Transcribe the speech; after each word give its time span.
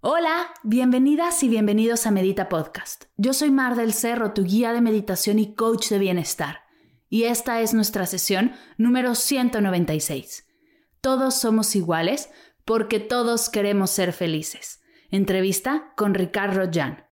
Hola, 0.00 0.54
bienvenidas 0.62 1.42
y 1.42 1.48
bienvenidos 1.48 2.06
a 2.06 2.12
Medita 2.12 2.48
Podcast. 2.48 3.06
Yo 3.16 3.32
soy 3.32 3.50
Mar 3.50 3.74
del 3.74 3.92
Cerro, 3.92 4.32
tu 4.32 4.44
guía 4.44 4.72
de 4.72 4.80
meditación 4.80 5.40
y 5.40 5.56
coach 5.56 5.88
de 5.88 5.98
bienestar. 5.98 6.60
Y 7.08 7.24
esta 7.24 7.60
es 7.62 7.74
nuestra 7.74 8.06
sesión 8.06 8.52
número 8.76 9.16
196. 9.16 10.46
Todos 11.00 11.34
somos 11.34 11.74
iguales 11.74 12.30
porque 12.64 13.00
todos 13.00 13.48
queremos 13.48 13.90
ser 13.90 14.12
felices. 14.12 14.80
Entrevista 15.10 15.92
con 15.96 16.14
Ricardo 16.14 16.70
Jan. 16.72 17.08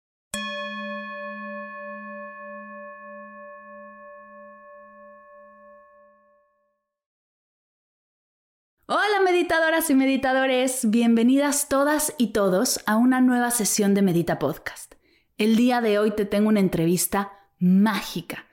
Hola 8.86 9.22
meditadoras 9.44 9.90
y 9.90 9.94
meditadores, 9.94 10.90
bienvenidas 10.90 11.68
todas 11.68 12.14
y 12.16 12.28
todos 12.28 12.80
a 12.86 12.96
una 12.96 13.20
nueva 13.20 13.50
sesión 13.50 13.92
de 13.92 14.00
Medita 14.00 14.38
Podcast. 14.38 14.94
El 15.36 15.56
día 15.56 15.82
de 15.82 15.98
hoy 15.98 16.12
te 16.12 16.24
tengo 16.24 16.48
una 16.48 16.60
entrevista 16.60 17.30
mágica. 17.58 18.46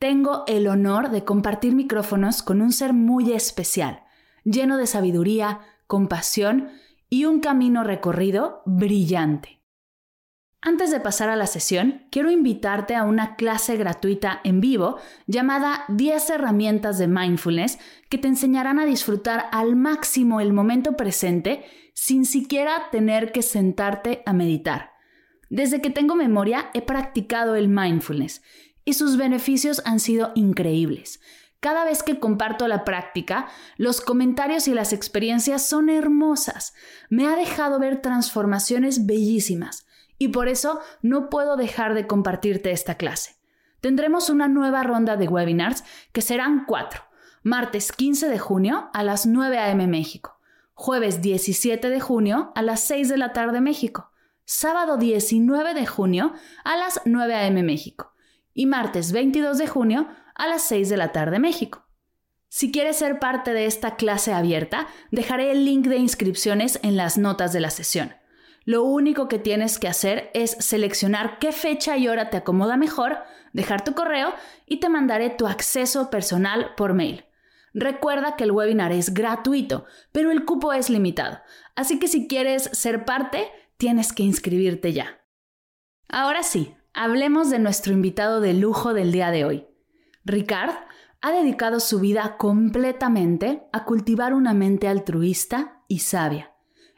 Tengo 0.00 0.42
el 0.48 0.66
honor 0.66 1.10
de 1.10 1.22
compartir 1.22 1.76
micrófonos 1.76 2.42
con 2.42 2.62
un 2.62 2.72
ser 2.72 2.94
muy 2.94 3.30
especial, 3.30 4.02
lleno 4.42 4.76
de 4.76 4.88
sabiduría, 4.88 5.60
compasión 5.86 6.68
y 7.08 7.26
un 7.26 7.38
camino 7.38 7.84
recorrido 7.84 8.62
brillante. 8.66 9.53
Antes 10.66 10.90
de 10.90 10.98
pasar 10.98 11.28
a 11.28 11.36
la 11.36 11.46
sesión, 11.46 12.06
quiero 12.10 12.30
invitarte 12.30 12.94
a 12.94 13.04
una 13.04 13.36
clase 13.36 13.76
gratuita 13.76 14.40
en 14.44 14.62
vivo 14.62 14.96
llamada 15.26 15.84
10 15.88 16.30
herramientas 16.30 16.96
de 16.96 17.06
mindfulness 17.06 17.78
que 18.08 18.16
te 18.16 18.28
enseñarán 18.28 18.78
a 18.78 18.86
disfrutar 18.86 19.44
al 19.52 19.76
máximo 19.76 20.40
el 20.40 20.54
momento 20.54 20.96
presente 20.96 21.66
sin 21.92 22.24
siquiera 22.24 22.88
tener 22.90 23.30
que 23.30 23.42
sentarte 23.42 24.22
a 24.24 24.32
meditar. 24.32 24.92
Desde 25.50 25.82
que 25.82 25.90
tengo 25.90 26.14
memoria 26.14 26.70
he 26.72 26.80
practicado 26.80 27.56
el 27.56 27.68
mindfulness 27.68 28.40
y 28.86 28.94
sus 28.94 29.18
beneficios 29.18 29.82
han 29.84 30.00
sido 30.00 30.32
increíbles. 30.34 31.20
Cada 31.60 31.84
vez 31.84 32.02
que 32.02 32.18
comparto 32.18 32.68
la 32.68 32.84
práctica, 32.84 33.48
los 33.76 34.00
comentarios 34.00 34.66
y 34.66 34.72
las 34.72 34.94
experiencias 34.94 35.68
son 35.68 35.90
hermosas. 35.90 36.72
Me 37.10 37.26
ha 37.26 37.36
dejado 37.36 37.78
ver 37.78 38.00
transformaciones 38.00 39.04
bellísimas 39.04 39.84
y 40.18 40.28
por 40.28 40.48
eso 40.48 40.80
no 41.02 41.28
puedo 41.30 41.56
dejar 41.56 41.94
de 41.94 42.06
compartirte 42.06 42.70
esta 42.70 42.96
clase. 42.96 43.36
Tendremos 43.80 44.30
una 44.30 44.48
nueva 44.48 44.82
ronda 44.82 45.16
de 45.16 45.28
webinars 45.28 45.84
que 46.12 46.22
serán 46.22 46.64
cuatro. 46.66 47.02
Martes 47.42 47.92
15 47.92 48.28
de 48.28 48.38
junio 48.38 48.88
a 48.94 49.02
las 49.02 49.26
9 49.26 49.58
a.m. 49.58 49.86
México. 49.86 50.40
Jueves 50.72 51.20
17 51.20 51.90
de 51.90 52.00
junio 52.00 52.52
a 52.54 52.62
las 52.62 52.80
6 52.80 53.10
de 53.10 53.18
la 53.18 53.34
tarde 53.34 53.60
México. 53.60 54.10
Sábado 54.46 54.96
19 54.96 55.74
de 55.74 55.86
junio 55.86 56.32
a 56.64 56.76
las 56.76 57.02
9 57.04 57.34
a.m. 57.34 57.62
México. 57.62 58.14
Y 58.54 58.66
martes 58.66 59.12
22 59.12 59.58
de 59.58 59.66
junio 59.66 60.08
a 60.34 60.46
las 60.46 60.62
6 60.62 60.88
de 60.88 60.96
la 60.96 61.12
tarde 61.12 61.38
México. 61.38 61.86
Si 62.48 62.72
quieres 62.72 62.96
ser 62.96 63.18
parte 63.18 63.52
de 63.52 63.66
esta 63.66 63.96
clase 63.96 64.32
abierta, 64.32 64.86
dejaré 65.10 65.50
el 65.50 65.64
link 65.64 65.86
de 65.88 65.96
inscripciones 65.96 66.78
en 66.82 66.96
las 66.96 67.18
notas 67.18 67.52
de 67.52 67.60
la 67.60 67.70
sesión. 67.70 68.14
Lo 68.64 68.82
único 68.82 69.28
que 69.28 69.38
tienes 69.38 69.78
que 69.78 69.88
hacer 69.88 70.30
es 70.32 70.52
seleccionar 70.58 71.38
qué 71.38 71.52
fecha 71.52 71.96
y 71.98 72.08
hora 72.08 72.30
te 72.30 72.38
acomoda 72.38 72.76
mejor, 72.76 73.18
dejar 73.52 73.84
tu 73.84 73.94
correo 73.94 74.32
y 74.66 74.80
te 74.80 74.88
mandaré 74.88 75.30
tu 75.30 75.46
acceso 75.46 76.08
personal 76.08 76.74
por 76.76 76.94
mail. 76.94 77.26
Recuerda 77.74 78.36
que 78.36 78.44
el 78.44 78.52
webinar 78.52 78.92
es 78.92 79.12
gratuito, 79.12 79.84
pero 80.12 80.30
el 80.30 80.44
cupo 80.44 80.72
es 80.72 80.88
limitado, 80.88 81.40
así 81.76 81.98
que 81.98 82.08
si 82.08 82.26
quieres 82.26 82.70
ser 82.72 83.04
parte, 83.04 83.48
tienes 83.76 84.12
que 84.12 84.22
inscribirte 84.22 84.92
ya. 84.92 85.20
Ahora 86.08 86.42
sí, 86.42 86.74
hablemos 86.94 87.50
de 87.50 87.58
nuestro 87.58 87.92
invitado 87.92 88.40
de 88.40 88.54
lujo 88.54 88.94
del 88.94 89.12
día 89.12 89.30
de 89.30 89.44
hoy. 89.44 89.66
Ricard 90.24 90.74
ha 91.20 91.32
dedicado 91.32 91.80
su 91.80 92.00
vida 92.00 92.36
completamente 92.38 93.66
a 93.72 93.84
cultivar 93.84 94.32
una 94.32 94.54
mente 94.54 94.88
altruista 94.88 95.82
y 95.88 95.98
sabia 95.98 96.53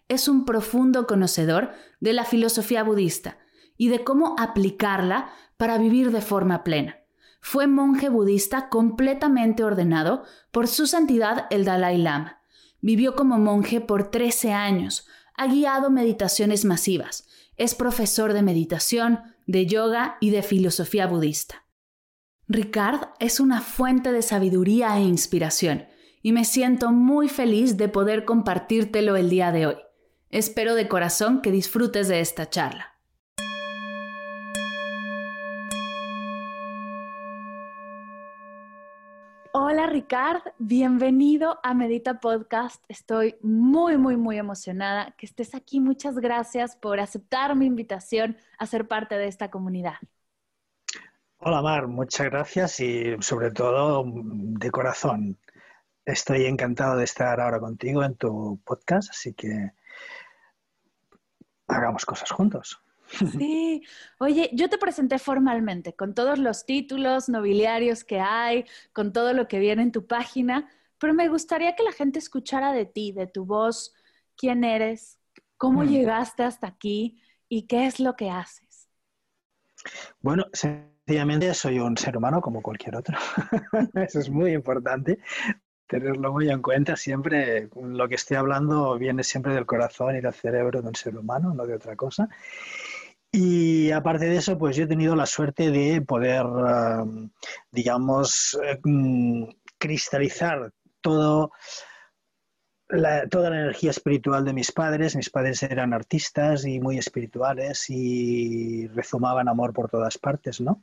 es 0.09 0.29
un 0.29 0.45
profundo 0.45 1.07
conocedor 1.07 1.73
de 2.01 2.13
la 2.13 2.25
filosofía 2.25 2.83
budista 2.83 3.39
y 3.77 3.89
de 3.89 4.05
cómo 4.05 4.37
aplicarla 4.39 5.31
para 5.57 5.79
vivir 5.79 6.11
de 6.13 6.21
forma 6.21 6.65
plena. 6.65 6.97
Fue 7.41 7.67
monje 7.67 8.09
budista 8.09 8.69
completamente 8.69 9.63
ordenado 9.63 10.25
por 10.51 10.69
su 10.69 10.87
santidad 10.87 11.47
el 11.51 11.65
Dalai 11.65 11.99
Lama. 11.99 12.41
Vivió 12.81 13.15
como 13.15 13.39
monje 13.39 13.81
por 13.81 14.11
13 14.11 14.53
años, 14.53 15.07
ha 15.37 15.47
guiado 15.47 15.91
meditaciones 15.91 16.65
masivas, 16.65 17.27
es 17.57 17.75
profesor 17.75 18.33
de 18.33 18.43
meditación, 18.43 19.21
de 19.47 19.67
yoga 19.67 20.17
y 20.21 20.31
de 20.31 20.43
filosofía 20.43 21.07
budista. 21.07 21.65
Ricard 22.49 23.09
es 23.19 23.41
una 23.41 23.61
fuente 23.61 24.13
de 24.13 24.23
sabiduría 24.23 24.97
e 24.99 25.03
inspiración, 25.03 25.87
y 26.23 26.33
me 26.33 26.45
siento 26.45 26.91
muy 26.91 27.29
feliz 27.29 27.77
de 27.77 27.89
poder 27.89 28.25
compartírtelo 28.25 29.17
el 29.17 29.31
día 29.31 29.53
de 29.53 29.67
hoy. 29.67 29.77
Espero 30.31 30.75
de 30.75 30.89
corazón 30.89 31.41
que 31.41 31.53
disfrutes 31.53 32.09
de 32.09 32.19
esta 32.19 32.51
charla. 32.51 32.95
Hola 39.53 39.87
Ricard, 39.87 40.43
bienvenido 40.59 41.61
a 41.63 41.75
Medita 41.75 42.19
Podcast. 42.19 42.85
Estoy 42.89 43.37
muy, 43.41 43.97
muy, 43.99 44.17
muy 44.17 44.37
emocionada 44.37 45.15
que 45.17 45.27
estés 45.27 45.55
aquí. 45.55 45.79
Muchas 45.79 46.19
gracias 46.19 46.75
por 46.75 46.99
aceptar 46.99 47.55
mi 47.55 47.67
invitación 47.67 48.37
a 48.59 48.67
ser 48.67 48.89
parte 48.89 49.17
de 49.17 49.29
esta 49.29 49.49
comunidad. 49.49 49.95
Hola 51.39 51.63
Mar, 51.63 51.87
muchas 51.87 52.27
gracias 52.27 52.81
y 52.81 53.15
sobre 53.21 53.53
todo 53.53 54.03
de 54.05 54.71
corazón. 54.73 55.39
Estoy 56.05 56.47
encantado 56.47 56.97
de 56.97 57.05
estar 57.05 57.41
ahora 57.41 57.61
contigo 57.61 58.03
en 58.03 58.17
tu 58.17 58.61
podcast, 58.65 59.11
así 59.11 59.33
que 59.33 59.71
hagamos 61.67 62.05
cosas 62.05 62.31
juntos. 62.31 62.81
Sí, 63.39 63.83
oye, 64.19 64.51
yo 64.53 64.69
te 64.69 64.79
presenté 64.79 65.21
formalmente 65.21 65.95
con 65.95 66.13
todos 66.13 66.41
los 66.41 66.67
títulos 66.67 67.29
nobiliarios 67.29 68.03
que 68.03 68.19
hay, 68.19 68.65
con 68.93 69.13
todo 69.13 69.33
lo 69.33 69.47
que 69.47 69.61
viene 69.61 69.83
en 69.83 69.93
tu 69.93 70.09
página, 70.09 70.69
pero 70.99 71.15
me 71.15 71.29
gustaría 71.29 71.77
que 71.77 71.85
la 71.85 71.93
gente 71.93 72.19
escuchara 72.19 72.73
de 72.73 72.85
ti, 72.85 73.13
de 73.13 73.29
tu 73.29 73.45
voz, 73.45 73.95
quién 74.37 74.65
eres, 74.65 75.21
cómo 75.57 75.83
mm. 75.83 75.89
llegaste 75.89 76.43
hasta 76.43 76.67
aquí 76.67 77.23
y 77.49 77.69
qué 77.69 77.87
es 77.87 78.01
lo 78.01 78.17
que 78.17 78.29
haces. 78.29 78.89
Bueno, 80.21 80.47
sencillamente 80.53 81.55
soy 81.55 81.79
un 81.79 81.97
ser 81.97 82.17
humano 82.17 82.41
como 82.41 82.61
cualquier 82.61 82.97
otro. 82.97 83.17
Eso 83.95 84.19
es 84.19 84.29
muy 84.29 84.53
importante 84.53 85.21
tenerlo 85.87 86.33
muy 86.33 86.51
en 86.51 86.63
cuenta. 86.63 86.97
Siempre 86.97 87.69
lo 87.75 88.09
que 88.09 88.17
estoy 88.17 88.37
hablando 88.37 88.99
viene 88.99 89.23
siempre 89.25 89.55
del 89.55 89.67
corazón 89.67 90.17
y 90.17 90.21
del 90.21 90.35
cerebro 90.35 90.83
de 90.83 90.89
un 90.89 90.95
ser 90.95 91.17
humano, 91.17 91.55
no 91.55 91.67
de 91.67 91.75
otra 91.75 91.97
cosa. 91.97 92.29
Y 93.33 93.91
aparte 93.91 94.27
de 94.27 94.37
eso, 94.37 94.57
pues 94.57 94.77
yo 94.77 94.85
he 94.85 94.89
tenido 94.89 95.15
la 95.15 95.27
suerte 95.27 95.71
de 95.71 96.01
poder, 96.01 96.47
digamos, 97.71 98.59
mm, 98.83 99.45
cristalizar 99.79 100.73
todo 101.01 101.53
toda 103.31 103.51
la 103.51 103.61
energía 103.63 103.91
espiritual 103.91 104.45
de 104.45 104.53
mis 104.53 104.73
padres. 104.73 105.17
Mis 105.17 105.31
padres 105.31 105.63
eran 105.63 105.93
artistas 105.93 106.65
y 106.65 106.81
muy 106.81 106.99
espirituales 106.99 107.87
y 107.89 108.87
rezumaban 108.89 109.49
amor 109.49 109.73
por 109.73 109.91
todas 109.91 110.19
partes, 110.19 110.61
¿no? 110.61 110.81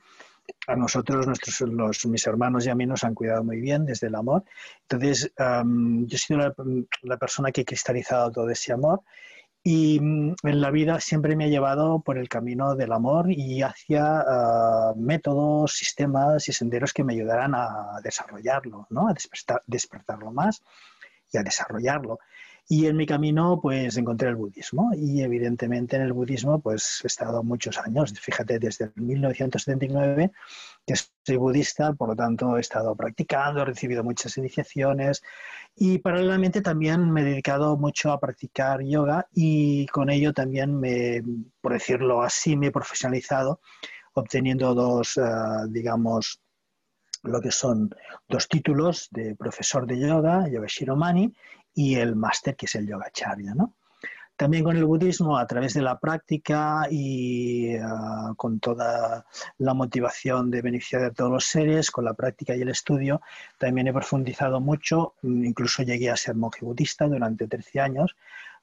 A 0.68 0.76
nosotros, 0.76 1.28
nuestros, 1.28 1.62
los, 1.62 2.06
mis 2.06 2.26
hermanos 2.28 2.66
y 2.66 2.70
a 2.70 2.76
mí 2.76 2.86
nos 2.86 3.04
han 3.04 3.16
cuidado 3.16 3.44
muy 3.44 3.60
bien 3.60 3.86
desde 3.86 4.08
el 4.08 4.16
amor. 4.16 4.44
Entonces, 4.82 5.32
yo 5.38 6.16
he 6.16 6.18
sido 6.18 6.56
la, 7.04 7.18
persona 7.18 7.52
que 7.52 7.62
he 7.62 7.66
cristalizado 7.66 8.32
todo 8.32 8.50
ese 8.50 8.74
amor 8.74 9.02
y 9.64 10.00
mm, 10.00 10.36
en 10.44 10.62
la 10.62 10.72
vida 10.72 11.00
siempre 11.00 11.36
me 11.36 11.46
ha 11.46 11.48
llevado 11.48 12.02
por 12.02 12.18
el 12.18 12.28
camino 12.28 12.76
del 12.76 12.92
amor 12.92 13.32
y 13.32 13.62
hacia 13.62 14.04
ah, 14.06 14.94
métodos, 14.98 15.74
sistemas 15.74 16.48
y 16.50 16.54
senderos 16.54 16.94
que 16.94 17.04
me 17.04 17.14
ayudaran 17.14 17.54
a 17.56 18.00
desarrollarlo, 18.04 18.88
¿no? 18.90 19.08
a 19.08 19.14
despertar, 19.14 19.64
despertarlo 19.66 20.32
más 20.32 20.62
y 21.32 21.38
a 21.38 21.44
desarrollarlo. 21.44 22.20
Y 22.68 22.88
en 22.88 22.96
mi 22.96 23.06
camino, 23.06 23.60
pues 23.62 23.98
encontré 23.98 24.30
el 24.30 24.36
budismo. 24.36 24.92
Y 24.96 25.22
evidentemente 25.22 25.96
en 25.98 26.04
el 26.04 26.14
budismo, 26.14 26.62
pues 26.62 27.02
he 27.04 27.08
estado 27.08 27.44
muchos 27.44 27.78
años. 27.78 28.14
Fíjate, 28.20 28.60
desde 28.60 28.92
1979 28.96 30.32
que 30.86 30.96
soy 30.96 31.38
budista, 31.38 31.94
por 31.94 32.10
lo 32.10 32.16
tanto 32.16 32.58
he 32.58 32.62
estado 32.62 32.96
practicando, 32.96 33.62
he 33.62 33.66
recibido 33.66 34.04
muchas 34.04 34.38
iniciaciones 34.38 35.24
y 35.76 36.00
paralelamente 36.00 36.62
también 36.62 37.10
me 37.10 37.22
he 37.22 37.26
dedicado 37.26 37.78
mucho 37.78 38.12
a 38.12 38.20
practicar 38.20 38.82
yoga 38.84 39.28
y 39.34 39.88
con 39.88 40.10
ello 40.10 40.34
también 40.34 40.78
me, 40.80 41.24
por 41.62 41.74
decirlo 41.74 42.22
así, 42.22 42.58
me 42.58 42.68
he 42.68 42.72
profesionalizado 42.72 43.62
obteniendo 44.14 44.74
dos, 44.76 45.18
eh, 45.18 45.22
digamos, 45.70 46.40
lo 47.24 47.40
que 47.40 47.52
son 47.52 47.90
dos 48.28 48.48
títulos 48.48 49.08
de 49.12 49.36
profesor 49.36 49.88
de 49.88 50.00
yoga, 50.00 50.48
Yoga 50.50 50.68
Shiromani, 50.68 51.34
y 51.74 51.96
el 51.96 52.16
máster 52.16 52.56
que 52.56 52.66
es 52.66 52.76
el 52.76 52.88
Yoga 52.88 53.10
Charya, 53.12 53.54
¿no? 53.54 53.74
También 54.36 54.64
con 54.64 54.76
el 54.76 54.86
budismo, 54.86 55.38
a 55.38 55.46
través 55.46 55.76
de 55.76 55.84
la 55.84 56.00
práctica 56.00 56.88
y 56.90 57.76
ah, 57.76 58.34
con 58.36 58.60
toda 58.60 59.26
la 59.60 59.74
motivación 59.76 60.50
de 60.50 60.62
beneficiar 60.64 61.04
a 61.04 61.12
todos 61.12 61.32
los 61.32 61.46
seres, 61.46 61.92
con 61.92 62.06
la 62.06 62.16
práctica 62.16 62.56
y 62.56 62.62
el 62.62 62.70
estudio, 62.70 63.22
también 63.60 63.88
he 63.88 63.94
profundizado 63.94 64.60
mucho, 64.60 65.14
incluso 65.22 65.84
llegué 65.84 66.10
a 66.10 66.18
ser 66.18 66.36
monje 66.36 66.66
budista 66.66 67.08
durante 67.08 67.48
13 67.48 67.80
años. 67.80 68.16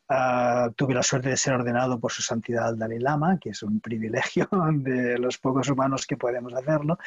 Ah, 0.08 0.70
tuve 0.74 0.92
la 0.92 1.04
suerte 1.04 1.28
de 1.28 1.36
ser 1.36 1.54
ordenado 1.54 2.00
por 2.00 2.10
su 2.10 2.20
santidad 2.20 2.74
Dalai 2.74 2.98
Lama, 2.98 3.38
que 3.38 3.50
es 3.50 3.62
un 3.62 3.78
privilegio 3.78 4.48
de 4.72 5.18
los 5.18 5.38
pocos 5.38 5.68
humanos 5.70 6.04
que 6.04 6.16
podemos 6.16 6.52
hacerlo. 6.52 6.98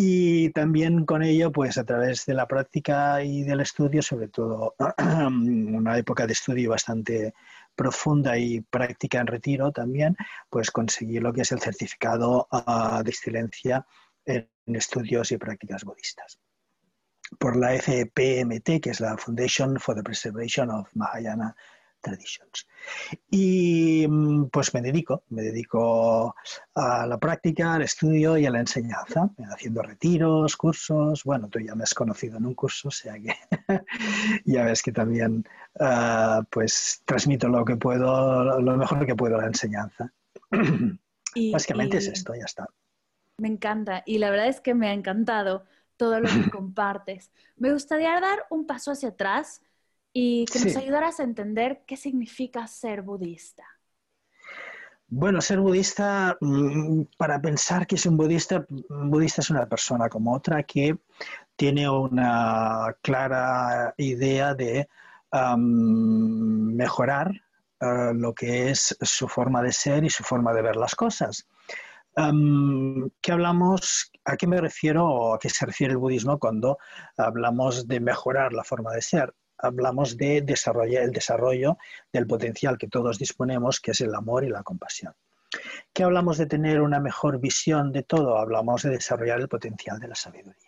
Y 0.00 0.50
también 0.50 1.04
con 1.04 1.24
ello, 1.24 1.50
pues 1.50 1.76
a 1.76 1.82
través 1.82 2.24
de 2.24 2.32
la 2.32 2.46
práctica 2.46 3.20
y 3.24 3.42
del 3.42 3.58
estudio, 3.58 4.00
sobre 4.00 4.28
todo 4.28 4.76
una 4.96 5.98
época 5.98 6.24
de 6.24 6.34
estudio 6.34 6.70
bastante 6.70 7.34
profunda 7.74 8.38
y 8.38 8.60
práctica 8.60 9.18
en 9.18 9.26
retiro 9.26 9.72
también, 9.72 10.16
pues 10.48 10.70
conseguí 10.70 11.18
lo 11.18 11.32
que 11.32 11.40
es 11.40 11.50
el 11.50 11.58
certificado 11.58 12.46
ah, 12.52 13.02
de 13.04 13.10
excelencia 13.10 13.84
en 14.24 14.48
estudios 14.66 15.32
y 15.32 15.36
prácticas 15.36 15.82
budistas. 15.82 16.38
Por 17.36 17.56
la 17.56 17.72
FPMT, 17.72 18.80
que 18.80 18.90
es 18.90 19.00
la 19.00 19.16
Foundation 19.16 19.80
for 19.80 19.96
the 19.96 20.04
Preservation 20.04 20.70
of 20.70 20.94
Mahayana 20.94 21.56
Traditions. 22.00 22.66
Y 23.30 24.06
mm, 24.08 24.46
pues 24.50 24.72
me 24.72 24.80
dedico, 24.80 25.24
me 25.30 25.42
dedico 25.42 26.34
a 26.74 27.06
la 27.06 27.18
práctica, 27.18 27.74
al 27.74 27.82
estudio 27.82 28.38
y 28.38 28.46
a 28.46 28.50
la 28.50 28.60
enseñanza, 28.60 29.30
haciendo 29.50 29.82
retiros, 29.82 30.56
cursos. 30.56 31.24
Bueno, 31.24 31.48
tú 31.48 31.58
ya 31.58 31.74
me 31.74 31.82
has 31.82 31.94
conocido 31.94 32.38
en 32.38 32.46
un 32.46 32.54
curso, 32.54 32.88
o 32.88 32.92
sea 32.92 33.14
que 33.14 33.34
ya 34.44 34.64
ves 34.64 34.82
que 34.82 34.92
también 34.92 35.44
ah, 35.80 36.42
pues 36.50 37.02
transmito 37.04 37.48
lo 37.48 37.64
que 37.64 37.76
puedo, 37.76 38.60
lo 38.60 38.76
mejor 38.76 39.04
que 39.04 39.16
puedo 39.16 39.36
a 39.36 39.42
la 39.42 39.46
enseñanza. 39.48 40.12
Básicamente 41.52 41.98
es 41.98 42.08
esto, 42.08 42.34
ya 42.34 42.44
está. 42.44 42.66
Me 43.38 43.48
encanta 43.48 44.02
y 44.06 44.18
la 44.18 44.30
verdad 44.30 44.48
es 44.48 44.60
que 44.60 44.74
me 44.74 44.88
ha 44.88 44.92
encantado 44.92 45.64
todo 45.96 46.20
lo 46.20 46.28
que 46.28 46.50
compartes. 46.50 47.30
Me 47.56 47.72
gustaría 47.72 48.18
dar 48.20 48.46
un 48.50 48.66
paso 48.66 48.92
hacia 48.92 49.10
atrás 49.10 49.62
y 50.12 50.44
que 50.46 50.60
nos 50.60 50.76
ayudaras 50.76 51.20
a 51.20 51.24
entender 51.24 51.82
qué 51.86 51.96
significa 51.96 52.66
ser 52.66 53.02
budista. 53.02 53.64
Bueno, 55.10 55.40
ser 55.40 55.60
budista, 55.60 56.36
mm, 56.40 57.04
para 57.16 57.40
pensar 57.40 57.86
que 57.86 57.94
es 57.94 58.04
un 58.04 58.16
budista, 58.16 58.66
un 58.90 59.10
budista 59.10 59.40
es 59.40 59.48
una 59.48 59.66
persona 59.66 60.08
como 60.08 60.34
otra 60.34 60.62
que 60.64 60.98
tiene 61.56 61.88
una 61.88 62.94
clara 63.00 63.94
idea 63.96 64.54
de 64.54 64.88
mejorar 65.56 67.32
eh, 67.80 68.12
lo 68.14 68.34
que 68.34 68.70
es 68.70 68.96
su 69.00 69.28
forma 69.28 69.62
de 69.62 69.72
ser 69.72 70.04
y 70.04 70.10
su 70.10 70.24
forma 70.24 70.52
de 70.52 70.62
ver 70.62 70.76
las 70.76 70.94
cosas. 70.94 71.46
¿qué 73.20 73.32
hablamos? 73.32 74.10
¿A 74.24 74.36
qué 74.36 74.48
me 74.48 74.60
refiero 74.60 75.06
o 75.06 75.34
a 75.34 75.38
qué 75.38 75.48
se 75.48 75.64
refiere 75.64 75.92
el 75.92 75.98
budismo 75.98 76.38
cuando 76.38 76.78
hablamos 77.16 77.86
de 77.86 78.00
mejorar 78.00 78.52
la 78.52 78.64
forma 78.64 78.92
de 78.92 79.02
ser? 79.02 79.32
Hablamos 79.58 80.16
de 80.16 80.42
desarrollar 80.42 81.02
el 81.02 81.12
desarrollo 81.12 81.78
del 82.12 82.26
potencial 82.26 82.78
que 82.78 82.88
todos 82.88 83.18
disponemos, 83.18 83.80
que 83.80 83.92
es 83.92 84.00
el 84.00 84.14
amor 84.14 84.44
y 84.44 84.48
la 84.48 84.62
compasión. 84.62 85.14
¿Qué 85.92 86.04
hablamos 86.04 86.38
de 86.38 86.46
tener 86.46 86.80
una 86.80 87.00
mejor 87.00 87.40
visión 87.40 87.92
de 87.92 88.02
todo? 88.02 88.38
Hablamos 88.38 88.82
de 88.82 88.90
desarrollar 88.90 89.40
el 89.40 89.48
potencial 89.48 89.98
de 89.98 90.08
la 90.08 90.14
sabiduría. 90.14 90.67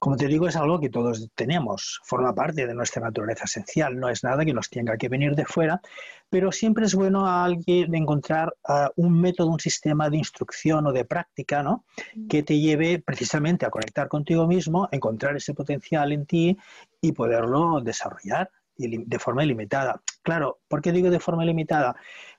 Como 0.00 0.16
te 0.16 0.28
digo, 0.28 0.48
es 0.48 0.56
algo 0.56 0.80
que 0.80 0.88
todos 0.88 1.28
tenemos, 1.34 2.00
forma 2.04 2.34
parte 2.34 2.66
de 2.66 2.72
nuestra 2.72 3.02
naturaleza 3.02 3.44
esencial, 3.44 4.00
no 4.00 4.08
es 4.08 4.24
nada 4.24 4.46
que 4.46 4.54
nos 4.54 4.70
tenga 4.70 4.96
que 4.96 5.10
venir 5.10 5.34
de 5.34 5.44
fuera, 5.44 5.82
pero 6.30 6.50
siempre 6.52 6.86
es 6.86 6.94
bueno 6.94 7.26
a 7.26 7.44
alguien 7.44 7.94
encontrar 7.94 8.56
ah, 8.66 8.90
un 8.96 9.20
método, 9.20 9.50
un 9.50 9.60
sistema 9.60 10.08
de 10.08 10.16
instrucción 10.16 10.86
o 10.86 10.92
de 10.94 11.04
práctica 11.04 11.62
¿no? 11.62 11.84
que 12.30 12.42
te 12.42 12.58
lleve 12.58 12.98
precisamente 12.98 13.66
a 13.66 13.70
conectar 13.70 14.08
contigo 14.08 14.46
mismo, 14.46 14.88
encontrar 14.90 15.36
ese 15.36 15.52
potencial 15.52 16.12
en 16.12 16.24
ti 16.24 16.56
y 17.02 17.12
poderlo 17.12 17.82
desarrollar 17.82 18.50
de 18.78 19.18
forma 19.18 19.44
ilimitada. 19.44 20.00
Claro, 20.22 20.60
¿por 20.66 20.80
qué 20.80 20.92
digo 20.92 21.10
de 21.10 21.20
forma 21.20 21.44
ilimitada? 21.44 21.94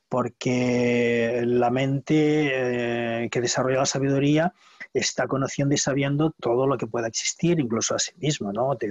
Porque 0.10 1.44
la 1.46 1.70
mente 1.70 3.26
eh, 3.26 3.30
que 3.30 3.40
desarrolla 3.40 3.78
la 3.78 3.86
sabiduría 3.86 4.52
está 4.94 5.28
conociendo 5.28 5.74
y 5.76 5.78
sabiendo 5.78 6.34
todo 6.40 6.68
lo 6.68 6.78
que 6.78 6.88
pueda 6.88 7.08
existir, 7.08 7.60
incluso 7.60 7.96
a 7.96 8.00
sí 8.00 8.12
mismo, 8.18 8.52
¿no? 8.52 8.76
Te, 8.76 8.88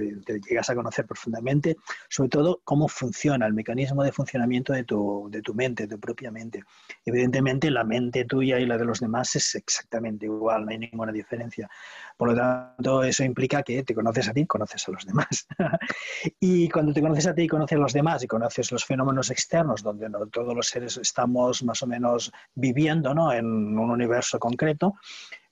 llegas 0.49 0.69
a 0.69 0.75
conocer 0.75 1.05
profundamente, 1.05 1.77
sobre 2.09 2.29
todo 2.29 2.61
cómo 2.63 2.87
funciona 2.87 3.45
el 3.45 3.53
mecanismo 3.53 4.03
de 4.03 4.11
funcionamiento 4.11 4.73
de 4.73 4.83
tu, 4.83 5.27
de 5.29 5.41
tu 5.41 5.53
mente, 5.53 5.87
de 5.87 5.95
tu 5.95 5.99
propia 5.99 6.31
mente. 6.31 6.63
Evidentemente, 7.05 7.69
la 7.69 7.83
mente 7.83 8.25
tuya 8.25 8.59
y 8.59 8.65
la 8.65 8.77
de 8.77 8.85
los 8.85 8.99
demás 8.99 9.35
es 9.35 9.55
exactamente 9.55 10.25
igual, 10.25 10.65
no 10.65 10.71
hay 10.71 10.79
ninguna 10.79 11.11
diferencia. 11.11 11.69
Por 12.17 12.29
lo 12.29 12.35
tanto, 12.35 13.03
eso 13.03 13.23
implica 13.23 13.63
que 13.63 13.83
te 13.83 13.93
conoces 13.93 14.29
a 14.29 14.33
ti, 14.33 14.45
conoces 14.45 14.87
a 14.87 14.91
los 14.91 15.05
demás. 15.05 15.47
y 16.39 16.69
cuando 16.69 16.93
te 16.93 17.01
conoces 17.01 17.27
a 17.27 17.33
ti 17.33 17.43
y 17.43 17.47
conoces 17.47 17.77
a 17.77 17.81
los 17.81 17.93
demás 17.93 18.23
y 18.23 18.27
conoces 18.27 18.71
los 18.71 18.85
fenómenos 18.85 19.29
externos, 19.31 19.83
donde 19.83 20.07
todos 20.31 20.55
los 20.55 20.67
seres 20.67 20.97
estamos 20.97 21.63
más 21.63 21.81
o 21.81 21.87
menos 21.87 22.31
viviendo 22.53 23.13
¿no? 23.13 23.33
en 23.33 23.45
un 23.45 23.89
universo 23.89 24.39
concreto, 24.39 24.95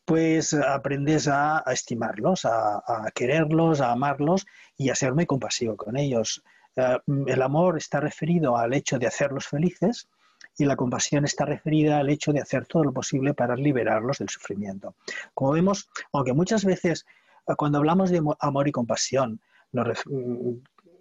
pues 0.10 0.56
aprendes 0.56 1.28
a, 1.28 1.64
estimarlos, 1.68 2.44
a, 2.44 2.82
quererlos, 3.14 3.80
a 3.80 3.92
amarlos 3.92 4.48
y 4.76 4.90
a 4.90 4.96
ser 4.96 5.14
muy 5.14 5.28
compasivo 5.28 5.78
con 5.78 5.98
ellos. 5.98 6.42
Eh, 6.76 6.98
el 7.28 7.42
amor 7.44 7.78
está 7.78 8.00
referido 8.00 8.58
al 8.58 8.74
hecho 8.74 8.98
de 8.98 9.06
hacerlos 9.06 9.46
felices 9.46 10.10
y 10.58 10.66
la 10.66 10.76
compasión 10.76 11.26
está 11.26 11.46
referida 11.46 12.00
al 12.00 12.10
hecho 12.10 12.34
de 12.34 12.42
hacer 12.42 12.66
todo 12.66 12.86
lo 12.86 12.92
posible 12.92 13.36
para 13.36 13.56
liberarlos 13.56 14.18
del 14.18 14.30
sufrimiento. 14.30 14.96
Como 15.36 15.52
vemos, 15.52 15.88
aunque 16.12 16.34
muchas 16.34 16.66
veces 16.66 17.06
eh, 17.48 17.54
cuando 17.56 17.78
hablamos 17.78 18.10
de 18.10 18.20
amor 18.40 18.68
y 18.68 18.72
compasión, 18.72 19.40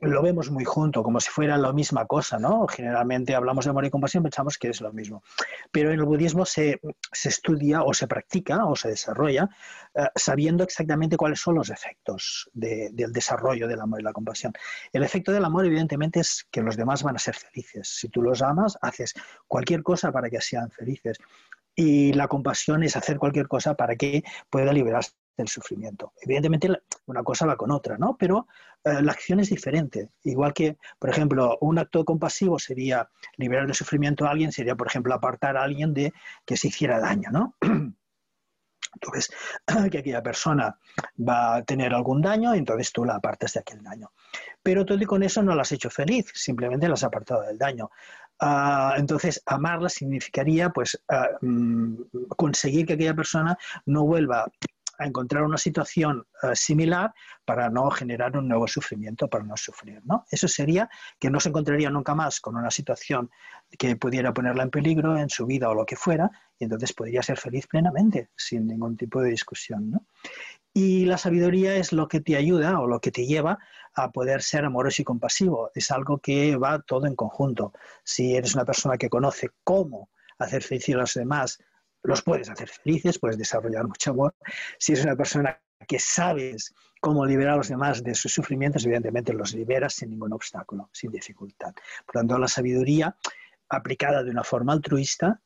lo 0.00 0.22
vemos 0.22 0.50
muy 0.50 0.64
junto, 0.64 1.02
como 1.02 1.20
si 1.20 1.30
fuera 1.30 1.56
la 1.58 1.72
misma 1.72 2.06
cosa, 2.06 2.38
¿no? 2.38 2.66
Generalmente 2.68 3.34
hablamos 3.34 3.64
de 3.64 3.70
amor 3.70 3.84
y 3.84 3.90
compasión, 3.90 4.22
pensamos 4.22 4.56
que 4.58 4.68
es 4.68 4.80
lo 4.80 4.92
mismo. 4.92 5.22
Pero 5.72 5.92
en 5.92 5.98
el 5.98 6.04
budismo 6.04 6.44
se, 6.44 6.80
estudia 7.24 7.82
o 7.82 7.92
se 7.92 8.06
practica 8.06 8.64
o 8.66 8.76
se 8.76 8.88
desarrolla 8.88 9.48
eh, 9.94 10.06
sabiendo 10.14 10.62
exactamente 10.62 11.16
cuáles 11.16 11.40
son 11.40 11.56
los 11.56 11.70
efectos 11.70 12.48
del 12.52 13.12
desarrollo 13.12 13.66
del 13.66 13.80
amor 13.80 14.00
y 14.00 14.04
la 14.04 14.12
compasión. 14.12 14.52
El 14.92 15.02
efecto 15.02 15.32
del 15.32 15.44
amor, 15.44 15.66
evidentemente, 15.66 16.20
es 16.20 16.46
que 16.50 16.62
los 16.62 16.76
demás 16.76 17.02
van 17.02 17.16
a 17.16 17.18
ser 17.18 17.34
felices. 17.34 17.88
Si 17.88 18.08
tú 18.08 18.22
los 18.22 18.42
amas, 18.42 18.78
haces 18.80 19.14
cualquier 19.46 19.82
cosa 19.82 20.12
para 20.12 20.30
que 20.30 20.40
sean 20.40 20.70
felices. 20.70 21.18
Y 21.74 22.12
la 22.12 22.28
compasión 22.28 22.82
es 22.82 22.96
hacer 22.96 23.18
cualquier 23.18 23.46
cosa 23.46 23.74
para 23.74 23.96
que 23.96 24.24
pueda 24.50 24.72
liberarse 24.72 25.12
del 25.38 25.48
sufrimiento. 25.48 26.12
Evidentemente 26.20 26.68
una 27.06 27.22
cosa 27.22 27.46
va 27.46 27.56
con 27.56 27.70
otra, 27.70 27.96
¿no? 27.96 28.16
Pero 28.18 28.46
eh, 28.84 29.00
la 29.00 29.12
acción 29.12 29.40
es 29.40 29.48
diferente. 29.48 30.10
Igual 30.24 30.52
que, 30.52 30.76
por 30.98 31.08
ejemplo, 31.08 31.56
un 31.62 31.78
acto 31.78 32.04
compasivo 32.04 32.58
sería 32.58 33.08
liberar 33.36 33.66
del 33.66 33.74
sufrimiento 33.74 34.26
a 34.26 34.30
alguien, 34.30 34.52
sería, 34.52 34.74
por 34.74 34.88
ejemplo, 34.88 35.14
apartar 35.14 35.56
a 35.56 35.62
alguien 35.62 35.94
de 35.94 36.12
que 36.44 36.56
se 36.56 36.68
hiciera 36.68 37.00
daño, 37.00 37.30
¿no? 37.30 37.56
Tú 39.00 39.10
ves 39.12 39.30
que 39.90 39.98
aquella 39.98 40.22
persona 40.22 40.76
va 41.16 41.56
a 41.56 41.62
tener 41.62 41.94
algún 41.94 42.20
daño, 42.20 42.54
entonces 42.54 42.90
tú 42.90 43.04
la 43.04 43.16
apartas 43.16 43.52
de 43.52 43.60
aquel 43.60 43.82
daño. 43.82 44.10
Pero 44.62 44.84
tú 44.84 44.98
con 45.06 45.22
eso 45.22 45.42
no 45.42 45.54
la 45.54 45.62
has 45.62 45.72
hecho 45.72 45.90
feliz, 45.90 46.26
simplemente 46.34 46.88
la 46.88 46.94
has 46.94 47.04
apartado 47.04 47.42
del 47.42 47.58
daño. 47.58 47.90
Ah, 48.40 48.94
entonces, 48.96 49.42
amarla 49.46 49.88
significaría 49.88 50.70
pues 50.70 51.00
ah, 51.08 51.28
mm, 51.40 51.96
conseguir 52.36 52.86
que 52.86 52.92
aquella 52.94 53.14
persona 53.14 53.58
no 53.84 54.04
vuelva 54.04 54.46
a 54.98 55.06
encontrar 55.06 55.44
una 55.44 55.56
situación 55.56 56.26
eh, 56.42 56.54
similar 56.54 57.14
para 57.44 57.70
no 57.70 57.90
generar 57.90 58.36
un 58.36 58.48
nuevo 58.48 58.66
sufrimiento, 58.66 59.28
para 59.28 59.44
no 59.44 59.56
sufrir. 59.56 60.00
¿no? 60.04 60.24
Eso 60.30 60.48
sería 60.48 60.90
que 61.18 61.30
no 61.30 61.40
se 61.40 61.48
encontraría 61.48 61.88
nunca 61.88 62.14
más 62.14 62.40
con 62.40 62.56
una 62.56 62.70
situación 62.70 63.30
que 63.78 63.96
pudiera 63.96 64.34
ponerla 64.34 64.64
en 64.64 64.70
peligro 64.70 65.16
en 65.16 65.30
su 65.30 65.46
vida 65.46 65.68
o 65.70 65.74
lo 65.74 65.86
que 65.86 65.96
fuera, 65.96 66.30
y 66.58 66.64
entonces 66.64 66.92
podría 66.92 67.22
ser 67.22 67.38
feliz 67.38 67.66
plenamente, 67.66 68.30
sin 68.36 68.66
ningún 68.66 68.96
tipo 68.96 69.20
de 69.20 69.30
discusión. 69.30 69.90
¿no? 69.90 70.06
Y 70.74 71.06
la 71.06 71.18
sabiduría 71.18 71.76
es 71.76 71.92
lo 71.92 72.08
que 72.08 72.20
te 72.20 72.36
ayuda 72.36 72.80
o 72.80 72.86
lo 72.86 73.00
que 73.00 73.10
te 73.10 73.26
lleva 73.26 73.58
a 73.94 74.10
poder 74.10 74.42
ser 74.42 74.64
amoroso 74.64 75.02
y 75.02 75.04
compasivo. 75.04 75.70
Es 75.74 75.90
algo 75.90 76.18
que 76.18 76.56
va 76.56 76.80
todo 76.80 77.06
en 77.06 77.14
conjunto. 77.16 77.72
Si 78.04 78.36
eres 78.36 78.54
una 78.54 78.64
persona 78.64 78.96
que 78.96 79.08
conoce 79.08 79.50
cómo 79.64 80.10
hacer 80.38 80.62
feliz 80.62 80.88
a 80.90 80.98
los 80.98 81.14
demás, 81.14 81.58
los 82.08 82.22
puedes 82.22 82.48
hacer 82.48 82.68
felices, 82.68 83.18
puedes 83.18 83.36
desarrollar 83.36 83.86
mucho 83.86 84.12
amor. 84.12 84.34
Si 84.78 84.92
eres 84.92 85.04
una 85.04 85.14
persona 85.14 85.60
que 85.86 85.98
sabes 85.98 86.74
cómo 87.00 87.26
liberar 87.26 87.54
a 87.54 87.56
los 87.58 87.68
demás 87.68 88.02
de 88.02 88.14
sus 88.14 88.32
sufrimientos, 88.32 88.84
evidentemente 88.86 89.34
los 89.34 89.52
liberas 89.52 89.92
sin 89.92 90.10
ningún 90.10 90.32
obstáculo, 90.32 90.88
sin 90.90 91.10
dificultad. 91.12 91.74
Por 92.06 92.14
tanto, 92.14 92.38
la 92.38 92.48
sabiduría 92.48 93.14
aplicada 93.68 94.24
de 94.24 94.30
una 94.30 94.42
forma 94.42 94.72
altruista 94.72 95.40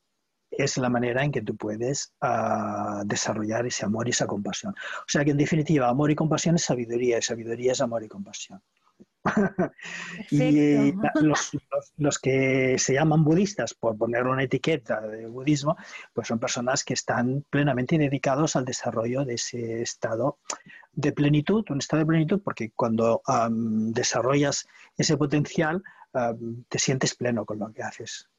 es 0.49 0.77
la 0.77 0.89
manera 0.89 1.23
en 1.23 1.33
que 1.33 1.41
tú 1.41 1.57
puedes 1.57 2.13
uh, 2.21 3.03
desarrollar 3.05 3.65
ese 3.65 3.85
amor 3.85 4.07
y 4.07 4.11
esa 4.11 4.25
compasión. 4.25 4.73
O 4.73 5.07
sea 5.07 5.25
que 5.25 5.31
en 5.31 5.37
definitiva, 5.37 5.89
amor 5.89 6.11
y 6.11 6.15
compasión 6.15 6.55
es 6.55 6.63
sabiduría 6.63 7.17
y 7.17 7.21
sabiduría 7.21 7.73
es 7.73 7.81
amor 7.81 8.03
y 8.03 8.07
compasión. 8.07 8.61
y 10.31 10.91
los, 11.21 11.53
los, 11.53 11.93
los, 11.97 12.19
que 12.19 12.77
se 12.77 12.93
llaman 12.93 13.23
budistas, 13.23 13.73
por 13.73 13.97
poner 13.97 14.25
una 14.27 14.43
etiqueta 14.43 15.01
de 15.01 15.27
budismo, 15.27 15.77
pues 16.13 16.27
son 16.27 16.39
personas 16.39 16.83
que 16.83 16.93
están 16.93 17.45
plenamente 17.49 17.97
dedicados 17.97 18.55
al 18.55 18.65
desarrollo 18.65 19.23
de 19.23 19.35
ese 19.35 19.81
estado 19.81 20.39
de 20.91 21.11
plenitud, 21.11 21.65
un 21.69 21.79
estado 21.79 22.01
de 22.01 22.07
plenitud, 22.07 22.41
porque 22.43 22.71
cuando 22.75 23.21
um, 23.27 23.91
desarrollas 23.91 24.67
ese 24.97 25.17
potencial, 25.17 25.83
um, 26.13 26.63
te 26.67 26.79
sientes 26.79 27.15
pleno 27.15 27.45
con 27.45 27.59
lo 27.59 27.71
que 27.71 27.83
haces. 27.83 28.29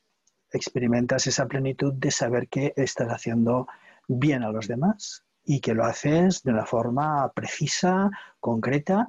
Experimentas 0.53 1.27
esa 1.27 1.47
plenitud 1.47 1.95
de 1.95 2.11
saber 2.11 2.49
que 2.49 2.73
estás 2.77 3.09
haciendo 3.09 3.67
bien 4.07 4.43
a 4.43 4.51
los 4.51 4.69
demás 4.69 5.25
y 5.45 5.61
que 5.61 5.75
lo 5.75 5.85
haces 5.85 6.43
de 6.43 6.53
una 6.53 6.65
forma 6.65 7.33
precisa, 7.33 8.11
concreta 8.39 9.09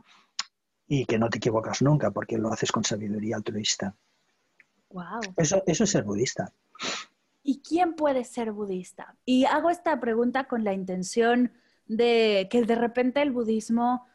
y 0.88 1.06
que 1.06 1.18
no 1.18 1.30
te 1.30 1.38
equivocas 1.38 1.82
nunca 1.82 2.12
porque 2.12 2.38
lo 2.38 2.52
haces 2.52 2.72
con 2.72 2.84
sabiduría 2.84 3.36
altruista. 3.36 3.96
Wow. 4.90 5.22
Eso, 5.38 5.64
eso 5.66 5.84
es 5.84 5.90
ser 5.90 6.04
budista. 6.04 6.52
¿Y 7.44 7.62
quién 7.62 7.94
puede 7.94 8.24
ser 8.24 8.52
budista? 8.52 9.16
Y 9.26 9.46
hago 9.46 9.70
esta 9.70 10.00
pregunta 10.00 10.46
con 10.46 10.64
la 10.64 10.74
intención 10.74 11.52
de 11.86 12.48
que 12.50 12.64
de 12.64 12.76
repente 12.76 13.22
el 13.22 13.32
budismo 13.32 14.06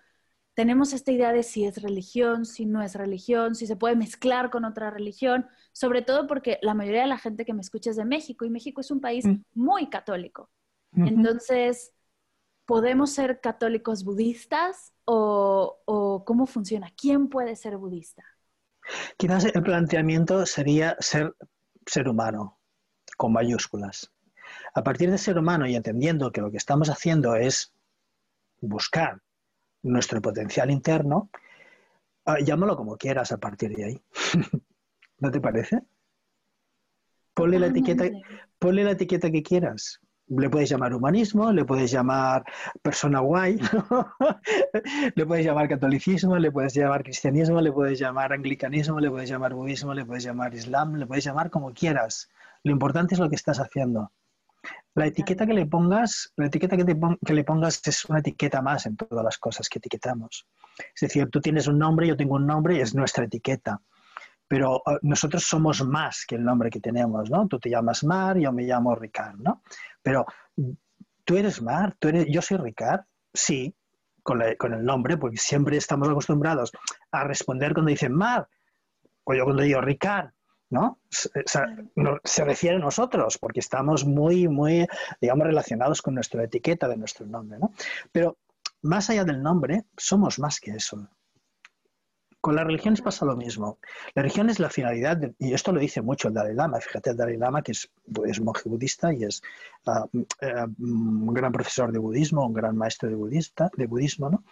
tenemos 0.54 0.92
esta 0.92 1.12
idea 1.12 1.32
de 1.32 1.42
si 1.42 1.64
es 1.64 1.80
religión, 1.80 2.44
si 2.44 2.66
no 2.66 2.82
es 2.82 2.94
religión, 2.94 3.54
si 3.54 3.66
se 3.66 3.76
puede 3.76 3.96
mezclar 3.96 4.50
con 4.50 4.64
otra 4.64 4.90
religión, 4.90 5.46
sobre 5.72 6.02
todo 6.02 6.26
porque 6.26 6.58
la 6.62 6.74
mayoría 6.74 7.02
de 7.02 7.08
la 7.08 7.18
gente 7.18 7.44
que 7.44 7.54
me 7.54 7.62
escucha 7.62 7.90
es 7.90 7.96
de 7.96 8.04
México 8.04 8.44
y 8.44 8.50
México 8.50 8.80
es 8.80 8.90
un 8.90 9.00
país 9.00 9.24
mm. 9.24 9.42
muy 9.54 9.88
católico. 9.88 10.50
Entonces, 10.92 11.92
¿podemos 12.70 13.10
ser 13.10 13.40
católicos 13.40 14.04
budistas 14.04 14.92
o, 15.04 15.80
o, 15.86 16.24
cómo 16.24 16.46
funciona? 16.46 16.86
¿Quién 16.96 17.28
puede 17.28 17.56
ser 17.56 17.76
budista? 17.76 18.22
Quizás 19.16 19.46
el 19.46 19.64
planteamiento 19.64 20.46
sería 20.46 20.96
ser 21.00 21.34
ser 21.84 22.08
humano, 22.08 22.60
con 23.16 23.32
mayúsculas. 23.32 24.12
A 24.72 24.84
partir 24.84 25.10
de 25.10 25.18
ser 25.18 25.36
humano 25.36 25.66
y 25.66 25.74
entendiendo 25.74 26.30
que 26.30 26.42
lo 26.42 26.52
que 26.52 26.58
estamos 26.58 26.88
haciendo 26.90 27.34
es 27.34 27.74
buscar 28.60 29.20
nuestro 29.82 30.22
potencial 30.22 30.70
interno, 30.70 31.28
ah, 32.24 32.38
llámalo 32.38 32.76
como 32.76 32.96
quieras 32.96 33.32
a 33.32 33.38
partir 33.38 33.74
de 33.74 33.84
ahí. 33.84 34.04
¿No 35.18 35.32
te 35.32 35.40
parece? 35.40 35.80
Ponle 37.34 37.58
la, 37.58 37.66
etiqueta, 37.66 38.04
ponle 38.60 38.84
la 38.84 38.92
etiqueta 38.92 39.28
que 39.28 39.42
quieras. 39.42 40.00
Le 40.30 40.48
puedes 40.48 40.70
llamar 40.70 40.94
humanismo, 40.94 41.52
le 41.52 41.64
puedes 41.64 41.90
llamar 41.90 42.44
persona 42.82 43.18
guay, 43.18 43.58
le 45.16 45.26
puedes 45.26 45.44
llamar 45.44 45.68
catolicismo, 45.68 46.38
le 46.38 46.52
puedes 46.52 46.72
llamar 46.72 47.02
cristianismo, 47.02 47.60
le 47.60 47.72
puedes 47.72 47.98
llamar 47.98 48.32
anglicanismo, 48.32 49.00
le 49.00 49.10
puedes 49.10 49.28
llamar 49.28 49.54
budismo, 49.54 49.92
le 49.92 50.04
puedes 50.04 50.22
llamar 50.22 50.54
islam, 50.54 50.94
le 50.94 51.06
puedes 51.06 51.24
llamar 51.24 51.50
como 51.50 51.72
quieras. 51.74 52.30
Lo 52.62 52.70
importante 52.70 53.14
es 53.14 53.20
lo 53.20 53.28
que 53.28 53.34
estás 53.34 53.58
haciendo. 53.58 54.12
La 54.94 55.06
etiqueta 55.06 55.46
que 55.46 55.54
le 55.54 55.66
pongas, 55.66 56.32
la 56.36 56.46
etiqueta 56.46 56.76
que, 56.76 56.84
que, 57.24 57.34
le 57.34 57.44
pongas 57.44 57.80
es 57.86 58.04
una 58.04 58.20
etiqueta 58.20 58.62
más 58.62 58.86
en 58.86 58.96
todas 58.96 59.24
las 59.24 59.38
cosas 59.38 59.68
que 59.68 59.78
etiquetamos. 59.78 60.46
Es 60.94 61.00
decir, 61.00 61.28
tú 61.30 61.40
tienes 61.40 61.66
un 61.66 61.78
nombre, 61.78 62.06
yo 62.06 62.16
tengo 62.16 62.36
un 62.36 62.46
nombre, 62.46 62.80
es 62.80 62.94
nuestra 62.94 63.24
etiqueta. 63.24 63.80
Pero 64.50 64.82
uh, 64.84 64.98
nosotros 65.02 65.44
somos 65.44 65.86
más 65.86 66.24
que 66.26 66.34
el 66.34 66.42
nombre 66.42 66.70
que 66.70 66.80
tenemos, 66.80 67.30
¿no? 67.30 67.46
Tú 67.46 67.60
te 67.60 67.70
llamas 67.70 68.02
Mar, 68.02 68.36
yo 68.36 68.50
me 68.50 68.64
llamo 68.64 68.96
Ricard, 68.96 69.36
¿no? 69.36 69.62
Pero 70.02 70.26
tú 71.24 71.36
eres 71.36 71.62
Mar, 71.62 71.94
tú 72.00 72.08
eres, 72.08 72.26
yo 72.28 72.42
soy 72.42 72.56
Ricard, 72.56 73.02
sí, 73.32 73.72
con, 74.24 74.40
la, 74.40 74.56
con 74.56 74.74
el 74.74 74.84
nombre, 74.84 75.16
porque 75.16 75.36
siempre 75.36 75.76
estamos 75.76 76.08
acostumbrados 76.08 76.72
a 77.12 77.22
responder 77.22 77.74
cuando 77.74 77.90
dicen 77.90 78.12
Mar, 78.12 78.48
o 79.22 79.34
yo 79.34 79.44
cuando 79.44 79.62
digo 79.62 79.80
Ricard, 79.80 80.30
¿no? 80.70 80.98
Se, 81.10 82.44
refiere 82.44 82.76
a 82.76 82.80
nosotros, 82.80 83.38
porque 83.38 83.60
estamos 83.60 84.04
muy, 84.04 84.48
muy, 84.48 84.84
digamos, 85.20 85.46
relacionados 85.46 86.02
con 86.02 86.14
nuestra 86.14 86.42
etiqueta 86.42 86.88
de 86.88 86.96
nuestro 86.96 87.24
nombre, 87.24 87.60
¿no? 87.60 87.72
Pero 88.10 88.36
más 88.82 89.10
allá 89.10 89.22
del 89.22 89.40
nombre, 89.40 89.84
somos 89.96 90.40
más 90.40 90.58
que 90.58 90.72
eso. 90.72 91.08
Con 92.40 92.56
las 92.56 92.64
religiones 92.64 93.02
pasa 93.02 93.26
lo 93.26 93.36
mismo. 93.36 93.78
La 94.14 94.22
religión 94.22 94.48
es 94.48 94.58
la 94.58 94.70
finalidad, 94.70 95.20
y 95.38 95.52
esto 95.52 95.72
lo 95.72 95.80
dice 95.80 96.00
mucho 96.00 96.28
el 96.28 96.34
Dalai 96.34 96.54
Lama. 96.54 96.80
Fíjate, 96.80 97.10
el 97.10 97.16
Dalai 97.16 97.36
Lama, 97.36 97.60
que 97.60 97.72
es, 97.72 97.90
monje 98.40 98.68
budista 98.68 99.12
y 99.12 99.24
es 99.24 99.42
ah, 99.86 100.06
eh, 100.40 100.66
un 100.78 101.34
gran 101.34 101.52
profesor 101.52 101.92
de 101.92 101.98
budismo, 101.98 102.46
un 102.46 102.54
gran 102.54 102.76
maestro 102.76 103.10
de, 103.10 103.14
budista, 103.14 103.70
de 103.76 103.86
budismo, 103.86 104.30
¿no? 104.30 104.44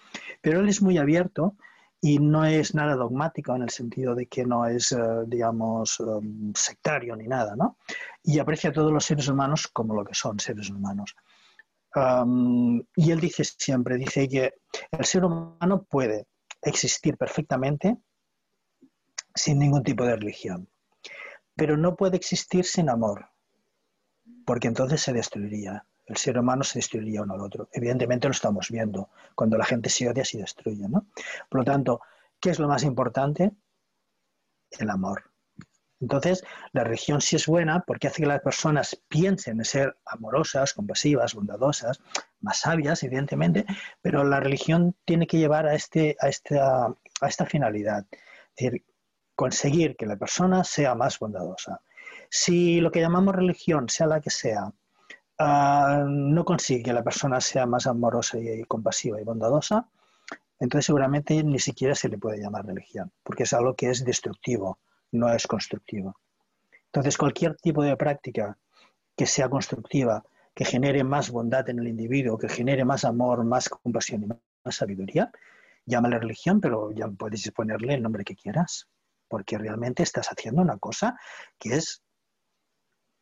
Pero 0.43 0.61
él 0.61 0.69
es 0.69 0.83
muy 0.83 0.99
abierto 0.99 1.57
y 2.01 2.19
no 2.19 2.45
es 2.45 2.75
nada 2.75 2.95
dogmático 2.95 3.57
en 3.57 3.63
el 3.63 3.71
sentido 3.71 4.15
de 4.15 4.27
que 4.27 4.45
no 4.45 4.67
es, 4.67 4.93
eh, 4.93 4.99
digamos, 5.27 5.99
um, 6.01 6.53
sectario 6.55 7.17
ni 7.17 7.27
nada, 7.27 7.57
¿no? 7.57 7.79
Y 8.23 8.39
aprecia 8.39 8.69
a 8.69 8.73
todos 8.73 8.93
los 8.93 9.05
seres 9.05 9.29
humanos 9.29 9.67
como 9.67 9.95
lo 9.95 10.05
que 10.05 10.15
son 10.15 10.39
seres 10.39 10.69
humanos. 10.69 11.17
Um, 11.95 12.83
y 12.95 13.11
él 13.11 13.19
dice 13.19 13.45
siempre, 13.45 13.97
dice 13.97 14.29
que 14.29 14.53
el 14.91 15.05
ser 15.07 15.25
humano 15.25 15.85
puede 15.89 16.27
existir 16.63 17.17
perfectamente 17.17 17.97
sin 19.35 19.59
ningún 19.59 19.83
tipo 19.83 20.05
de 20.05 20.17
religión, 20.17 20.69
pero 21.55 21.77
no 21.77 21.97
puede 21.97 22.17
existir 22.17 22.65
sin 22.65 22.89
amor, 22.89 23.31
porque 24.45 24.69
entonces 24.69 25.01
se 25.03 25.13
destruiría 25.13 25.87
el 26.09 26.17
ser 26.17 26.39
humano 26.39 26.65
se 26.65 26.79
destruiría 26.79 27.23
uno 27.23 27.35
al 27.35 27.43
otro. 27.43 27.69
Evidentemente 27.73 28.29
lo 28.29 28.33
estamos 28.33 28.71
viendo, 28.71 29.11
cuando 29.35 29.59
la 29.59 29.65
gente 29.65 29.91
se 29.91 30.09
odia, 30.09 30.25
se 30.25 30.39
destruye. 30.39 30.89
¿no? 30.89 31.07
Por 31.51 31.61
lo 31.61 31.65
tanto, 31.65 32.01
¿qué 32.41 32.51
es 32.51 32.59
lo 32.59 32.67
más 32.67 32.83
importante? 32.83 33.53
El 34.71 34.91
amor. 34.91 35.31
Entonces, 36.01 36.45
la 36.73 36.85
religión 36.85 37.21
sí 37.21 37.37
es 37.37 37.47
buena 37.47 37.81
porque 37.81 38.07
hace 38.07 38.23
que 38.23 38.29
las 38.29 38.41
personas 38.41 39.01
piensen 39.09 39.59
en 39.59 39.65
ser 39.65 39.97
amorosas, 40.07 40.75
compasivas, 40.75 41.35
bondadosas, 41.35 42.01
más 42.41 42.61
sabias, 42.61 43.03
evidentemente, 43.03 43.67
pero 44.01 44.23
la 44.25 44.41
religión 44.41 44.95
tiene 45.05 45.27
que 45.27 45.39
llevar 45.39 45.67
a, 45.67 45.75
este, 45.75 46.17
a, 46.21 46.29
esta, 46.29 46.87
a 46.87 47.27
esta 47.27 47.47
finalidad, 47.47 48.07
es 48.11 48.73
decir, 48.73 48.85
conseguir 49.35 49.97
que 49.97 50.07
la 50.07 50.17
persona 50.17 50.63
sea 50.65 50.95
más 50.95 51.19
bondadosa. 51.19 51.81
Si 52.31 52.81
lo 52.81 52.91
que 52.91 53.01
llamamos 53.01 53.35
religión, 53.35 53.89
sea 53.89 54.07
la 54.07 54.21
que 54.21 54.31
sea, 54.31 54.73
Ah, 55.41 56.05
no 56.09 56.45
consigue 56.45 56.83
que 56.83 56.93
la 56.93 57.05
persona 57.05 57.41
sea 57.41 57.65
más 57.65 57.87
amorosa 57.87 58.39
y, 58.39 58.65
compasiva 58.65 59.21
y 59.21 59.25
bondadosa, 59.25 59.89
entonces 60.59 60.87
seguramente 60.87 61.45
ni 61.45 61.61
siquiera 61.61 61.95
se 61.95 62.09
le 62.09 62.19
puede 62.19 62.41
llamar 62.41 62.67
religión, 62.67 63.13
porque 63.23 63.45
es 63.45 63.53
algo 63.53 63.77
que 63.77 63.89
es 63.91 64.05
destructivo, 64.05 64.81
no 65.13 65.33
es 65.33 65.47
constructivo. 65.47 66.17
Entonces 66.87 67.17
cualquier 67.17 67.57
tipo 67.57 67.83
de 67.83 67.97
práctica 67.97 68.59
que 69.17 69.27
sea 69.27 69.49
constructiva, 69.49 70.25
que 70.55 70.65
genere 70.65 71.05
más 71.05 71.31
bondad 71.31 71.69
en 71.69 71.79
el 71.79 71.89
individuo, 71.89 72.39
que 72.39 72.49
genere 72.49 72.85
más 72.85 73.05
amor, 73.05 73.45
más 73.45 73.69
compasión 73.69 74.25
y 74.25 74.27
más 74.27 74.75
sabiduría, 74.75 75.31
llámale 75.85 76.19
religión, 76.19 76.61
pero 76.61 76.91
ya 76.93 77.09
puedes 77.09 77.51
ponerle 77.53 77.95
el 77.95 78.03
nombre 78.03 78.25
que 78.25 78.37
quieras, 78.37 78.89
porque 79.29 79.59
realmente 79.59 80.03
estás 80.03 80.29
haciendo 80.29 80.63
una 80.63 80.79
cosa 80.79 81.19
que 81.59 81.75
es 81.75 82.03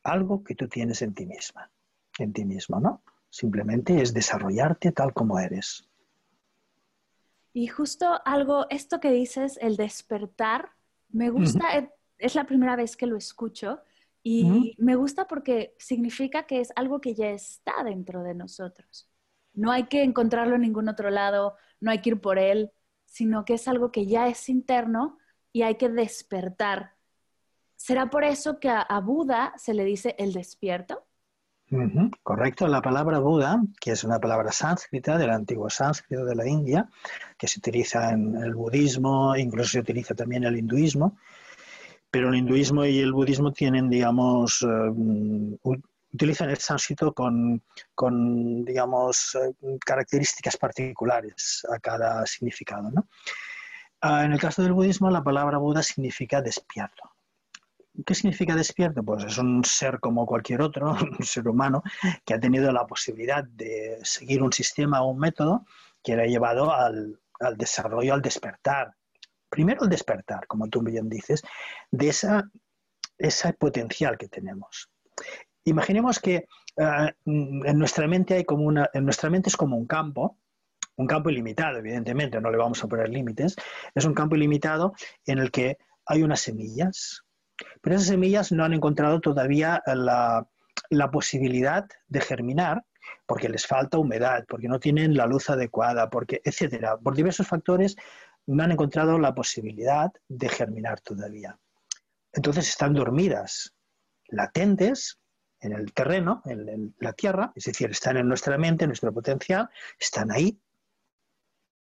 algo 0.02 0.45
que 0.45 0.55
tú 0.55 0.69
tienes 0.69 1.02
en 1.02 1.14
ti 1.14 1.26
misma 1.26 1.71
en 2.19 2.33
ti 2.33 2.45
mismo, 2.45 2.81
¿no? 2.81 3.02
Simplemente 3.31 4.00
es 4.00 4.14
desarrollarte 4.14 4.93
tal 4.93 5.12
como 5.12 5.38
eres. 5.38 5.88
Y 7.52 7.69
justo 7.69 8.21
algo, 8.25 8.66
esto 8.71 9.00
que 9.00 9.11
dices, 9.11 9.59
el 9.61 9.76
despertar, 9.76 10.71
me 11.08 11.30
gusta, 11.30 11.90
es 12.18 12.34
la 12.34 12.44
primera 12.44 12.76
vez 12.76 12.96
que 12.96 13.06
lo 13.06 13.16
escucho 13.16 13.80
y 14.22 14.75
me 14.78 14.96
gusta 14.96 15.28
porque 15.28 15.76
significa 15.78 16.46
que 16.46 16.60
es 16.60 16.72
algo 16.75 17.00
que 17.00 17.14
ya 17.14 17.30
está 17.30 17.84
dentro 17.84 18.25
de 18.25 18.34
nosotros. 18.34 19.08
No 19.54 19.70
hay 19.70 19.84
que 19.84 20.02
encontrarlo 20.02 20.56
en 20.56 20.62
ningún 20.62 20.88
otro 20.88 21.10
lado, 21.10 21.54
no 21.80 21.90
hay 21.90 22.00
que 22.00 22.10
ir 22.10 22.20
por 22.20 22.38
él, 22.38 22.72
sino 23.04 23.44
que 23.44 23.54
es 23.54 23.68
algo 23.68 23.92
que 23.92 24.06
ya 24.06 24.26
es 24.26 24.48
interno 24.48 25.18
y 25.52 25.62
hay 25.62 25.76
que 25.76 25.88
despertar. 25.88 26.96
¿Será 27.76 28.10
por 28.10 28.25
eso 28.25 28.58
que 28.58 28.68
a 28.68 29.00
Buda 29.00 29.54
se 29.56 29.75
le 29.75 29.84
dice 29.84 30.16
el 30.18 30.32
despierto? 30.32 31.05
Correcto, 32.23 32.68
la 32.68 32.80
palabra 32.80 33.18
Buda, 33.18 33.61
que 33.80 33.92
es 33.92 34.04
una 34.04 34.20
palabra 34.20 34.52
sánscrita 34.52 35.18
del 35.18 35.30
antiguo 35.30 35.68
sánscrito 35.68 36.25
de 36.25 36.37
la 36.37 36.46
India, 36.46 36.88
que 37.37 37.49
se 37.49 37.58
utiliza 37.58 38.11
en 38.12 38.37
el 38.37 38.54
budismo, 38.54 39.37
incluso 39.37 39.70
se 39.70 39.80
utiliza 39.80 40.14
también 40.14 40.44
en 40.44 40.52
el 40.52 40.58
hinduismo, 40.61 41.18
pero 42.11 42.28
el 42.28 42.37
hinduismo 42.37 42.85
y 42.85 43.00
el 43.00 43.12
budismo 43.12 43.52
tienen, 43.52 43.90
digamos, 43.90 44.62
eh, 44.62 45.78
utilizan 46.12 46.50
el 46.50 46.58
sánscrito 46.58 47.12
con, 47.12 47.62
con 47.94 48.64
digamos, 48.64 49.35
eh, 49.35 49.52
características 49.85 50.56
particulares 50.56 51.66
a 51.70 51.78
cada 51.78 52.25
significado. 52.26 52.90
¿no? 52.90 53.08
Ah, 54.00 54.25
en 54.25 54.32
el 54.32 54.40
caso 54.40 54.62
del 54.62 54.73
budismo, 54.73 55.11
la 55.11 55.23
palabra 55.23 55.58
Buda 55.58 55.82
significa 55.82 56.40
despierto. 56.40 57.15
¿Qué 58.04 58.14
significa 58.14 58.54
despierto? 58.54 59.02
Pues 59.02 59.24
es 59.24 59.38
un 59.38 59.64
ser 59.64 60.00
como 60.00 60.26
cualquier 60.26 60.62
otro, 60.62 60.90
un 61.18 61.24
ser 61.24 61.48
humano, 61.48 61.82
que 62.24 62.34
ha 62.34 62.40
tenido 62.40 62.72
la 62.72 62.86
posibilidad 62.86 63.44
de 63.44 63.98
seguir 64.02 64.42
un 64.42 64.52
sistema 64.52 65.02
o 65.02 65.10
un 65.10 65.18
método 65.18 65.64
que 66.02 66.16
le 66.16 66.22
ha 66.22 66.26
llevado 66.26 66.72
al, 66.72 67.18
al 67.40 67.56
desarrollo, 67.56 68.14
al 68.14 68.22
despertar. 68.22 68.94
Primero 69.48 69.84
el 69.84 69.90
despertar, 69.90 70.46
como 70.46 70.68
tú 70.68 70.82
bien 70.82 71.08
dices, 71.08 71.42
de 71.90 72.08
esa, 72.08 72.50
ese 73.18 73.52
potencial 73.54 74.18
que 74.18 74.28
tenemos. 74.28 74.90
Imaginemos 75.64 76.20
que 76.20 76.46
eh, 76.76 77.12
en 77.24 77.78
nuestra 77.78 78.06
mente 78.06 78.34
hay 78.34 78.44
como 78.44 78.64
una, 78.64 78.88
en 78.92 79.04
nuestra 79.04 79.30
mente 79.30 79.48
es 79.48 79.56
como 79.56 79.76
un 79.76 79.86
campo, 79.86 80.38
un 80.96 81.06
campo 81.06 81.30
ilimitado, 81.30 81.78
evidentemente, 81.78 82.40
no 82.40 82.50
le 82.50 82.56
vamos 82.56 82.82
a 82.82 82.88
poner 82.88 83.08
límites, 83.08 83.56
es 83.94 84.04
un 84.04 84.14
campo 84.14 84.36
ilimitado 84.36 84.94
en 85.26 85.38
el 85.38 85.50
que 85.50 85.78
hay 86.06 86.22
unas 86.22 86.40
semillas, 86.40 87.25
pero 87.80 87.96
esas 87.96 88.08
semillas 88.08 88.52
no 88.52 88.64
han 88.64 88.75
encontrado 88.75 89.20
todavía 89.20 89.82
la, 89.86 90.46
posibilidad 91.10 91.86
de 92.08 92.20
germinar 92.20 92.84
porque 93.25 93.48
les 93.48 93.66
falta 93.66 93.98
humedad, 93.98 94.44
porque 94.48 94.68
no 94.68 94.80
tienen 94.80 95.16
la 95.16 95.26
luz 95.26 95.48
adecuada, 95.50 96.10
porque 96.10 96.40
etcétera, 96.44 96.96
por 96.96 97.14
diversos 97.14 97.46
factores 97.46 97.96
no 98.46 98.62
han 98.62 98.72
encontrado 98.72 99.18
la 99.18 99.34
posibilidad 99.34 100.12
de 100.28 100.48
germinar 100.48 101.00
todavía. 101.00 101.58
Entonces 102.32 102.68
están 102.68 102.94
dormidas, 102.94 103.75
latentes 104.28 105.18
en 105.60 105.72
el 105.72 105.92
terreno, 105.92 106.42
en, 106.44 106.94
la 106.98 107.12
tierra, 107.12 107.52
es 107.54 107.64
decir, 107.64 107.90
están 107.90 108.16
en 108.16 108.28
nuestra 108.28 108.58
mente, 108.58 108.84
en 108.84 108.90
nuestro 108.90 109.12
potencial, 109.12 109.68
están 109.98 110.30
ahí, 110.30 110.60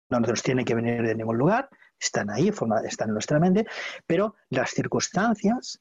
no 0.09 0.19
nos 0.19 0.43
tienen 0.43 0.65
que 0.65 0.75
venir 0.75 1.01
de 1.01 1.15
ningún 1.15 1.37
lugar, 1.37 1.69
están 1.99 2.29
ahí, 2.29 2.51
están 2.85 3.09
en 3.09 3.13
nuestra 3.13 3.39
mente, 3.39 3.65
pero 4.05 4.35
las 4.49 4.71
circunstancias 4.71 5.79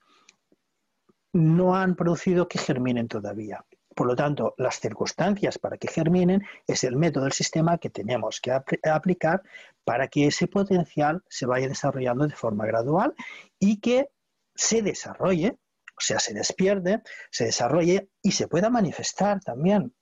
no 1.33 1.75
han 1.77 1.97
producido 1.97 2.49
que 2.49 2.59
germinen 2.59 3.09
todavía. 3.09 3.65
Por 3.95 4.07
lo 4.09 4.17
tanto, 4.17 4.55
las 4.59 4.81
circunstancias 4.81 5.59
para 5.59 5.77
que 5.77 5.89
germinen 5.89 6.43
es 6.67 6.83
el 6.85 6.97
método, 6.97 7.27
el 7.27 7.33
sistema 7.33 7.79
que 7.79 7.91
tenemos 7.91 8.41
que 8.41 8.53
aplicar 8.83 9.43
para 9.85 10.09
que 10.09 10.27
ese 10.27 10.49
potencial 10.49 11.23
se 11.29 11.47
vaya 11.47 11.69
desarrollando 11.69 12.27
de 12.27 12.35
forma 12.35 12.67
gradual 12.67 13.15
y 13.59 13.81
que 13.81 14.11
se 14.55 14.83
desarrolle 14.83 15.59
o 15.97 16.01
sea, 16.01 16.19
se 16.19 16.35
despierte, 16.35 17.03
se 17.31 17.45
desarrolle 17.45 18.11
y 18.23 18.33
se 18.33 18.49
pueda 18.49 18.69
manifestar 18.69 19.41
también. 19.41 19.95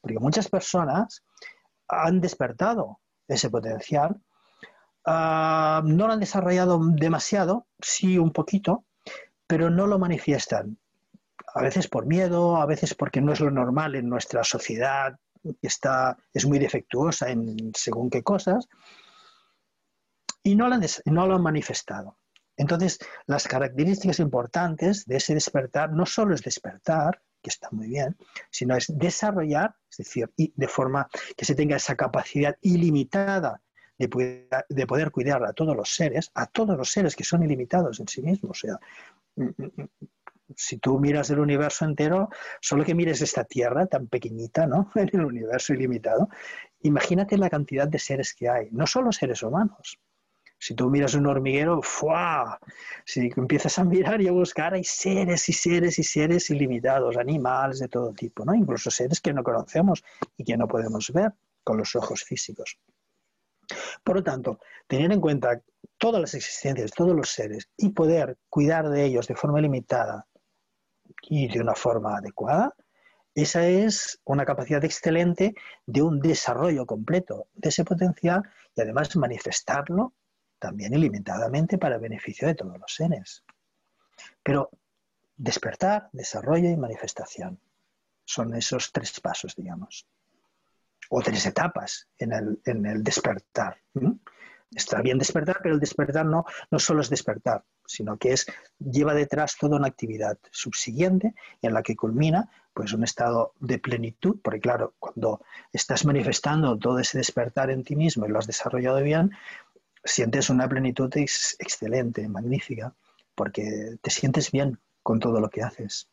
Porque 0.00 0.18
muchas 0.18 0.48
personas 0.48 1.24
han 1.88 2.20
despertado 2.20 3.00
ese 3.26 3.48
potencial, 3.50 4.20
ah, 5.08 5.82
no 5.84 6.06
lo 6.06 6.12
han 6.12 6.20
desarrollado 6.20 6.80
demasiado, 6.82 7.66
sí 7.80 8.18
un 8.18 8.32
poquito, 8.32 8.84
pero 9.46 9.70
no 9.70 9.86
lo 9.86 9.98
manifiestan. 9.98 10.78
A 11.54 11.62
veces 11.62 11.88
por 11.88 12.06
miedo, 12.06 12.56
a 12.56 12.66
veces 12.66 12.94
porque 12.94 13.20
no 13.20 13.32
es 13.32 13.40
lo 13.40 13.50
normal 13.50 13.94
en 13.94 14.08
nuestra 14.08 14.44
sociedad, 14.44 15.18
está, 15.62 16.16
es 16.32 16.46
muy 16.46 16.58
defectuosa 16.58 17.30
en 17.30 17.72
según 17.74 18.10
qué 18.10 18.22
cosas, 18.22 18.68
y 20.42 20.54
no 20.54 20.68
no 20.68 21.26
lo 21.26 21.34
han 21.34 21.42
manifestado. 21.42 22.18
Entonces, 22.56 22.98
las 23.26 23.46
características 23.46 24.18
importantes 24.18 25.06
de 25.06 25.16
ese 25.16 25.34
despertar 25.34 25.92
no 25.92 26.04
solo 26.06 26.34
es 26.34 26.42
despertar, 26.42 27.22
que 27.40 27.50
está 27.50 27.68
muy 27.70 27.88
bien, 27.88 28.16
sino 28.50 28.76
es 28.76 28.86
desarrollar, 28.88 29.74
es 29.90 29.98
decir, 29.98 30.30
de 30.36 30.68
forma 30.68 31.08
que 31.36 31.44
se 31.44 31.54
tenga 31.54 31.76
esa 31.76 31.94
capacidad 31.94 32.56
ilimitada 32.60 33.62
de 33.98 34.86
poder, 34.86 35.10
cuidar 35.10 35.44
a 35.44 35.52
todos 35.52 35.76
los 35.76 35.94
seres, 35.94 36.30
a 36.34 36.46
todos 36.46 36.76
los 36.76 36.90
seres 36.90 37.16
que 37.16 37.24
son 37.24 37.42
ilimitados 37.42 38.00
en 38.00 38.08
sí 38.08 38.22
mismos. 38.22 38.62
O 38.62 38.66
sea, 38.66 38.78
mm, 39.36 39.44
mm, 39.44 39.82
mm, 39.82 39.88
si 40.56 40.78
tú 40.78 40.98
miras 40.98 41.30
el 41.30 41.40
universo 41.40 41.84
entero, 41.84 42.30
solo 42.60 42.84
que 42.84 42.94
mires 42.94 43.20
esta 43.20 43.44
Tierra 43.44 43.86
tan 43.86 44.06
pequeñita, 44.06 44.66
¿no? 44.66 44.90
En 44.96 45.10
el 45.12 45.24
universo 45.24 45.74
ilimitado, 45.74 46.28
imagínate 46.82 47.36
la 47.36 47.50
cantidad 47.50 47.88
de 47.88 47.98
seres 47.98 48.34
que 48.34 48.48
hay, 48.48 48.68
no 48.70 48.86
solo 48.86 49.12
seres 49.12 49.42
humanos, 49.42 49.98
si 50.60 50.74
tú 50.74 50.90
miras 50.90 51.14
un 51.14 51.26
hormiguero, 51.26 51.80
¡fua! 51.82 52.58
Si 53.04 53.30
empiezas 53.36 53.78
a 53.78 53.84
mirar 53.84 54.20
y 54.20 54.26
a 54.26 54.32
buscar, 54.32 54.74
hay 54.74 54.82
seres 54.82 55.48
y 55.48 55.52
seres 55.52 55.98
y 56.00 56.02
seres 56.02 56.50
ilimitados, 56.50 57.16
animales 57.16 57.78
de 57.78 57.88
todo 57.88 58.12
tipo, 58.12 58.44
¿no? 58.44 58.54
Incluso 58.54 58.90
seres 58.90 59.20
que 59.20 59.32
no 59.32 59.44
conocemos 59.44 60.02
y 60.36 60.44
que 60.44 60.56
no 60.56 60.66
podemos 60.66 61.12
ver 61.12 61.32
con 61.62 61.78
los 61.78 61.94
ojos 61.94 62.24
físicos. 62.24 62.76
Por 64.02 64.16
lo 64.16 64.22
tanto, 64.22 64.58
tener 64.86 65.12
en 65.12 65.20
cuenta 65.20 65.60
todas 65.98 66.20
las 66.20 66.34
existencias, 66.34 66.92
todos 66.92 67.14
los 67.14 67.30
seres 67.30 67.68
y 67.76 67.90
poder 67.90 68.38
cuidar 68.48 68.88
de 68.88 69.04
ellos 69.04 69.26
de 69.26 69.34
forma 69.34 69.60
limitada 69.60 70.26
y 71.22 71.48
de 71.48 71.60
una 71.60 71.74
forma 71.74 72.16
adecuada, 72.16 72.74
esa 73.34 73.66
es 73.66 74.20
una 74.24 74.44
capacidad 74.44 74.84
excelente 74.84 75.54
de 75.86 76.02
un 76.02 76.18
desarrollo 76.20 76.86
completo 76.86 77.46
de 77.54 77.68
ese 77.68 77.84
potencial 77.84 78.42
y 78.74 78.80
además 78.80 79.14
manifestarlo 79.16 80.14
también 80.58 80.94
ilimitadamente 80.94 81.78
para 81.78 81.98
beneficio 81.98 82.48
de 82.48 82.54
todos 82.54 82.78
los 82.78 82.94
seres. 82.94 83.44
Pero 84.42 84.70
despertar, 85.36 86.08
desarrollo 86.12 86.68
y 86.68 86.76
manifestación 86.76 87.60
son 88.24 88.54
esos 88.54 88.90
tres 88.92 89.20
pasos, 89.20 89.54
digamos, 89.54 90.06
o 91.08 91.20
tres 91.22 91.46
etapas 91.46 92.08
en 92.18 92.32
el, 92.32 93.02
despertar. 93.02 93.78
Está 94.70 95.00
bien 95.00 95.18
despertar, 95.18 95.60
pero 95.62 95.74
el 95.74 95.80
despertar 95.80 96.26
no, 96.26 96.44
no 96.70 96.78
solo 96.78 97.00
es 97.00 97.08
despertar, 97.08 97.64
sino 97.86 98.18
que 98.18 98.32
es, 98.32 98.46
lleva 98.78 99.14
detrás 99.14 99.56
toda 99.58 99.78
una 99.78 99.88
actividad 99.88 100.38
subsiguiente 100.50 101.34
en 101.62 101.72
la 101.72 101.82
que 101.82 101.96
culmina 101.96 102.50
pues 102.74 102.92
un 102.92 103.02
estado 103.02 103.54
de 103.58 103.78
plenitud, 103.78 104.38
porque 104.42 104.60
claro, 104.60 104.94
cuando 104.98 105.40
estás 105.72 106.04
manifestando 106.04 106.78
todo 106.78 106.98
ese 106.98 107.18
despertar 107.18 107.70
en 107.70 107.82
ti 107.82 107.96
mismo 107.96 108.26
y 108.26 108.28
lo 108.28 108.38
has 108.38 108.46
desarrollado 108.46 109.02
bien, 109.02 109.32
sientes 110.04 110.50
una 110.50 110.68
plenitud 110.68 111.10
excelente, 111.16 112.28
magnífica, 112.28 112.94
porque 113.34 113.96
te 114.02 114.10
sientes 114.10 114.52
bien 114.52 114.78
con 115.02 115.18
todo 115.18 115.40
lo 115.40 115.48
que 115.48 115.62
haces. 115.62 116.10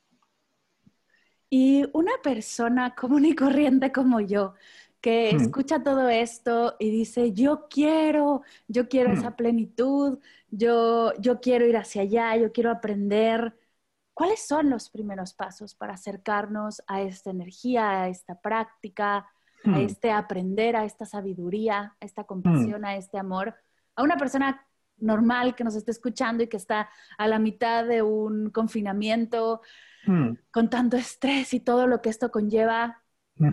Y 1.49 1.85
una 1.93 2.11
persona 2.23 2.95
común 2.95 3.25
y 3.25 3.35
corriente 3.35 3.91
como 3.91 4.19
yo, 4.19 4.53
que 5.01 5.31
hmm. 5.33 5.41
escucha 5.41 5.83
todo 5.83 6.09
esto 6.09 6.75
y 6.79 6.89
dice, 6.89 7.31
yo 7.33 7.67
quiero, 7.69 8.41
yo 8.67 8.87
quiero 8.89 9.13
esa 9.13 9.31
hmm. 9.31 9.35
plenitud, 9.35 10.19
yo, 10.49 11.13
yo 11.19 11.39
quiero 11.39 11.65
ir 11.65 11.77
hacia 11.77 12.01
allá, 12.01 12.35
yo 12.37 12.51
quiero 12.51 12.71
aprender. 12.71 13.57
¿Cuáles 14.13 14.45
son 14.45 14.69
los 14.69 14.89
primeros 14.89 15.33
pasos 15.33 15.75
para 15.75 15.93
acercarnos 15.93 16.81
a 16.87 17.01
esta 17.01 17.29
energía, 17.29 18.03
a 18.03 18.09
esta 18.09 18.39
práctica, 18.39 19.17
a 19.17 19.69
hmm. 19.69 19.75
este 19.75 20.11
aprender, 20.11 20.75
a 20.75 20.85
esta 20.85 21.05
sabiduría, 21.05 21.95
a 21.99 22.05
esta 22.05 22.23
compasión, 22.23 22.85
a 22.85 22.95
este 22.95 23.17
amor? 23.17 23.55
a 23.95 24.03
una 24.03 24.17
persona 24.17 24.65
normal 24.97 25.55
que 25.55 25.63
nos 25.63 25.75
esté 25.75 25.91
escuchando 25.91 26.43
y 26.43 26.47
que 26.47 26.57
está 26.57 26.89
a 27.17 27.27
la 27.27 27.39
mitad 27.39 27.85
de 27.85 28.01
un 28.01 28.49
confinamiento 28.49 29.61
hmm. 30.05 30.37
con 30.51 30.69
tanto 30.69 30.97
estrés 30.97 31.53
y 31.53 31.59
todo 31.59 31.87
lo 31.87 32.01
que 32.01 32.09
esto 32.09 32.31
conlleva, 32.31 33.03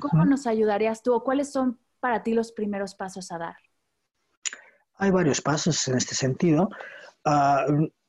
¿cómo 0.00 0.24
nos 0.24 0.46
ayudarías 0.46 1.02
tú 1.02 1.14
o 1.14 1.24
cuáles 1.24 1.52
son 1.52 1.78
para 2.00 2.22
ti 2.22 2.34
los 2.34 2.52
primeros 2.52 2.94
pasos 2.94 3.30
a 3.32 3.38
dar? 3.38 3.56
Hay 4.96 5.10
varios 5.10 5.40
pasos 5.40 5.88
en 5.88 5.96
este 5.96 6.14
sentido. 6.14 6.70
Ah, 7.24 7.66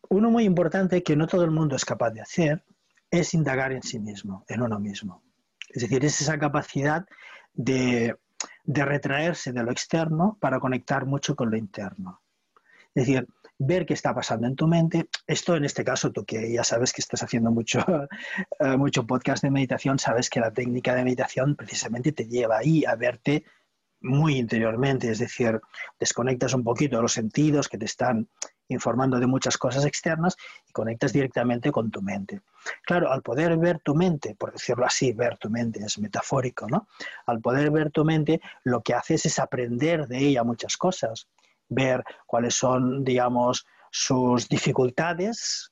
uno 0.10 0.30
muy 0.30 0.44
importante 0.44 1.02
que 1.02 1.16
no 1.16 1.28
todo 1.28 1.44
el 1.44 1.52
mundo 1.52 1.76
es 1.76 1.86
capaz 1.86 2.12
de 2.12 2.22
hacer 2.22 2.64
es 3.10 3.34
indagar 3.36 3.72
en 3.72 3.84
sí 3.84 4.00
mismo, 4.00 4.44
en 4.48 4.64
uno 4.64 4.80
mismo. 4.80 5.22
Es 5.70 5.84
decir, 5.84 6.04
es 6.04 6.20
esa 6.22 6.40
capacidad 6.40 7.06
de 7.54 8.16
retraerse 8.66 9.54
de 9.54 9.64
lo 9.64 9.72
externo 9.72 10.38
para 10.40 10.60
conectar 10.60 11.06
mucho 11.06 11.36
con 11.36 11.52
lo 11.52 11.58
interno. 11.58 12.22
Es 12.96 13.06
decir, 13.06 13.28
ver 13.66 13.86
qué 13.86 13.94
está 13.94 14.14
pasando 14.14 14.48
en 14.48 14.56
tu 14.56 14.68
mente. 14.68 15.10
Esto 15.28 15.56
en 15.56 15.66
este 15.66 15.84
caso, 15.84 16.12
tú 16.12 16.26
que 16.26 16.52
ya 16.52 16.64
sabes 16.64 16.94
que 16.94 17.02
estás 17.02 17.24
haciendo 17.24 17.52
mucho, 17.52 17.80
eh, 18.60 18.78
mucho 18.78 19.06
podcast 19.06 19.44
de 19.44 19.52
meditación, 19.52 20.00
sabes 20.00 20.30
que 20.30 20.40
la 20.40 20.52
técnica 20.52 20.96
de 20.96 21.04
meditación 21.04 21.56
precisamente 21.56 22.12
te 22.12 22.28
lleva 22.28 22.58
ahí 22.58 22.86
a 22.86 22.96
verte 22.96 23.44
muy 24.04 24.38
interiormente, 24.38 25.10
es 25.10 25.20
decir, 25.20 25.62
desconectas 25.98 26.54
un 26.54 26.64
poquito 26.64 27.02
los 27.02 27.14
sentidos 27.14 27.70
que 27.70 27.78
te 27.78 27.86
están 27.86 28.28
informando 28.68 29.20
de 29.20 29.28
muchas 29.28 29.58
cosas 29.58 29.86
externas 29.86 30.36
y 30.68 30.74
conectas 30.74 31.14
directamente 31.14 31.72
con 31.72 31.90
tu 31.90 32.02
mente. 32.02 32.42
Claro, 32.86 33.12
al 33.12 33.22
poder 33.22 33.58
ver 33.58 33.80
tu 33.80 33.96
mente, 33.96 34.36
por 34.36 34.52
decirlo 34.52 34.86
así, 34.86 35.14
ver 35.14 35.38
tu 35.38 35.50
mente 35.50 35.80
es 35.80 35.98
metafórico, 36.00 36.68
¿no? 36.68 36.88
Al 37.26 37.40
poder 37.40 37.72
ver 37.72 37.92
tu 37.92 38.04
mente, 38.04 38.42
lo 38.64 38.82
que 38.82 38.94
haces 38.94 39.26
es 39.26 39.40
aprender 39.40 40.08
de 40.08 40.18
ella 40.18 40.44
muchas 40.44 40.76
cosas, 40.76 41.28
ver 41.74 42.04
cuáles 42.26 42.56
son, 42.56 43.04
digamos, 43.04 43.66
sus 43.92 44.48
dificultades, 44.50 45.72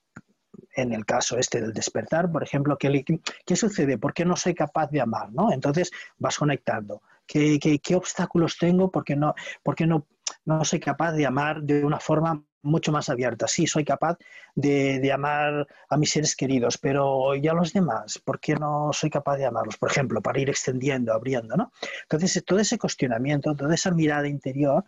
en 0.75 0.93
el 0.93 1.05
caso 1.05 1.37
este 1.37 1.61
del 1.61 1.73
despertar, 1.73 2.31
por 2.31 2.43
ejemplo, 2.43 2.77
¿qué, 2.77 3.03
qué 3.45 3.55
sucede? 3.55 3.97
¿Por 3.97 4.13
qué 4.13 4.25
no 4.25 4.35
soy 4.35 4.53
capaz 4.53 4.89
de 4.91 5.01
amar? 5.01 5.31
¿no? 5.31 5.51
Entonces 5.51 5.91
vas 6.17 6.37
conectando. 6.37 7.01
¿Qué, 7.25 7.59
qué, 7.59 7.95
obstáculos 7.95 8.57
tengo? 8.57 8.91
¿Por 8.91 9.03
qué, 9.03 9.15
no, 9.15 9.33
porque 9.63 9.87
no, 9.87 10.07
no 10.45 10.65
soy 10.65 10.79
capaz 10.79 11.13
de 11.13 11.25
amar 11.25 11.61
de 11.61 11.83
una 11.85 11.99
forma 11.99 12.43
mucho 12.63 12.91
más 12.91 13.09
abierta. 13.09 13.47
Sí, 13.47 13.67
soy 13.67 13.83
capaz 13.83 14.17
de, 14.55 14.99
de, 14.99 15.11
amar 15.11 15.67
a 15.89 15.97
mis 15.97 16.11
seres 16.11 16.35
queridos, 16.35 16.77
pero 16.77 17.35
¿y 17.35 17.47
a 17.47 17.53
los 17.53 17.73
demás? 17.73 18.19
¿Por 18.19 18.39
qué 18.39 18.55
no 18.55 18.91
soy 18.93 19.09
capaz 19.09 19.37
de 19.37 19.45
amarlos? 19.45 19.77
Por 19.77 19.91
ejemplo, 19.91 20.21
para 20.21 20.39
ir 20.39 20.49
extendiendo, 20.49 21.13
abriendo, 21.13 21.55
¿no? 21.55 21.71
Entonces, 22.03 22.43
todo 22.45 22.59
ese 22.59 22.77
cuestionamiento, 22.77 23.55
toda 23.55 23.73
esa 23.73 23.91
mirada 23.91 24.27
interior 24.27 24.83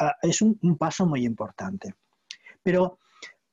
uh, 0.00 0.26
es 0.26 0.42
un, 0.42 0.58
paso 0.78 1.06
muy 1.06 1.24
importante. 1.24 1.94
Pero 2.62 2.98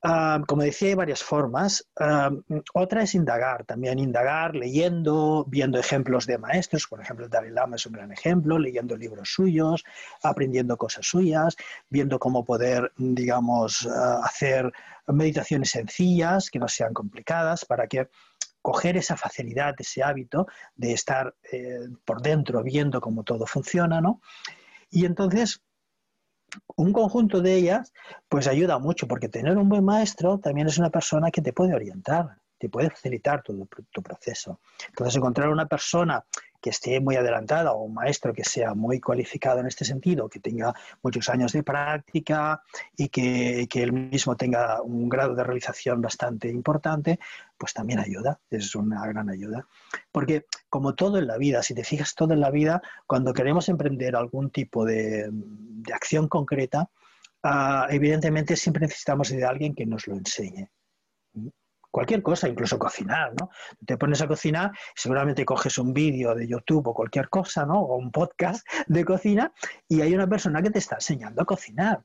Ah, 0.04 0.42
como 0.48 0.64
decía, 0.64 0.90
hay 0.90 0.96
varias 0.96 1.24
formas. 1.24 1.88
Ah, 2.00 2.32
otra 2.74 3.04
es 3.04 3.14
indagar, 3.14 3.66
también 3.66 4.00
indagar 4.00 4.56
leyendo, 4.56 5.46
viendo 5.48 5.78
ejemplos 5.78 6.26
de 6.26 6.40
maestros, 6.40 6.88
por 6.88 7.02
ejemplo, 7.02 7.26
el 7.26 7.32
Dalai 7.32 7.52
Lama 7.52 7.76
es 7.76 7.86
un 7.86 7.94
gran 7.94 8.12
ejemplo, 8.12 8.58
leyendo 8.58 8.98
libros 8.98 9.32
suyos, 9.32 9.84
aprendiendo 10.24 10.76
cosas 10.76 11.06
suyas, 11.06 11.56
viendo 11.90 12.18
cómo 12.18 12.44
poder, 12.44 12.92
digamos, 12.98 13.88
ah, 13.88 14.22
hacer 14.24 14.72
meditaciones 15.06 15.70
sencillas, 15.70 16.50
que 16.50 16.58
no 16.58 16.68
sean 16.68 16.94
complicadas, 16.94 17.66
para 17.66 17.86
que 17.88 18.10
coger 18.62 18.98
esa 18.98 19.18
facilidad, 19.18 19.76
ese 19.78 20.02
hábito 20.02 20.48
de 20.76 20.94
estar 20.94 21.36
eh, 21.52 21.88
por 22.06 22.22
dentro 22.22 22.64
viendo 22.64 23.02
cómo 23.02 23.24
todo 23.24 23.46
funciona, 23.46 24.02
¿no? 24.02 24.22
Y 24.90 25.06
entonces 25.06 25.62
un 26.76 26.94
conjunto 26.94 27.42
de 27.42 27.56
ellas 27.56 27.94
pues 28.30 28.48
ayuda 28.48 28.80
mucho 28.80 29.08
porque 29.08 29.30
tener 29.30 29.58
un 29.58 29.70
buen 29.70 29.84
maestro 29.84 30.40
también 30.40 30.68
es 30.68 30.78
una 30.78 30.90
persona 30.90 31.32
que 31.32 31.42
te 31.42 31.54
puede 31.54 31.74
orientar, 31.74 32.38
te 32.58 32.70
puede 32.70 32.90
facilitar 32.90 33.42
todo 33.42 33.68
tu 33.92 34.04
proceso. 34.04 34.60
Entonces 34.90 35.16
encontrar 35.16 35.50
una 35.50 35.66
persona 35.66 36.24
que 36.62 36.70
esté 36.70 37.00
muy 37.00 37.16
adelantada 37.16 37.74
o 37.74 37.84
un 37.84 37.96
maestro 37.96 38.34
que 38.34 38.44
sea 38.44 38.76
muy 38.76 39.00
cualificado 39.00 39.60
en 39.60 39.68
este 39.68 39.84
sentido, 39.84 40.30
que 40.30 40.40
tenga 40.40 40.74
muchos 41.02 41.28
años 41.30 41.54
de 41.54 41.64
práctica 41.64 42.62
y 42.96 43.10
que, 43.10 43.68
que 43.68 43.82
él 43.82 43.92
mismo 43.92 44.38
tenga 44.38 44.82
un 44.84 45.10
grado 45.10 45.34
de 45.34 45.44
realización 45.44 46.02
bastante 46.02 46.50
importante, 46.50 47.20
pues 47.58 47.74
también 47.74 48.00
ayuda, 48.00 48.40
es 48.52 48.76
una 48.76 49.06
gran 49.08 49.30
ayuda. 49.30 49.66
Porque 50.12 50.46
como 50.70 50.94
todo 50.94 51.18
en 51.18 51.28
la 51.28 51.38
vida, 51.38 51.64
si 51.64 51.74
te 51.74 51.84
fijas 51.84 52.14
todo 52.14 52.34
en 52.34 52.40
la 52.42 52.52
vida, 52.52 52.82
cuando 53.08 53.34
queremos 53.34 53.68
emprender 53.68 54.16
algún 54.16 54.52
tipo 54.52 54.86
de, 54.86 55.32
de 55.82 55.94
acción 55.94 56.28
concreta, 56.28 56.89
uh, 57.44 57.86
evidentemente 57.89 58.56
siempre 58.56 58.82
necesitamos 58.82 59.30
de 59.30 59.46
alguien 59.46 59.76
que 59.76 59.86
nos 59.86 60.08
lo 60.08 60.15
enseñe 60.15 60.70
cualquier 61.91 62.24
cosa, 62.24 62.48
incluso 62.48 62.80
cocinar, 62.80 63.34
¿no? 63.39 63.50
Te 63.86 63.98
pones 63.98 64.22
a 64.22 64.28
cocinar, 64.28 64.72
seguramente 64.96 65.46
coges 65.46 65.78
un 65.78 65.94
vídeo 65.94 66.34
de 66.34 66.48
YouTube 66.48 66.88
o 66.88 66.94
cualquier 66.94 67.30
cosa, 67.30 67.65
¿no? 67.65 67.80
O 67.82 67.98
un 67.98 68.12
podcast 68.12 68.65
de 68.88 69.06
cocina 69.06 69.52
y 69.88 70.02
hay 70.02 70.15
una 70.15 70.28
persona 70.28 70.62
que 70.62 70.72
te 70.72 70.80
está 70.80 70.96
enseñando 70.96 71.41
a 71.41 71.46
cocinar. 71.46 72.02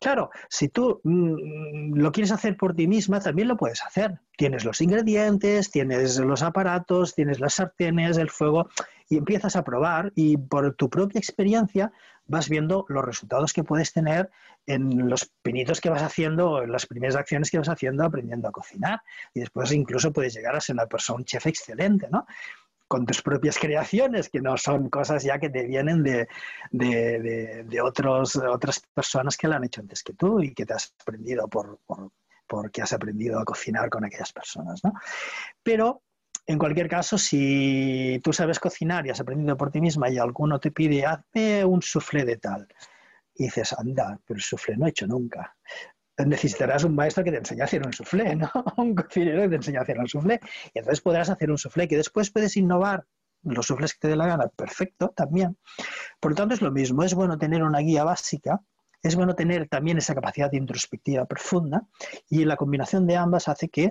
Claro, 0.00 0.30
si 0.48 0.68
tú 0.68 1.00
mm, 1.04 1.94
lo 1.94 2.10
quieres 2.10 2.32
hacer 2.32 2.56
por 2.56 2.74
ti 2.74 2.88
misma, 2.88 3.20
también 3.20 3.46
lo 3.46 3.56
puedes 3.56 3.84
hacer. 3.84 4.18
Tienes 4.36 4.64
los 4.64 4.80
ingredientes, 4.80 5.70
tienes 5.70 6.18
los 6.18 6.42
aparatos, 6.42 7.14
tienes 7.14 7.38
las 7.38 7.54
sartenes, 7.54 8.16
el 8.16 8.28
fuego, 8.28 8.68
y 9.08 9.18
empiezas 9.18 9.54
a 9.54 9.62
probar 9.62 10.10
y 10.16 10.38
por 10.38 10.74
tu 10.74 10.90
propia 10.90 11.20
experiencia 11.20 11.92
vas 12.32 12.48
viendo 12.48 12.86
los 12.88 13.04
resultados 13.04 13.52
que 13.52 13.62
puedes 13.62 13.92
tener 13.92 14.30
en 14.66 15.08
los 15.08 15.30
pinitos 15.42 15.80
que 15.80 15.90
vas 15.90 16.02
haciendo, 16.02 16.62
en 16.62 16.72
las 16.72 16.86
primeras 16.86 17.14
acciones 17.14 17.50
que 17.50 17.58
vas 17.58 17.68
haciendo 17.68 18.04
aprendiendo 18.04 18.48
a 18.48 18.52
cocinar. 18.52 19.02
Y 19.34 19.40
después 19.40 19.70
incluso 19.72 20.12
puedes 20.12 20.34
llegar 20.34 20.56
a 20.56 20.60
ser 20.60 20.74
una 20.74 20.86
persona, 20.86 21.18
un 21.18 21.24
chef 21.24 21.46
excelente, 21.46 22.08
¿no? 22.10 22.26
con 22.88 23.06
tus 23.06 23.22
propias 23.22 23.58
creaciones, 23.58 24.28
que 24.28 24.40
no 24.40 24.56
son 24.58 24.90
cosas 24.90 25.22
ya 25.22 25.38
que 25.38 25.48
te 25.48 25.64
vienen 25.64 26.02
de, 26.02 26.28
de, 26.70 27.80
otros, 27.82 28.36
otras 28.36 28.80
personas 28.92 29.36
que 29.38 29.48
lo 29.48 29.54
han 29.54 29.64
hecho 29.64 29.80
antes 29.80 30.02
que 30.02 30.12
tú 30.12 30.42
y 30.42 30.52
que 30.52 30.66
te 30.66 30.74
has 30.74 30.94
aprendido 31.00 31.48
por, 31.48 31.78
por, 31.86 32.10
porque 32.46 32.82
has 32.82 32.92
aprendido 32.92 33.38
a 33.40 33.46
cocinar 33.46 33.88
con 33.88 34.04
aquellas 34.04 34.32
personas. 34.32 34.84
¿no? 34.84 34.92
Pero, 35.62 36.02
en 36.46 36.58
cualquier 36.58 36.88
caso, 36.88 37.18
si 37.18 38.20
tú 38.22 38.32
sabes 38.32 38.58
cocinar 38.58 39.06
y 39.06 39.10
has 39.10 39.20
aprendido 39.20 39.56
por 39.56 39.70
ti 39.70 39.80
misma 39.80 40.10
y 40.10 40.18
alguno 40.18 40.58
te 40.58 40.70
pide, 40.70 41.06
hazme 41.06 41.64
un 41.64 41.82
soufflé 41.82 42.24
de 42.24 42.36
tal, 42.36 42.66
y 43.34 43.44
dices, 43.44 43.72
anda, 43.72 44.18
pero 44.26 44.38
el 44.38 44.42
soufflé 44.42 44.76
no 44.76 44.86
he 44.86 44.90
hecho 44.90 45.06
nunca 45.06 45.56
necesitarás 46.26 46.84
un 46.84 46.94
maestro 46.94 47.24
que 47.24 47.30
te 47.30 47.38
enseñe 47.38 47.60
a 47.60 47.64
hacer 47.64 47.84
un 47.84 47.92
soufflé, 47.92 48.36
¿no? 48.36 48.50
Un 48.76 48.94
cocinero 48.94 49.42
que 49.42 49.48
te 49.48 49.56
enseñe 49.56 49.78
a 49.78 49.82
hacer 49.82 49.98
un 49.98 50.08
soufflé. 50.08 50.40
Y 50.74 50.78
entonces 50.78 51.00
podrás 51.00 51.30
hacer 51.30 51.50
un 51.50 51.58
soufflé 51.58 51.88
que 51.88 51.96
después 51.96 52.30
puedes 52.30 52.56
innovar 52.56 53.06
los 53.42 53.66
soufflés 53.66 53.94
que 53.94 54.00
te 54.00 54.08
dé 54.08 54.16
la 54.16 54.26
gana. 54.26 54.48
Perfecto, 54.48 55.08
también. 55.16 55.56
Por 56.20 56.32
lo 56.32 56.36
tanto, 56.36 56.54
es 56.54 56.62
lo 56.62 56.70
mismo. 56.70 57.02
Es 57.02 57.14
bueno 57.14 57.38
tener 57.38 57.62
una 57.62 57.80
guía 57.80 58.04
básica. 58.04 58.60
Es 59.02 59.16
bueno 59.16 59.34
tener 59.34 59.68
también 59.68 59.98
esa 59.98 60.14
capacidad 60.14 60.50
de 60.50 60.58
introspectiva 60.58 61.24
profunda. 61.24 61.86
Y 62.28 62.44
la 62.44 62.56
combinación 62.56 63.06
de 63.06 63.16
ambas 63.16 63.48
hace 63.48 63.68
que 63.68 63.90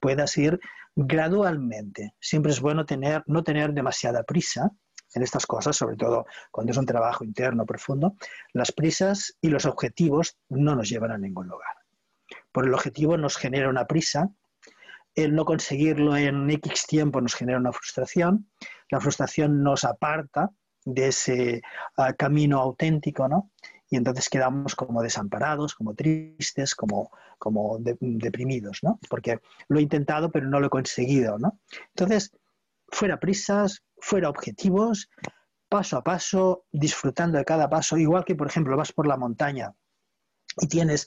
puedas 0.00 0.36
ir 0.36 0.58
gradualmente. 0.96 2.14
Siempre 2.20 2.52
es 2.52 2.60
bueno 2.60 2.84
tener, 2.86 3.22
no 3.26 3.42
tener 3.42 3.72
demasiada 3.72 4.22
prisa, 4.22 4.70
en 5.14 5.22
estas 5.22 5.46
cosas, 5.46 5.76
sobre 5.76 5.96
todo 5.96 6.26
cuando 6.50 6.72
es 6.72 6.78
un 6.78 6.86
trabajo 6.86 7.24
interno 7.24 7.64
profundo, 7.64 8.14
las 8.52 8.72
prisas 8.72 9.36
y 9.40 9.48
los 9.48 9.64
objetivos 9.64 10.36
no 10.48 10.74
nos 10.74 10.88
llevan 10.88 11.12
a 11.12 11.18
ningún 11.18 11.48
lugar. 11.48 11.74
Por 12.52 12.66
el 12.66 12.74
objetivo 12.74 13.16
nos 13.16 13.36
genera 13.36 13.68
una 13.68 13.86
prisa, 13.86 14.28
el 15.14 15.34
no 15.34 15.44
conseguirlo 15.44 16.16
en 16.16 16.48
X 16.50 16.86
tiempo 16.86 17.20
nos 17.20 17.34
genera 17.34 17.58
una 17.58 17.72
frustración, 17.72 18.50
la 18.90 19.00
frustración 19.00 19.62
nos 19.62 19.84
aparta 19.84 20.50
de 20.84 21.08
ese 21.08 21.62
uh, 21.96 22.14
camino 22.16 22.60
auténtico, 22.60 23.28
¿no? 23.28 23.50
Y 23.90 23.96
entonces 23.96 24.28
quedamos 24.28 24.74
como 24.74 25.02
desamparados, 25.02 25.74
como 25.74 25.94
tristes, 25.94 26.74
como, 26.74 27.10
como 27.38 27.78
de, 27.78 27.96
deprimidos, 28.00 28.80
¿no? 28.82 28.98
Porque 29.08 29.40
lo 29.68 29.78
he 29.78 29.82
intentado 29.82 30.30
pero 30.30 30.46
no 30.48 30.60
lo 30.60 30.66
he 30.66 30.70
conseguido, 30.70 31.38
¿no? 31.38 31.58
Entonces, 31.94 32.32
fuera 32.88 33.18
prisas, 33.18 33.82
fuera 34.00 34.28
objetivos, 34.28 35.08
paso 35.68 35.96
a 35.96 36.04
paso, 36.04 36.64
disfrutando 36.72 37.38
de 37.38 37.44
cada 37.44 37.68
paso, 37.68 37.96
igual 37.96 38.24
que, 38.24 38.34
por 38.34 38.46
ejemplo, 38.46 38.76
vas 38.76 38.92
por 38.92 39.06
la 39.06 39.16
montaña 39.16 39.74
y 40.60 40.66
tienes 40.66 41.06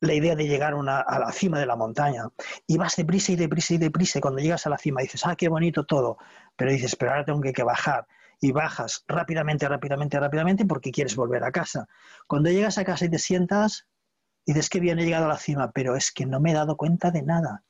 la 0.00 0.14
idea 0.14 0.36
de 0.36 0.46
llegar 0.46 0.74
a 0.74 1.18
la 1.18 1.32
cima 1.32 1.58
de 1.58 1.66
la 1.66 1.76
montaña 1.76 2.24
y 2.66 2.76
vas 2.76 2.96
deprisa 2.96 3.32
y 3.32 3.36
deprisa 3.36 3.74
y 3.74 3.78
deprisa 3.78 4.18
y 4.18 4.20
cuando 4.20 4.40
llegas 4.40 4.66
a 4.66 4.70
la 4.70 4.78
cima 4.78 5.00
dices, 5.00 5.26
ah, 5.26 5.34
qué 5.34 5.48
bonito 5.48 5.84
todo, 5.86 6.18
pero 6.56 6.70
dices, 6.70 6.94
pero 6.96 7.12
ahora 7.12 7.24
tengo 7.24 7.40
que 7.40 7.62
bajar 7.62 8.06
y 8.44 8.52
bajas 8.52 9.04
rápidamente, 9.08 9.66
rápidamente, 9.66 10.20
rápidamente 10.20 10.66
porque 10.66 10.90
quieres 10.90 11.16
volver 11.16 11.44
a 11.44 11.50
casa. 11.50 11.86
Cuando 12.26 12.50
llegas 12.50 12.76
a 12.76 12.84
casa 12.84 13.06
y 13.06 13.08
te 13.08 13.18
sientas, 13.18 13.86
dices 14.44 14.68
que 14.68 14.80
bien 14.80 14.98
he 14.98 15.04
llegado 15.06 15.24
a 15.24 15.28
la 15.28 15.38
cima, 15.38 15.72
pero 15.72 15.96
es 15.96 16.12
que 16.12 16.26
no 16.26 16.40
me 16.40 16.50
he 16.50 16.54
dado 16.54 16.76
cuenta 16.76 17.10
de 17.10 17.22
nada 17.22 17.64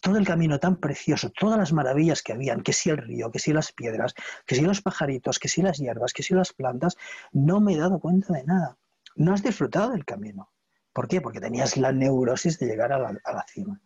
todo 0.00 0.16
el 0.16 0.26
camino 0.26 0.60
tan 0.60 0.76
precioso, 0.76 1.30
todas 1.30 1.58
las 1.58 1.72
maravillas 1.72 2.22
que 2.22 2.32
habían, 2.32 2.62
que 2.62 2.72
si 2.72 2.90
el 2.90 2.98
río, 2.98 3.32
que 3.32 3.40
si 3.40 3.52
las 3.52 3.72
piedras, 3.72 4.14
que 4.46 4.54
si 4.54 4.62
los 4.62 4.80
pajaritos, 4.80 5.40
que 5.40 5.48
si 5.48 5.60
las 5.60 5.78
hierbas, 5.78 6.12
que 6.12 6.22
si 6.22 6.34
las 6.34 6.52
plantas, 6.52 6.96
no 7.32 7.60
me 7.60 7.74
he 7.74 7.76
dado 7.76 7.98
cuenta 7.98 8.32
de 8.32 8.44
nada. 8.44 8.76
No 9.16 9.34
has 9.34 9.42
disfrutado 9.42 9.90
del 9.90 10.04
camino. 10.04 10.52
¿Por 10.92 11.08
qué? 11.08 11.20
Porque 11.20 11.40
tenías 11.40 11.76
la 11.76 11.90
neurosis 11.90 12.60
de 12.60 12.66
llegar 12.66 12.92
a 12.92 13.00
la, 13.00 13.18
a 13.24 13.32
la 13.32 13.44
cima. 13.48 13.80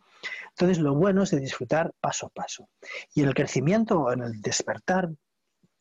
Entonces, 0.50 0.78
lo 0.78 0.94
bueno 0.94 1.22
es 1.22 1.30
de 1.30 1.40
disfrutar 1.40 1.94
paso 1.98 2.26
a 2.26 2.28
paso. 2.28 2.68
Y 3.14 3.22
en 3.22 3.28
el 3.28 3.34
crecimiento, 3.34 4.12
en 4.12 4.22
el 4.22 4.42
despertar 4.42 5.08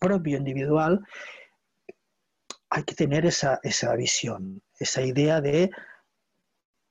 propio 0.01 0.37
individual, 0.37 1.05
hay 2.69 2.83
que 2.83 2.95
tener 2.95 3.25
esa, 3.25 3.59
esa 3.61 3.95
visión, 3.95 4.61
esa 4.79 5.03
idea 5.03 5.39
de 5.39 5.69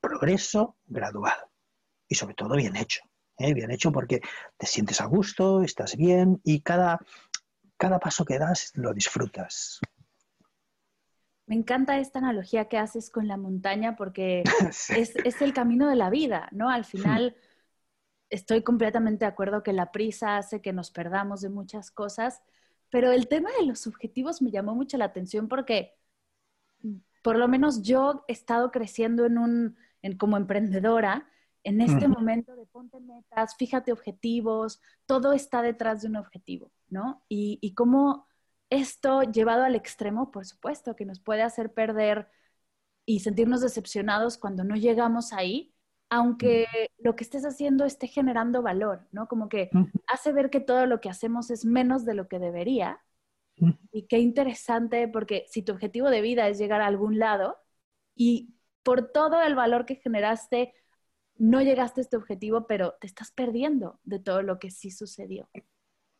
progreso 0.01 0.77
gradual 0.87 1.39
y 2.09 2.15
sobre 2.15 2.35
todo 2.35 2.55
bien 2.55 2.77
hecho. 2.77 3.03
¿eh? 3.41 3.55
bien 3.55 3.71
hecho 3.71 3.91
porque 3.91 4.21
te 4.57 4.67
sientes 4.67 5.01
a 5.01 5.07
gusto, 5.07 5.63
estás 5.63 5.97
bien 5.97 6.41
y 6.45 6.61
cada, 6.61 7.01
cada 7.77 7.99
paso 7.99 8.25
que 8.25 8.39
das 8.39 8.73
lo 8.75 8.95
disfrutas. 8.95 9.81
Me 11.47 11.57
encanta 11.57 11.99
esta 11.99 12.21
analogía 12.21 12.69
que 12.69 12.79
haces 12.79 13.11
con 13.11 13.27
la 13.27 13.37
montaña 13.37 13.97
porque 13.97 14.45
es, 14.91 15.17
es, 15.17 15.43
el 15.43 15.53
camino 15.53 15.89
de 15.89 15.97
la 15.97 16.11
vida, 16.11 16.49
¿no? 16.53 16.71
Al 16.71 16.85
final 16.85 17.37
estoy 18.29 18.63
completamente 18.63 19.25
de 19.25 19.31
acuerdo 19.31 19.65
que 19.65 19.73
la 19.73 19.91
prisa 19.91 20.37
hace 20.37 20.63
que 20.63 20.73
nos 20.73 20.93
perdamos 20.93 21.41
de 21.41 21.49
muchas 21.49 21.91
cosas, 21.91 22.43
Pero 22.91 23.13
el 23.13 23.29
tema 23.29 23.51
de 23.59 23.67
los 23.67 23.87
objetivos 23.87 24.43
me 24.43 24.51
llamó 24.51 24.75
mucho 24.75 24.97
la 24.99 25.07
atención 25.07 25.49
porque 25.49 25.95
por 27.23 27.37
lo 27.37 27.49
menos 27.49 27.83
yo 27.83 28.25
he 28.29 28.33
estado 28.33 28.71
creciendo 28.71 29.27
en 29.27 29.39
un, 29.39 29.77
como 30.19 30.37
emprendedora, 30.37 31.29
en 31.63 31.83
este 31.83 32.09
momento 32.09 32.57
de 32.57 32.65
ponte 32.65 32.99
metas, 33.01 33.55
fíjate 33.57 33.93
objetivos, 33.93 34.81
todo 35.05 35.35
está 35.35 35.61
detrás 35.61 36.01
de 36.01 36.09
un 36.09 36.17
objetivo, 36.17 36.73
¿no? 36.89 37.23
Y, 37.29 37.59
y 37.61 37.75
cómo 37.75 38.27
esto 38.71 39.23
llevado 39.23 39.65
al 39.65 39.75
extremo, 39.75 40.31
por 40.31 40.47
supuesto, 40.47 40.97
que 40.97 41.05
nos 41.05 41.21
puede 41.21 41.43
hacer 41.43 41.75
perder 41.75 42.31
y 43.05 43.21
sentirnos 43.21 43.61
decepcionados 43.61 44.39
cuando 44.39 44.65
no 44.65 44.75
llegamos 44.77 45.35
ahí, 45.35 45.75
aunque 46.11 46.67
lo 46.99 47.15
que 47.15 47.25
estés 47.25 47.45
haciendo 47.45 47.85
esté 47.85 48.09
generando 48.09 48.63
valor, 48.63 49.07
¿no? 49.13 49.29
Como 49.29 49.49
que 49.49 49.71
hace 50.09 50.33
ver 50.33 50.51
que 50.51 50.61
todo 50.61 50.85
lo 50.87 51.01
que 51.01 51.09
hacemos 51.09 51.51
es 51.51 51.65
menos 51.65 52.05
de 52.05 52.15
lo 52.15 52.29
que 52.29 52.39
debería. 52.39 53.01
Y 53.93 54.07
qué 54.07 54.19
interesante, 54.19 55.07
porque 55.07 55.45
si 55.49 55.63
tu 55.63 55.73
objetivo 55.73 56.11
de 56.11 56.23
vida 56.23 56.49
es 56.49 56.59
llegar 56.59 56.81
a 56.81 56.87
algún 56.87 57.19
lado 57.19 57.59
y 58.15 58.55
por 58.83 59.13
todo 59.13 59.41
el 59.43 59.55
valor 59.55 59.87
que 59.87 59.97
generaste, 59.97 60.75
no 61.37 61.61
llegaste 61.63 62.01
a 62.01 62.03
este 62.03 62.17
objetivo, 62.17 62.67
pero 62.67 62.95
te 63.01 63.07
estás 63.07 63.31
perdiendo 63.31 64.01
de 64.03 64.19
todo 64.19 64.43
lo 64.43 64.59
que 64.59 64.71
sí 64.71 64.91
sucedió. 64.91 65.49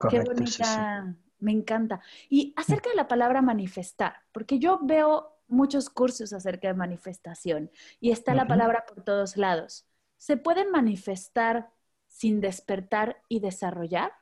qué 0.09 0.21
bonita, 0.21 1.17
me 1.39 1.53
encanta. 1.53 2.01
Y 2.29 2.55
acerca 2.57 2.91
de 2.91 2.97
la 2.97 3.09
palabra 3.09 3.43
manifestar, 3.43 4.17
porque 4.33 4.59
yo 4.59 4.79
veo 4.83 5.40
muchos 5.51 5.91
cursos 5.91 6.33
acerca 6.33 6.69
de 6.69 6.75
manifestación 6.75 7.71
y 8.01 8.11
está 8.11 8.35
la 8.35 8.47
palabra 8.47 8.85
por 8.87 9.05
todos 9.05 9.37
lados. 9.37 9.87
¿Se 10.17 10.37
pueden 10.37 10.71
manifestar 10.71 11.71
sin 12.07 12.41
despertar 12.41 13.23
y 13.29 13.41
desarrollar? 13.41 14.13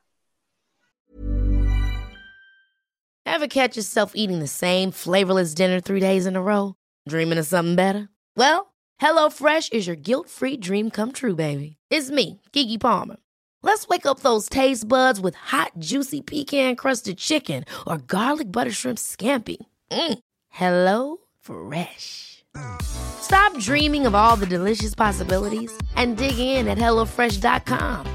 Ever 3.25 3.47
catch 3.47 3.77
yourself 3.77 4.13
eating 4.15 4.39
the 4.39 4.47
same 4.47 4.91
flavorless 4.91 5.53
dinner 5.53 5.79
three 5.79 5.99
days 5.99 6.25
in 6.25 6.35
a 6.35 6.41
row? 6.41 6.75
Dreaming 7.07 7.37
of 7.37 7.45
something 7.45 7.75
better? 7.75 8.09
Well, 8.35 8.73
HelloFresh 8.99 9.71
is 9.71 9.87
your 9.87 9.95
guilt-free 9.95 10.57
dream 10.57 10.89
come 10.89 11.11
true, 11.11 11.35
baby. 11.35 11.77
It's 11.89 12.09
me, 12.09 12.41
Kiki 12.51 12.77
Palmer. 12.77 13.17
Let's 13.61 13.87
wake 13.87 14.05
up 14.05 14.21
those 14.21 14.47
taste 14.47 14.87
buds 14.87 15.19
with 15.19 15.35
hot, 15.35 15.71
juicy 15.77 16.21
pecan 16.21 16.75
crusted 16.75 17.17
chicken 17.17 17.65
or 17.85 17.97
garlic 17.97 18.51
butter 18.51 18.71
shrimp 18.71 18.97
scampi. 18.97 19.57
Mm. 19.91 20.19
Hello 20.49 21.17
Fresh. 21.39 22.43
Stop 22.81 23.57
dreaming 23.59 24.05
of 24.05 24.15
all 24.15 24.35
the 24.35 24.45
delicious 24.45 24.95
possibilities 24.95 25.71
and 25.95 26.17
dig 26.17 26.39
in 26.39 26.67
at 26.67 26.77
HelloFresh.com. 26.77 28.05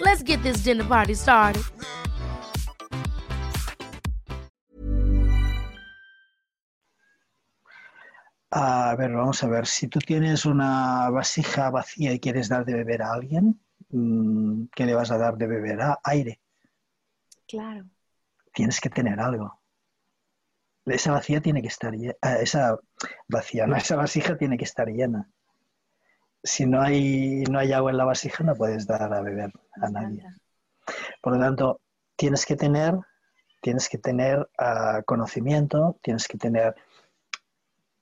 Let's 0.00 0.22
get 0.22 0.42
this 0.42 0.58
dinner 0.58 0.84
party 0.84 1.14
started. 1.14 1.62
A 8.56 8.94
ver, 8.96 9.12
vamos 9.12 9.42
a 9.42 9.48
ver. 9.48 9.66
Si 9.66 9.88
tú 9.88 9.98
tienes 9.98 10.46
una 10.46 11.10
vasija 11.10 11.70
vacía 11.70 12.12
y 12.12 12.20
quieres 12.20 12.48
dar 12.48 12.64
de 12.64 12.74
beber 12.74 13.02
a 13.02 13.12
alguien, 13.12 13.60
Mm, 13.94 14.64
¿qué 14.74 14.86
le 14.86 14.94
vas 14.94 15.12
a 15.12 15.18
dar 15.18 15.36
de 15.36 15.46
beber? 15.46 15.80
Ah, 15.80 16.00
aire. 16.02 16.40
Claro. 17.46 17.84
Tienes 18.52 18.80
que 18.80 18.90
tener 18.90 19.20
algo. 19.20 19.60
Esa 20.86 21.12
vacía 21.12 21.40
tiene 21.40 21.62
que 21.62 21.68
estar. 21.68 21.94
Ah, 22.20 22.36
esa 22.36 22.78
vacía, 23.28 23.66
no, 23.66 23.76
esa 23.76 23.96
vasija 23.96 24.36
tiene 24.36 24.56
que 24.58 24.64
estar 24.64 24.88
llena. 24.88 25.30
Si 26.42 26.66
no 26.66 26.82
hay, 26.82 27.44
no 27.50 27.58
hay 27.58 27.72
agua 27.72 27.90
en 27.90 27.96
la 27.96 28.04
vasija, 28.04 28.44
no 28.44 28.54
puedes 28.54 28.86
dar 28.86 29.12
a 29.12 29.22
beber 29.22 29.50
a 29.80 29.88
nadie. 29.88 30.24
Por 31.22 31.34
lo 31.34 31.40
tanto, 31.40 31.80
tienes 32.16 32.44
que 32.44 32.56
tener, 32.56 32.94
tienes 33.62 33.88
que 33.88 33.96
tener 33.96 34.48
ah, 34.58 35.02
conocimiento, 35.06 35.98
tienes 36.02 36.28
que 36.28 36.36
tener, 36.36 36.74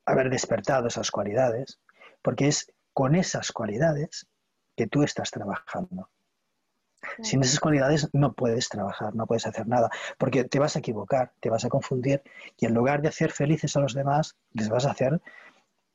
haber 0.04 0.28
despertado 0.28 0.88
esas 0.88 1.12
cualidades, 1.12 1.78
porque 2.20 2.48
es 2.48 2.72
con 2.92 3.14
esas 3.14 3.52
cualidades 3.52 4.26
que 4.76 4.88
tú 4.88 5.04
estás 5.04 5.30
trabajando. 5.30 6.08
Sin 7.22 7.42
esas 7.42 7.60
cualidades 7.60 8.08
no 8.12 8.32
puedes 8.32 8.68
trabajar, 8.68 9.14
no 9.14 9.26
puedes 9.26 9.46
hacer 9.46 9.66
nada, 9.66 9.90
porque 10.18 10.44
te 10.44 10.58
vas 10.58 10.76
a 10.76 10.78
equivocar, 10.78 11.32
te 11.40 11.50
vas 11.50 11.64
a 11.64 11.68
confundir 11.68 12.22
y 12.58 12.66
en 12.66 12.74
lugar 12.74 13.02
de 13.02 13.08
hacer 13.08 13.32
felices 13.32 13.76
a 13.76 13.80
los 13.80 13.94
demás, 13.94 14.36
les 14.52 14.68
vas 14.68 14.86
a 14.86 14.92
hacer, 14.92 15.20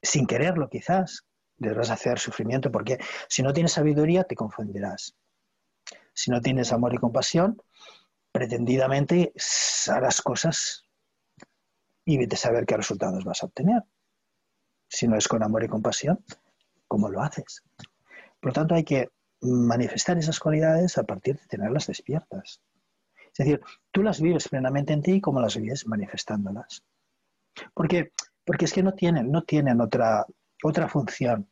sin 0.01 0.27
quererlo 0.27 0.69
quizás, 0.69 1.25
les 1.57 1.75
vas 1.75 1.89
a 1.89 1.93
hacer 1.93 2.19
sufrimiento, 2.19 2.71
porque 2.71 2.99
si 3.29 3.41
no 3.41 3.53
tienes 3.53 3.73
sabiduría 3.73 4.23
te 4.23 4.35
confundirás. 4.35 5.15
Si 6.13 6.31
no 6.31 6.41
tienes 6.41 6.73
amor 6.73 6.93
y 6.93 6.97
compasión, 6.97 7.61
pretendidamente 8.31 9.33
harás 9.89 10.21
cosas 10.21 10.83
y 12.05 12.25
de 12.25 12.35
saber 12.35 12.65
qué 12.65 12.77
resultados 12.77 13.23
vas 13.23 13.43
a 13.43 13.47
obtener. 13.47 13.83
Si 14.89 15.07
no 15.07 15.17
es 15.17 15.27
con 15.27 15.43
amor 15.43 15.63
y 15.63 15.67
compasión, 15.67 16.23
¿cómo 16.87 17.09
lo 17.09 17.21
haces? 17.21 17.63
Por 18.39 18.49
lo 18.49 18.53
tanto, 18.53 18.75
hay 18.75 18.83
que 18.83 19.09
manifestar 19.41 20.17
esas 20.17 20.39
cualidades 20.39 20.97
a 20.97 21.03
partir 21.03 21.37
de 21.37 21.45
tenerlas 21.47 21.87
despiertas. 21.87 22.61
Es 23.27 23.45
decir, 23.45 23.61
tú 23.91 24.01
las 24.01 24.19
vives 24.19 24.47
plenamente 24.47 24.93
en 24.93 25.01
ti 25.01 25.21
como 25.21 25.39
las 25.39 25.55
vives 25.55 25.85
manifestándolas. 25.87 26.83
Porque, 27.73 28.13
porque 28.43 28.65
es 28.65 28.73
que 28.73 28.83
no 28.83 28.93
tienen, 28.93 29.31
no 29.31 29.43
tienen 29.43 29.81
otra, 29.81 30.25
otra 30.63 30.87
función. 30.87 31.49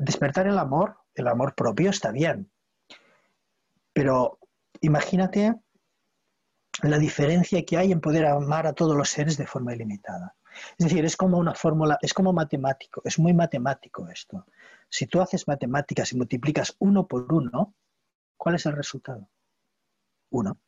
Despertar 0.00 0.46
el 0.46 0.58
amor, 0.58 0.96
el 1.14 1.28
amor 1.28 1.54
propio 1.54 1.90
está 1.90 2.10
bien. 2.10 2.50
Pero 3.92 4.38
imagínate 4.80 5.54
la 6.82 6.98
diferencia 6.98 7.64
que 7.64 7.76
hay 7.76 7.92
en 7.92 8.00
poder 8.00 8.26
amar 8.26 8.66
a 8.66 8.72
todos 8.72 8.96
los 8.96 9.08
seres 9.08 9.36
de 9.36 9.46
forma 9.46 9.74
ilimitada. 9.74 10.34
Es 10.78 10.86
decir, 10.86 11.04
es 11.04 11.16
como 11.16 11.38
una 11.38 11.54
fórmula, 11.54 11.98
es 12.00 12.14
como 12.14 12.32
matemático, 12.32 13.02
es 13.04 13.18
muy 13.18 13.34
matemático 13.34 14.08
esto. 14.08 14.46
Si 14.88 15.06
tú 15.06 15.20
haces 15.20 15.46
matemáticas 15.48 16.12
y 16.12 16.16
multiplicas 16.16 16.76
uno 16.78 17.06
por 17.06 17.32
uno, 17.32 17.74
¿cuál 18.36 18.54
es 18.54 18.66
el 18.66 18.72
resultado? 18.74 19.28
Uno. 20.30 20.58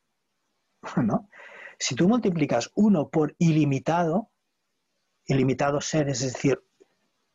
¿No? 0.97 1.29
Si 1.79 1.95
tú 1.95 2.09
multiplicas 2.09 2.71
uno 2.75 3.09
por 3.09 3.35
ilimitado, 3.39 4.31
ilimitado 5.27 5.81
seres, 5.81 6.23
es 6.23 6.33
decir, 6.33 6.61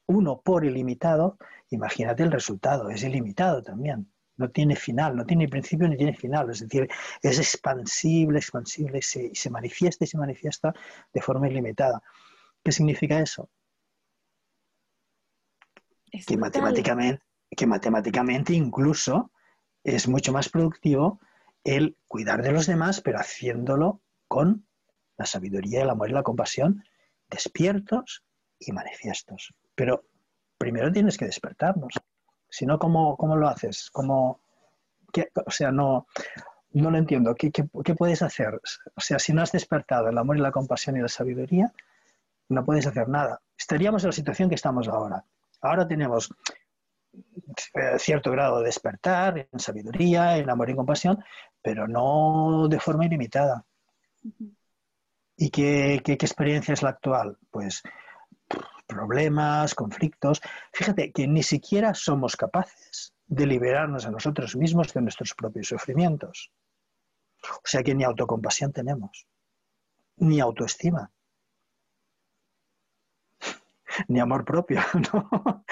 uno 0.05 0.41
por 0.41 0.65
ilimitado, 0.65 1.37
imagínate 1.69 2.23
el 2.23 2.31
resultado, 2.31 2.89
es 2.89 3.03
ilimitado 3.03 3.63
también. 3.63 4.11
No 4.35 4.49
tiene 4.49 4.75
final, 4.75 5.15
no 5.15 5.25
tiene 5.25 5.47
principio 5.47 5.87
ni 5.87 5.95
tiene 5.95 6.15
final. 6.15 6.49
Es 6.49 6.59
decir, 6.61 6.89
es 7.21 7.37
expansible, 7.37 8.39
expansible 8.39 9.01
se, 9.01 9.29
se 9.33 9.49
manifiesta 9.49 10.03
y 10.03 10.07
se 10.07 10.17
manifiesta 10.17 10.73
de 11.13 11.21
forma 11.21 11.47
ilimitada. 11.47 12.01
¿Qué 12.63 12.71
significa 12.71 13.19
eso? 13.19 13.49
Que 16.25 16.37
matemáticamente, 16.37 17.23
que 17.49 17.67
matemáticamente 17.67 18.53
incluso 18.53 19.31
es 19.83 20.07
mucho 20.07 20.31
más 20.31 20.49
productivo 20.49 21.19
el 21.63 21.97
cuidar 22.07 22.41
de 22.43 22.51
los 22.51 22.67
demás, 22.67 23.01
pero 23.01 23.19
haciéndolo 23.19 24.01
con 24.27 24.67
la 25.17 25.25
sabiduría, 25.25 25.83
el 25.83 25.89
amor 25.89 26.09
y 26.09 26.13
la 26.13 26.23
compasión 26.23 26.83
despiertos 27.29 28.23
y 28.59 28.71
manifiestos. 28.71 29.53
Pero 29.75 30.05
primero 30.57 30.91
tienes 30.91 31.17
que 31.17 31.25
despertarnos. 31.25 31.93
Si 32.49 32.65
no, 32.65 32.77
¿cómo, 32.77 33.17
lo 33.35 33.47
haces? 33.47 33.89
¿Cómo, 33.91 34.39
o 35.45 35.51
sea, 35.51 35.71
no, 35.71 36.07
no 36.71 36.91
lo 36.91 36.97
entiendo. 36.97 37.33
¿Qué, 37.35 37.51
¿Qué, 37.51 37.95
puedes 37.95 38.21
hacer? 38.21 38.61
O 38.95 39.01
sea, 39.01 39.17
si 39.19 39.33
no 39.33 39.41
has 39.41 39.51
despertado 39.51 40.09
el 40.09 40.17
amor 40.17 40.37
y 40.37 40.41
la 40.41 40.51
compasión 40.51 40.95
y 40.97 41.01
la 41.01 41.07
sabiduría, 41.07 41.73
no 42.49 42.63
puedes 42.63 42.85
hacer 42.85 43.09
nada. 43.09 43.41
Estaríamos 43.57 44.03
en 44.03 44.09
la 44.09 44.13
situación 44.13 44.49
que 44.49 44.55
estamos 44.55 44.87
ahora. 44.87 45.25
Ahora 45.63 45.87
tenemos 45.87 46.29
eh, 47.73 47.97
cierto 47.97 48.31
grado 48.31 48.59
de 48.59 48.65
despertar 48.65 49.47
en 49.49 49.59
sabiduría, 49.59 50.37
en 50.37 50.49
amor 50.49 50.69
y 50.69 50.75
compasión, 50.75 51.23
pero 51.61 51.87
no 51.87 52.67
de 52.67 52.81
forma 52.81 53.05
ilimitada. 53.05 53.65
¿Y 55.37 55.49
qué, 55.49 56.01
qué, 56.03 56.13
experiencia 56.13 56.73
es 56.73 56.83
la 56.83 56.89
actual? 56.89 57.37
Pues 57.49 57.81
problemas, 58.85 59.73
conflictos. 59.73 60.41
Fíjate 60.73 61.13
que 61.13 61.27
ni 61.27 61.43
siquiera 61.43 61.93
somos 61.93 62.35
capaces 62.35 63.13
de 63.25 63.47
liberarnos 63.47 64.05
a 64.05 64.11
nosotros 64.11 64.57
mismos 64.57 64.93
de 64.93 65.01
nuestros 65.01 65.33
propios 65.33 65.67
sufrimientos. 65.67 66.51
O 67.41 67.61
sea 67.63 67.83
que 67.83 67.95
ni 67.95 68.03
autocompasión 68.03 68.73
tenemos, 68.73 69.27
ni 70.17 70.41
autoestima 70.41 71.09
ni 74.07 74.19
amor 74.19 74.45
propio, 74.45 74.81
¿no? 75.13 75.65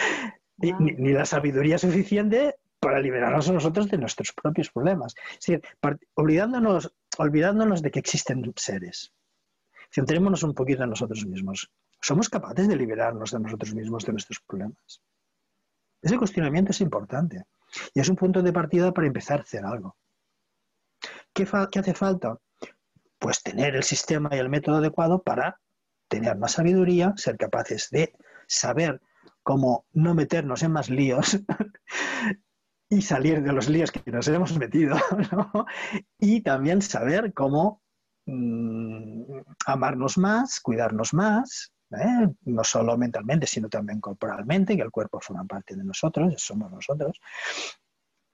Ni, 0.57 1.11
la 1.11 1.25
sabiduría 1.25 1.77
suficiente 1.77 2.55
para 2.79 2.99
liberarnos 2.99 3.49
a 3.49 3.53
nosotros 3.53 3.89
de 3.89 3.97
nuestros 3.97 4.31
propios 4.31 4.69
problemas. 4.69 5.15
Es 5.31 5.45
decir, 5.45 5.61
olvidándonos, 6.15 6.93
olvidándonos 7.17 7.81
de 7.81 7.91
que 7.91 7.99
existen 7.99 8.53
seres. 8.55 9.11
Centrémonos 9.93 10.43
un 10.43 10.53
poquito 10.53 10.83
en 10.83 10.89
nosotros 10.89 11.25
mismos. 11.25 11.71
¿Somos 11.99 12.29
capaces 12.29 12.67
de 12.67 12.75
liberarnos 12.75 13.31
de 13.31 13.39
nosotros 13.39 13.73
mismos 13.73 14.05
de 14.05 14.13
nuestros 14.13 14.39
problemas? 14.39 15.01
Ese 16.01 16.17
cuestionamiento 16.17 16.71
es 16.71 16.81
importante 16.81 17.43
y 17.93 17.99
es 17.99 18.09
un 18.09 18.15
punto 18.15 18.41
de 18.41 18.53
partida 18.53 18.91
para 18.91 19.07
empezar 19.07 19.39
a 19.39 19.43
hacer 19.43 19.65
algo. 19.65 19.95
¿Qué, 21.33 21.47
qué 21.71 21.79
hace 21.79 21.93
falta? 21.93 22.37
pues 23.21 23.43
tener 23.43 23.75
el 23.75 23.83
sistema 23.83 24.29
y 24.33 24.39
el 24.39 24.49
método 24.49 24.77
adecuado 24.77 25.21
para 25.21 25.59
tener 26.11 26.37
más 26.37 26.51
sabiduría, 26.51 27.13
ser 27.15 27.37
capaces 27.37 27.89
de 27.89 28.13
saber 28.45 29.01
cómo 29.43 29.85
no 29.93 30.13
meternos 30.13 30.61
en 30.61 30.73
más 30.73 30.89
líos 30.89 31.39
y 32.89 33.01
salir 33.01 33.41
de 33.41 33.53
los 33.53 33.69
líos 33.69 33.91
que 33.91 34.11
nos 34.11 34.27
hemos 34.27 34.55
metido, 34.57 34.97
y 36.19 36.41
también 36.41 36.81
saber 36.81 37.33
cómo 37.33 37.81
mm, 38.25 39.39
amarnos 39.65 40.17
más, 40.17 40.59
cuidarnos 40.59 41.13
más, 41.13 41.71
¿eh? 41.91 42.27
no 42.43 42.63
solo 42.65 42.97
mentalmente, 42.97 43.47
sino 43.47 43.69
también 43.69 44.01
corporalmente, 44.01 44.75
que 44.75 44.83
el 44.83 44.91
cuerpo 44.91 45.21
forma 45.21 45.45
parte 45.45 45.77
de 45.77 45.85
nosotros, 45.85 46.33
somos 46.37 46.69
nosotros, 46.69 47.17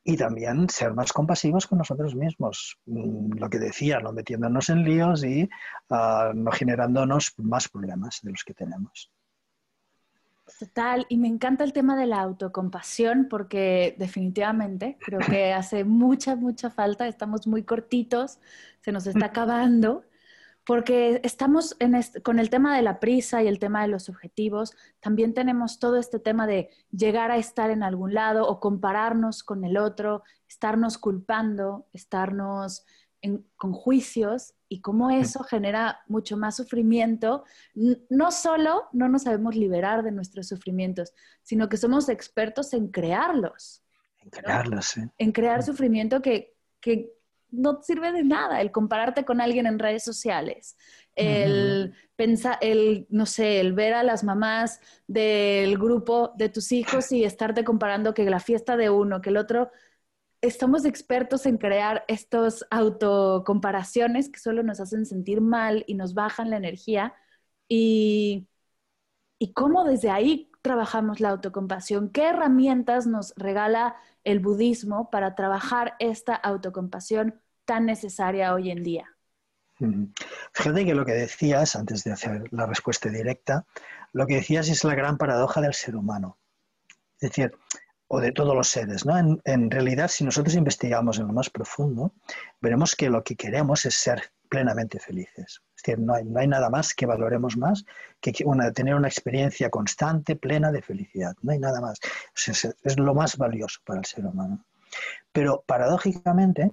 y 0.07 0.15
también 0.15 0.69
ser 0.69 0.93
más 0.93 1.11
compasivos 1.11 1.67
con 1.67 1.79
nosotros 1.79 2.15
mismos. 2.15 2.79
Mm, 2.85 3.33
lo 3.37 3.49
que 3.49 3.59
decía, 3.59 3.99
no 3.99 4.13
metiéndonos 4.13 4.69
en 4.69 4.85
líos 4.85 5.21
y 5.25 5.49
ah, 5.89 6.31
no 6.33 6.49
generándonos 6.51 7.33
más 7.39 7.67
problemas 7.67 8.21
de 8.23 8.31
los 8.31 8.45
que 8.45 8.53
tenemos. 8.53 9.11
Total, 10.57 11.05
y 11.09 11.17
me 11.17 11.27
encanta 11.27 11.65
el 11.65 11.73
tema 11.73 11.97
de 11.97 12.07
la 12.07 12.21
autocompasión 12.21 13.27
porque 13.29 13.97
definitivamente 13.99 14.97
creo 15.01 15.19
que 15.19 15.51
hace 15.51 15.83
mucha, 15.83 16.37
mucha 16.37 16.69
falta, 16.69 17.05
estamos 17.05 17.45
muy 17.45 17.63
cortitos, 17.63 18.39
se 18.79 18.93
nos 18.93 19.07
está 19.07 19.25
acabando, 19.33 20.05
porque 20.67 21.21
estamos 21.23 21.77
con 22.23 22.39
el 22.39 22.49
tema 22.49 22.75
de 22.75 22.81
la 22.81 22.99
prisa 22.99 23.41
y 23.41 23.47
el 23.47 23.57
tema 23.57 23.83
de 23.83 23.87
los 23.87 24.09
objetivos, 24.09 24.73
también 24.99 25.33
tenemos 25.33 25.79
todo 25.79 25.95
este 25.95 26.19
tema 26.19 26.45
de 26.45 26.69
llegar 26.91 27.31
a 27.31 27.37
estar 27.37 27.71
en 27.71 27.83
algún 27.83 28.13
lado 28.13 28.45
o 28.45 28.59
compararnos 28.59 29.43
con 29.43 29.63
el 29.63 29.77
otro, 29.77 30.23
estarnos 30.45 30.97
culpando, 30.97 31.87
estarnos 31.93 32.85
con 33.55 33.71
juicios 33.71 34.55
y 34.67 34.81
cómo 34.81 35.09
eso 35.09 35.41
genera 35.43 36.01
mucho 36.07 36.35
más 36.35 36.57
sufrimiento. 36.57 37.45
No 38.09 38.31
solo 38.31 38.89
no 38.91 39.07
nos 39.07 39.23
sabemos 39.23 39.55
liberar 39.55 40.03
de 40.03 40.11
nuestros 40.11 40.49
sufrimientos, 40.49 41.13
sino 41.43 41.69
que 41.69 41.77
somos 41.77 42.09
expertos 42.09 42.73
en 42.73 42.89
crearlos. 42.89 43.83
En 44.21 44.29
crearlos, 44.31 44.85
sí. 44.85 45.01
En 45.17 45.31
crear 45.31 45.63
sufrimiento 45.63 46.21
que, 46.21 46.57
que, 46.81 47.16
no 47.51 47.81
sirve 47.81 48.11
de 48.11 48.23
nada. 48.23 48.61
El 48.61 48.71
compararte 48.71 49.25
con 49.25 49.41
alguien 49.41 49.65
en 49.67 49.79
redes 49.79 50.03
sociales, 50.03 50.77
el 51.15 51.93
pensar, 52.15 52.57
el, 52.61 53.07
no 53.09 53.25
sé, 53.25 53.59
el 53.59 53.73
ver 53.73 53.93
a 53.93 54.03
las 54.03 54.23
mamás 54.23 54.79
del 55.07 55.77
grupo 55.77 56.33
de 56.37 56.49
tus 56.49 56.71
hijos 56.71 57.11
y 57.11 57.23
estarte 57.23 57.63
comparando 57.63 58.13
que 58.13 58.23
la 58.29 58.39
fiesta 58.39 58.77
de 58.77 58.89
uno, 58.89 59.21
que 59.21 59.29
el 59.29 59.37
otro 59.37 59.71
estamos 60.41 60.85
expertos 60.85 61.45
en 61.45 61.57
crear 61.57 62.05
estos 62.07 62.65
autocomparaciones 62.69 64.29
que 64.29 64.39
solo 64.39 64.63
nos 64.63 64.79
hacen 64.79 65.05
sentir 65.05 65.41
mal 65.41 65.83
y 65.87 65.95
nos 65.95 66.13
bajan 66.13 66.49
la 66.49 66.57
energía. 66.57 67.15
Y, 67.67 68.47
y 69.39 69.53
cómo 69.53 69.83
desde 69.83 70.09
ahí 70.09 70.51
trabajamos 70.67 71.21
la 71.21 71.29
autocompasión, 71.29 72.09
qué 72.09 72.27
herramientas 72.27 73.07
nos 73.07 73.33
regala 73.37 73.95
el 74.25 74.41
budismo 74.41 75.09
para 75.09 75.33
trabajar 75.33 75.93
esta 75.99 76.35
autocompasión 76.35 77.39
tan 77.63 77.85
necesaria 77.85 78.53
hoy 78.53 78.69
en 78.69 78.83
día. 78.83 79.05
Fíjate 80.51 80.83
que 80.83 80.93
lo 80.93 81.05
que 81.05 81.13
decías, 81.13 81.77
antes 81.77 82.03
de 82.03 82.11
hacer 82.11 82.51
la 82.51 82.65
respuesta 82.65 83.07
directa, 83.07 83.65
lo 84.11 84.27
que 84.27 84.35
decías 84.35 84.67
es 84.67 84.83
la 84.83 84.93
gran 84.93 85.17
paradoja 85.17 85.61
del 85.61 85.73
ser 85.73 85.95
humano. 85.95 86.37
Es 87.21 87.29
decir, 87.29 87.53
o 88.09 88.19
de 88.19 88.33
todos 88.33 88.53
los 88.53 88.67
seres. 88.67 89.05
¿no? 89.05 89.39
En, 89.45 89.71
realidad, 89.71 90.09
si 90.09 90.25
nosotros 90.25 90.53
investigamos 90.55 91.17
en 91.17 91.27
lo 91.27 91.33
más 91.33 91.49
profundo, 91.49 92.13
veremos 92.59 92.93
que 92.93 93.09
lo 93.09 93.23
que 93.23 93.37
queremos 93.37 93.85
es 93.85 93.95
ser 93.95 94.21
plenamente 94.47 94.99
felices. 94.99 95.61
Es 95.75 95.83
decir, 95.83 95.99
no 95.99 96.13
hay, 96.13 96.47
nada 96.47 96.69
más 96.69 96.93
que 96.93 97.05
valoremos 97.05 97.57
más 97.57 97.85
que 98.19 98.33
tener 98.73 98.95
una 98.95 99.07
experiencia 99.07 99.69
constante, 99.69 100.35
plena 100.35 100.71
de 100.71 100.81
felicidad. 100.81 101.35
No 101.41 101.51
hay 101.51 101.59
nada 101.59 101.81
más. 101.81 101.99
Es, 102.35 102.97
lo 102.97 103.13
más 103.13 103.37
valioso 103.37 103.79
para 103.85 103.99
el 103.99 104.05
ser 104.05 104.25
humano. 104.25 104.65
Pero 105.31 105.63
paradójicamente, 105.65 106.71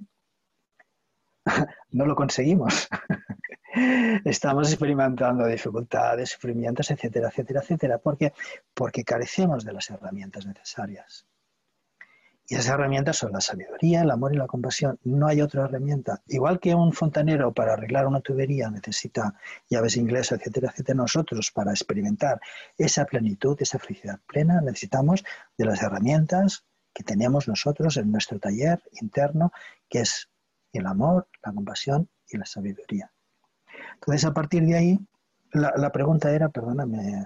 no 1.91 2.05
lo 2.05 2.15
conseguimos. 2.15 2.87
Estamos 4.25 4.71
experimentando 4.71 5.45
dificultades, 5.45 6.29
sufrimientos, 6.29 6.89
etcétera, 6.91 7.29
etcétera, 7.29 7.61
etcétera. 7.61 7.97
¿Por 7.97 8.17
qué? 8.17 8.33
Porque 8.73 9.03
carecemos 9.03 9.65
de 9.65 9.73
las 9.73 9.89
herramientas 9.89 10.45
necesarias. 10.45 11.27
Y 12.47 12.53
esas 12.53 12.75
herramientas 12.75 13.17
son 13.17 13.31
la 13.31 13.41
sabiduría, 13.41 14.01
el 14.01 14.11
amor 14.11 14.33
y 14.33 14.37
la 14.37 14.45
compasión. 14.45 14.99
No 15.03 15.27
hay 15.27 15.41
otra 15.41 15.65
herramienta. 15.65 16.21
Igual 16.27 16.59
que 16.59 16.75
un 16.75 16.93
fontanero 16.93 17.51
para 17.53 17.73
arreglar 17.73 18.05
una 18.05 18.21
tubería 18.21 18.69
necesita 18.69 19.33
llaves 19.67 19.97
inglesas, 19.97 20.39
etcétera, 20.39 20.69
etcétera, 20.71 20.97
nosotros 20.97 21.51
para 21.51 21.71
experimentar 21.71 22.39
esa 22.77 23.05
plenitud, 23.05 23.57
esa 23.59 23.79
felicidad 23.79 24.19
plena, 24.27 24.61
necesitamos 24.61 25.23
de 25.57 25.65
las 25.65 25.81
herramientas 25.81 26.65
que 26.93 27.03
tenemos 27.03 27.47
nosotros 27.47 27.97
en 27.97 28.11
nuestro 28.11 28.39
taller 28.39 28.81
interno, 29.01 29.51
que 29.89 30.01
es 30.01 30.29
el 30.71 30.85
amor, 30.85 31.27
la 31.43 31.51
compasión 31.51 32.09
y 32.29 32.37
la 32.37 32.45
sabiduría. 32.45 33.11
Entonces, 33.95 34.23
a 34.23 34.33
partir 34.33 34.63
de 34.63 34.75
ahí, 34.75 34.99
la, 35.51 35.91
pregunta 35.91 36.31
era, 36.31 36.49
perdóname. 36.49 37.25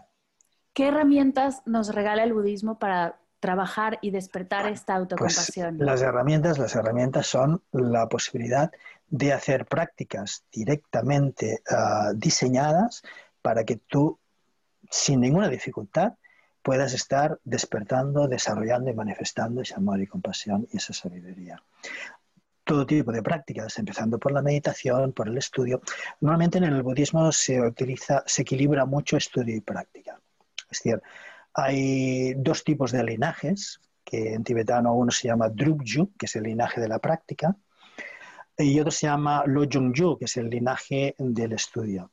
¿Qué 0.74 0.88
herramientas 0.88 1.62
nos 1.66 1.94
regala 1.94 2.24
el 2.24 2.34
budismo 2.34 2.80
para 2.80 3.20
trabajar 3.40 4.00
y 4.02 4.12
despertar 4.12 4.68
esta 4.68 4.94
pues, 4.94 5.02
autocompasión? 5.02 5.78
las 5.80 6.02
herramientas, 6.02 6.58
las 6.58 6.76
herramientas 6.76 7.28
son 7.28 7.64
la 7.72 8.08
posibilidad 8.08 8.72
de 9.08 9.34
hacer 9.34 9.66
prácticas 9.66 10.44
directamente 10.52 11.62
ah, 11.70 12.12
diseñadas 12.16 13.02
para 13.42 13.64
que 13.64 13.78
tú, 13.78 14.20
sin 14.90 15.22
ninguna 15.22 15.48
dificultad, 15.48 16.14
puedas 16.62 16.94
estar 16.94 17.40
despertando, 17.44 18.28
desarrollando 18.28 18.92
y 18.92 18.94
manifestando 18.94 19.62
ese 19.62 19.76
amor 19.76 20.02
y 20.02 20.08
compasión 20.08 20.68
y 20.72 20.78
esa 20.78 20.94
sabiduría 20.94 21.64
todo 22.70 22.86
tipo 22.86 23.12
de 23.12 23.24
prácticas, 23.24 23.80
empezando 23.80 24.20
por 24.20 24.32
la 24.32 24.44
meditación, 24.44 25.12
por 25.12 25.28
el 25.28 25.36
estudio. 25.40 25.82
Normalmente 26.22 26.60
en 26.60 26.66
el 26.66 26.84
budismo 26.84 27.32
se 27.32 27.60
utiliza, 27.60 28.24
se 28.28 28.44
equilibra 28.44 28.86
mucho 28.86 29.18
estudio 29.18 29.56
y 29.56 29.60
práctica. 29.60 30.20
Es 30.70 30.78
decir, 30.78 31.02
hay 31.62 32.34
dos 32.36 32.64
tipos 32.64 32.92
de 32.92 33.04
linajes, 33.04 33.80
que 34.04 34.34
en 34.34 34.44
tibetano 34.44 34.94
uno 34.94 35.12
se 35.12 35.28
llama 35.28 35.50
Drupju, 35.50 36.12
que 36.18 36.26
es 36.26 36.36
el 36.36 36.44
linaje 36.44 36.82
de 36.82 36.88
la 36.88 37.00
práctica, 37.00 37.56
y 38.58 38.80
otro 38.80 38.92
se 38.92 39.08
llama 39.08 39.44
Lojongju, 39.46 40.18
que 40.18 40.26
es 40.26 40.38
el 40.38 40.50
linaje 40.50 41.16
del 41.18 41.54
estudio. 41.54 42.12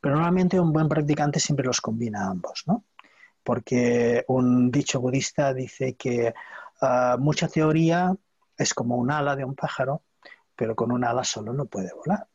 Pero 0.00 0.14
normalmente 0.14 0.60
un 0.60 0.72
buen 0.72 0.88
practicante 0.88 1.40
siempre 1.40 1.66
los 1.66 1.80
combina 1.80 2.26
ambos, 2.26 2.64
¿no? 2.66 2.84
Porque 3.42 4.24
un 4.28 4.70
dicho 4.70 5.00
budista 5.00 5.54
dice 5.54 5.94
que 5.94 6.34
ah, 6.80 7.16
mucha 7.18 7.48
teoría 7.48 8.14
es 8.58 8.74
como 8.74 8.96
un 8.96 9.10
ala 9.10 9.36
de 9.36 9.44
un 9.44 9.54
pájaro, 9.54 10.02
pero 10.54 10.74
con 10.74 10.90
un 10.90 11.04
ala 11.04 11.24
solo 11.24 11.52
no 11.52 11.66
puede 11.66 11.92
volar. 11.94 12.26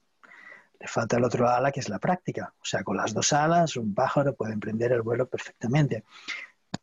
Le 0.80 0.88
falta 0.88 1.18
el 1.18 1.24
otro 1.24 1.48
ala 1.48 1.72
que 1.72 1.82
es 1.82 1.90
la 1.90 2.00
práctica. 2.00 2.54
O 2.60 2.66
sea, 2.66 2.84
con 2.84 2.98
las 2.98 3.14
dos 3.14 3.34
alas 3.34 3.76
un 3.76 3.94
pájaro 3.94 4.34
puede 4.36 4.54
emprender 4.54 4.92
el 4.92 5.02
vuelo 5.02 5.28
perfectamente. 5.28 6.04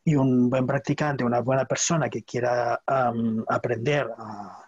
Y 0.04 0.16
un 0.16 0.48
buen 0.50 0.66
practicante, 0.66 1.24
una 1.24 1.40
buena 1.40 1.64
persona 1.64 2.08
que 2.08 2.22
quiera 2.22 2.82
aprender 2.86 4.10
a, 4.16 4.64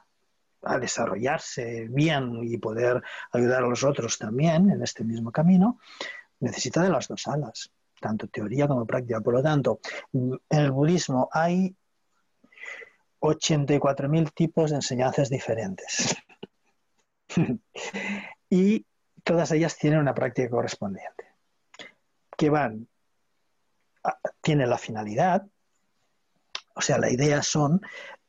desarrollarse 0.78 1.87
bien 1.88 2.40
y 2.42 2.59
poder 2.59 3.02
ayudar 3.33 3.64
a 3.64 3.66
los 3.66 3.83
otros 3.83 4.18
también 4.18 4.70
en 4.70 4.83
este 4.83 5.04
mismo 5.04 5.33
camino, 5.33 5.80
necesita 6.40 6.83
de 6.83 6.90
las 6.90 7.09
dos 7.09 7.26
alas, 7.28 7.70
tanto 7.98 8.26
teoría 8.26 8.68
como 8.68 8.87
práctica. 8.87 9.22
Por 9.22 9.35
lo 9.35 9.42
tanto, 9.42 9.80
en 10.12 10.38
el 10.50 10.70
budismo 10.70 11.30
hay 11.33 11.74
84.000 13.20 14.33
tipos 14.35 14.70
de 14.70 14.76
enseñanzas 14.76 15.30
diferentes. 15.30 16.16
y 18.50 18.85
todas 19.22 19.50
ellas 19.52 19.76
tienen 19.76 20.00
una 20.00 20.14
práctica 20.14 20.50
correspondiente, 20.50 21.24
que 22.37 22.50
van, 22.50 22.88
tienen 24.41 24.71
la 24.71 24.79
finalidad, 24.79 25.47
o 26.75 26.81
sea, 26.81 26.99
la 26.99 27.11
idea 27.11 27.43
son, 27.43 27.83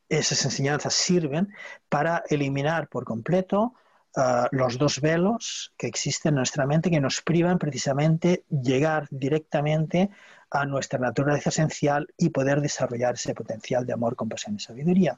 esas 0.09 0.43
enseñanzas 0.43 0.93
sirven 0.93 1.53
para 1.87 2.23
eliminar 2.29 2.89
por 2.89 3.05
completo 3.05 3.75
ah, 4.15 4.49
los 4.51 4.77
dos 4.77 4.99
velos 4.99 5.73
que 5.77 5.87
existen 5.87 6.31
en 6.31 6.35
nuestra 6.35 6.65
mente 6.65 6.91
que 6.91 6.99
nos 6.99 7.21
privan 7.21 7.57
precisamente 7.57 8.43
llegar 8.49 9.07
directamente 9.09 10.09
a 10.49 10.65
nuestra 10.65 10.99
naturaleza 10.99 11.49
esencial 11.49 12.13
y 12.17 12.29
poder 12.29 12.59
desarrollar 12.59 13.13
ese 13.13 13.33
potencial 13.33 13.85
de 13.85 13.93
amor, 13.93 14.17
compasión 14.17 14.55
y 14.55 14.59
sabiduría. 14.59 15.17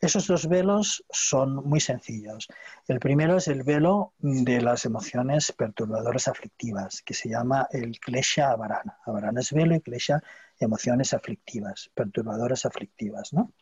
Esos 0.00 0.28
dos 0.28 0.48
velos 0.48 1.04
son 1.10 1.56
muy 1.56 1.80
sencillos. 1.80 2.46
El 2.86 3.00
primero 3.00 3.36
es 3.36 3.48
el 3.48 3.64
velo 3.64 4.14
de 4.18 4.60
las 4.60 4.84
emociones 4.84 5.50
perturbadoras 5.50 6.28
aflictivas, 6.28 7.02
que 7.02 7.14
se 7.14 7.28
llama 7.28 7.66
el 7.72 7.98
Klesha 7.98 8.50
Avarana. 8.50 8.98
Avarana 9.06 9.40
es 9.40 9.52
velo 9.52 9.74
y 9.74 9.80
Klesha 9.80 10.22
emociones 10.60 11.14
aflictivas, 11.14 11.90
perturbadoras 11.94 12.64
aflictivas. 12.64 13.32
¿no? 13.32 13.52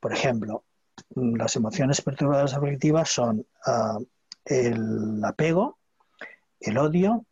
Por 0.00 0.12
ejemplo, 0.12 0.64
las 1.14 1.54
emociones 1.54 2.00
perturbadoras 2.00 2.54
aflictivas 2.54 3.08
son 3.08 3.46
ah, 3.64 3.98
el 4.44 5.24
apego, 5.24 5.78
el 6.58 6.76
odio 6.76 7.24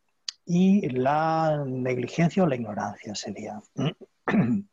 y 0.46 0.88
la 0.88 1.64
negligencia 1.66 2.44
o 2.44 2.46
la 2.46 2.54
ignorancia 2.54 3.14
sería. 3.16 3.60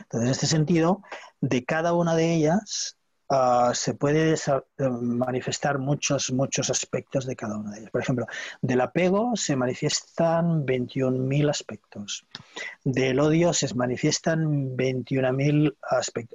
Entonces, 0.00 0.22
en 0.22 0.28
este 0.28 0.46
sentido, 0.46 1.02
de 1.40 1.64
cada 1.64 1.92
una 1.92 2.14
de 2.14 2.34
ellas 2.34 2.96
Ah, 3.32 3.70
se 3.74 3.94
puede 3.94 4.34
eh, 4.34 4.88
manifestar 4.90 5.78
muchos, 5.78 6.32
muchos 6.32 6.68
aspectos 6.68 7.26
de 7.26 7.36
cada 7.36 7.56
una 7.58 7.70
de 7.70 7.78
ellas. 7.78 7.90
Por 7.92 8.02
ejemplo, 8.02 8.26
del 8.60 8.80
apego 8.80 9.36
se 9.36 9.54
manifiestan 9.54 10.66
21.000 10.66 11.48
aspectos. 11.48 12.26
Del 12.82 13.20
odio 13.20 13.52
se 13.52 13.72
manifiestan 13.72 14.76
21.000 14.76 15.76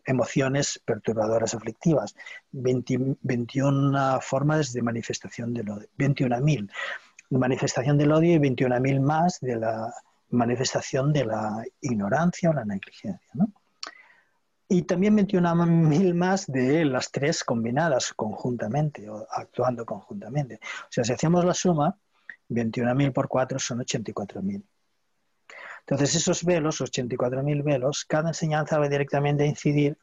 emociones 0.06 0.82
perturbadoras 0.86 1.54
aflictivas. 1.54 2.16
21 2.54 4.22
formas 4.22 4.72
de 4.72 4.82
manifestación 4.82 5.54
del 5.54 5.70
odio. 5.70 5.90
21.000 5.98 6.72
manifestación 7.32 7.98
del 7.98 8.14
odio 8.14 8.36
y 8.36 8.40
21.000 8.40 9.02
más 9.02 9.40
de 9.42 9.58
la 9.58 9.94
manifestación 10.30 11.14
de 11.14 11.26
la 11.26 11.64
ignorancia 11.82 12.50
o 12.50 12.54
la 12.54 12.66
negligencia. 12.66 13.32
¿no? 13.34 13.52
y 14.68 14.84
también 14.84 15.16
21.000 15.16 16.14
más 16.14 16.48
de 16.48 16.86
las 16.86 17.12
tres 17.12 17.44
combinadas 17.44 18.14
conjuntamente 18.14 19.10
o 19.10 19.28
actuando 19.30 19.86
conjuntamente. 19.86 20.56
O 20.56 20.88
sea, 20.90 21.04
si 21.04 21.14
hacemos 21.14 21.46
la 21.46 21.54
suma, 21.54 21.98
21.000 22.50 23.14
por 23.14 23.28
4 23.28 23.60
son 23.60 23.80
84.000. 23.80 24.64
Entonces, 25.82 26.16
esos 26.16 26.44
velos, 26.44 26.82
84.000 26.82 27.64
velos, 27.64 28.06
cada 28.06 28.30
enseñanza 28.30 28.80
va 28.80 28.90
directamente 28.90 29.44
a 29.44 29.48
incidir 29.48 29.98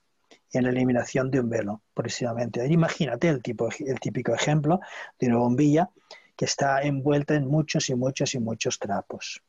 en 0.52 0.64
la 0.64 0.70
eliminación 0.70 1.30
de 1.30 1.40
un 1.40 1.50
velo, 1.50 1.82
precisamente. 1.92 2.64
Imagínate 2.66 3.28
el, 3.28 3.42
tipo, 3.42 3.68
el 3.80 3.98
típico 3.98 4.32
ejemplo 4.32 4.80
de 5.18 5.26
una 5.26 5.38
bombilla 5.38 5.90
que 6.36 6.44
está 6.44 6.82
envuelta 6.82 7.34
en 7.34 7.48
muchos 7.48 7.88
y 7.88 7.96
muchos 7.96 8.34
y 8.34 8.38
muchos 8.38 8.78
trapos. 8.78 9.42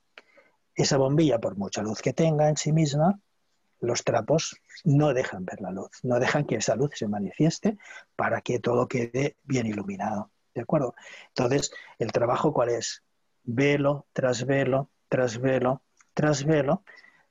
Esa 0.75 0.97
bombilla, 0.97 1.39
por 1.39 1.57
mucha 1.57 1.81
luz 1.81 2.01
que 2.01 2.13
tenga 2.13 2.49
en 2.49 2.57
sí 2.57 2.71
misma, 2.71 3.19
los 3.79 4.03
trapos 4.03 4.55
no 4.85 5.13
dejan 5.13 5.45
ver 5.45 5.61
la 5.61 5.71
luz, 5.71 5.91
no 6.03 6.19
dejan 6.19 6.45
que 6.45 6.55
esa 6.55 6.75
luz 6.75 6.91
se 6.95 7.07
manifieste 7.07 7.77
para 8.15 8.41
que 8.41 8.59
todo 8.59 8.87
quede 8.87 9.37
bien 9.43 9.67
iluminado. 9.67 10.31
¿De 10.53 10.61
acuerdo? 10.61 10.95
Entonces, 11.29 11.71
¿el 11.99 12.11
trabajo 12.11 12.53
cuál 12.53 12.69
es? 12.69 13.03
Velo 13.43 14.07
tras 14.13 14.45
velo, 14.45 14.89
tras 15.09 15.39
velo, 15.39 15.83
tras 16.13 16.45
velo, 16.45 16.83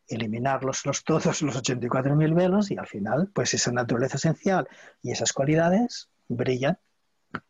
eliminarlos 0.09 0.85
los, 0.85 1.05
todos 1.05 1.43
los 1.43 1.57
84.000 1.57 2.35
velos 2.35 2.71
y 2.71 2.77
al 2.77 2.87
final, 2.87 3.31
pues 3.33 3.55
esa 3.55 3.73
naturaleza 3.73 4.17
esencial 4.17 4.69
y 5.03 5.13
esas 5.13 5.33
cualidades 5.33 6.11
brillan 6.29 6.79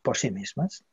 por 0.03 0.17
sí 0.17 0.31
mismas. 0.31 0.85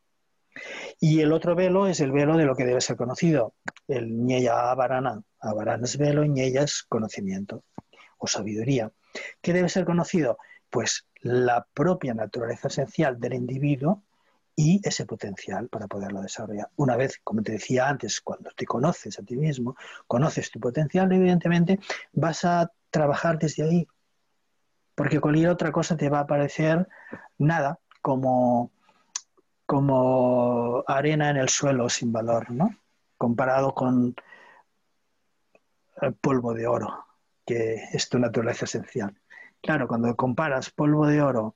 Y 0.99 1.22
el 1.22 1.32
otro 1.32 1.55
velo 1.55 1.88
es 1.88 1.99
el 1.99 2.12
velo 2.12 2.38
de 2.38 2.45
lo 2.45 2.55
que 2.55 2.66
debe 2.66 2.82
ser 2.82 2.95
conocido, 2.95 3.53
el 3.88 4.26
ñeya 4.26 4.72
avarana. 4.72 5.22
Avarana 5.39 5.86
es 5.86 5.97
velo 5.97 6.24
ñeya 6.26 6.64
es 6.64 6.84
conocimiento 6.84 7.64
o 8.18 8.28
sabiduría. 8.28 8.91
¿Qué 9.41 9.53
debe 9.53 9.70
ser 9.70 9.86
conocido? 9.86 10.38
Pues 10.70 11.07
la 11.22 11.66
propia 11.74 12.14
naturaleza 12.14 12.68
esencial 12.68 13.20
del 13.20 13.34
individuo 13.34 14.03
y 14.55 14.82
ese 14.84 15.05
potencial 15.05 15.70
para 15.70 15.88
poderlo 15.88 16.22
desarrollar. 16.22 16.70
Una 16.76 16.97
vez, 16.97 17.20
como 17.24 17.41
te 17.41 17.53
decía 17.53 17.88
antes, 17.88 18.20
cuando 18.20 18.51
te 18.51 18.66
conoces 18.66 19.18
a 19.18 19.24
ti 19.24 19.38
mismo, 19.38 19.78
conoces 20.05 20.51
tu 20.51 20.60
potencial, 20.60 21.10
evidentemente 21.14 21.80
vas 22.12 22.43
a 22.43 22.70
trabajar 22.89 23.39
desde 23.39 23.64
ahí, 23.64 23.88
porque 24.95 25.22
cualquier 25.22 25.47
otra 25.47 25.72
cosa 25.72 25.95
te 25.95 26.10
va 26.10 26.20
a 26.20 26.28
parecer 26.28 26.89
nada, 27.38 27.80
como, 28.01 28.72
como 29.70 30.84
arena 30.88 31.30
en 31.30 31.38
el 31.38 31.47
suelo 31.47 31.89
sin 31.89 32.11
valor, 32.11 32.49
¿no? 32.49 32.76
Comparado 33.20 33.76
con 33.76 34.15
el 36.01 36.13
polvo 36.15 36.55
de 36.55 36.65
oro 36.65 37.05
que 37.45 37.76
es 37.93 38.09
tu 38.09 38.17
naturaleza 38.17 38.65
esencial. 38.65 39.15
Claro, 39.61 39.88
cuando 39.88 40.15
comparas 40.15 40.72
polvo 40.72 41.05
de 41.05 41.22
oro 41.22 41.55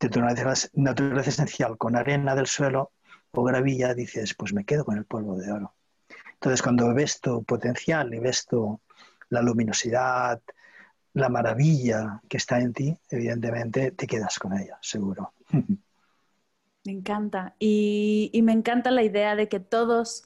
de 0.00 0.08
tu 0.08 0.20
naturaleza 0.20 1.30
esencial 1.30 1.78
con 1.78 1.94
arena 1.94 2.34
del 2.34 2.48
suelo 2.48 2.90
o 3.30 3.44
gravilla, 3.44 3.94
dices, 3.94 4.34
pues 4.34 4.52
me 4.52 4.64
quedo 4.64 4.84
con 4.84 4.98
el 4.98 5.04
polvo 5.04 5.36
de 5.36 5.52
oro. 5.52 5.72
Entonces, 6.32 6.62
cuando 6.62 6.92
ves 6.94 7.20
tu 7.20 7.44
potencial 7.44 8.12
y 8.12 8.18
ves 8.18 8.44
tu, 8.44 8.80
la 9.28 9.40
luminosidad, 9.40 10.42
la 11.12 11.28
maravilla 11.28 12.20
que 12.28 12.38
está 12.38 12.58
en 12.58 12.72
ti, 12.72 12.98
evidentemente 13.08 13.92
te 13.92 14.08
quedas 14.08 14.36
con 14.40 14.58
ella, 14.58 14.78
seguro. 14.80 15.32
Me 16.84 16.92
encanta. 16.92 17.54
Y, 17.58 18.30
y 18.32 18.42
me 18.42 18.52
encanta 18.52 18.90
la 18.90 19.02
idea 19.02 19.36
de 19.36 19.48
que 19.48 19.60
todos 19.60 20.24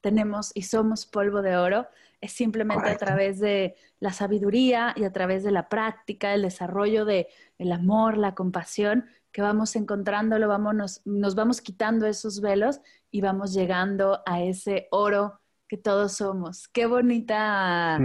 tenemos 0.00 0.52
y 0.54 0.62
somos 0.62 1.06
polvo 1.06 1.42
de 1.42 1.56
oro 1.56 1.86
es 2.20 2.32
simplemente 2.32 2.90
a 2.90 2.96
través 2.96 3.40
de 3.40 3.76
la 3.98 4.12
sabiduría 4.12 4.92
y 4.96 5.04
a 5.04 5.12
través 5.12 5.42
de 5.42 5.50
la 5.50 5.68
práctica, 5.68 6.34
el 6.34 6.42
desarrollo 6.42 7.04
de 7.04 7.28
el 7.58 7.72
amor, 7.72 8.18
la 8.18 8.34
compasión, 8.34 9.06
que 9.32 9.42
vamos 9.42 9.74
encontrándolo, 9.76 10.48
vamos, 10.48 11.00
nos, 11.04 11.34
vamos 11.34 11.60
quitando 11.60 12.06
esos 12.06 12.40
velos 12.40 12.80
y 13.10 13.20
vamos 13.20 13.54
llegando 13.54 14.22
a 14.26 14.42
ese 14.42 14.88
oro 14.90 15.40
que 15.66 15.76
todos 15.76 16.12
somos. 16.12 16.68
Qué 16.68 16.86
bonita. 16.86 17.98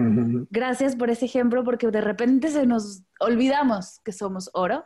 Gracias 0.49 0.95
por 0.95 1.09
ese 1.09 1.25
ejemplo, 1.25 1.63
porque 1.63 1.87
de 1.87 2.01
repente 2.01 2.49
se 2.49 2.65
nos 2.65 3.03
olvidamos 3.19 3.99
que 4.01 4.11
somos 4.11 4.49
oro. 4.53 4.83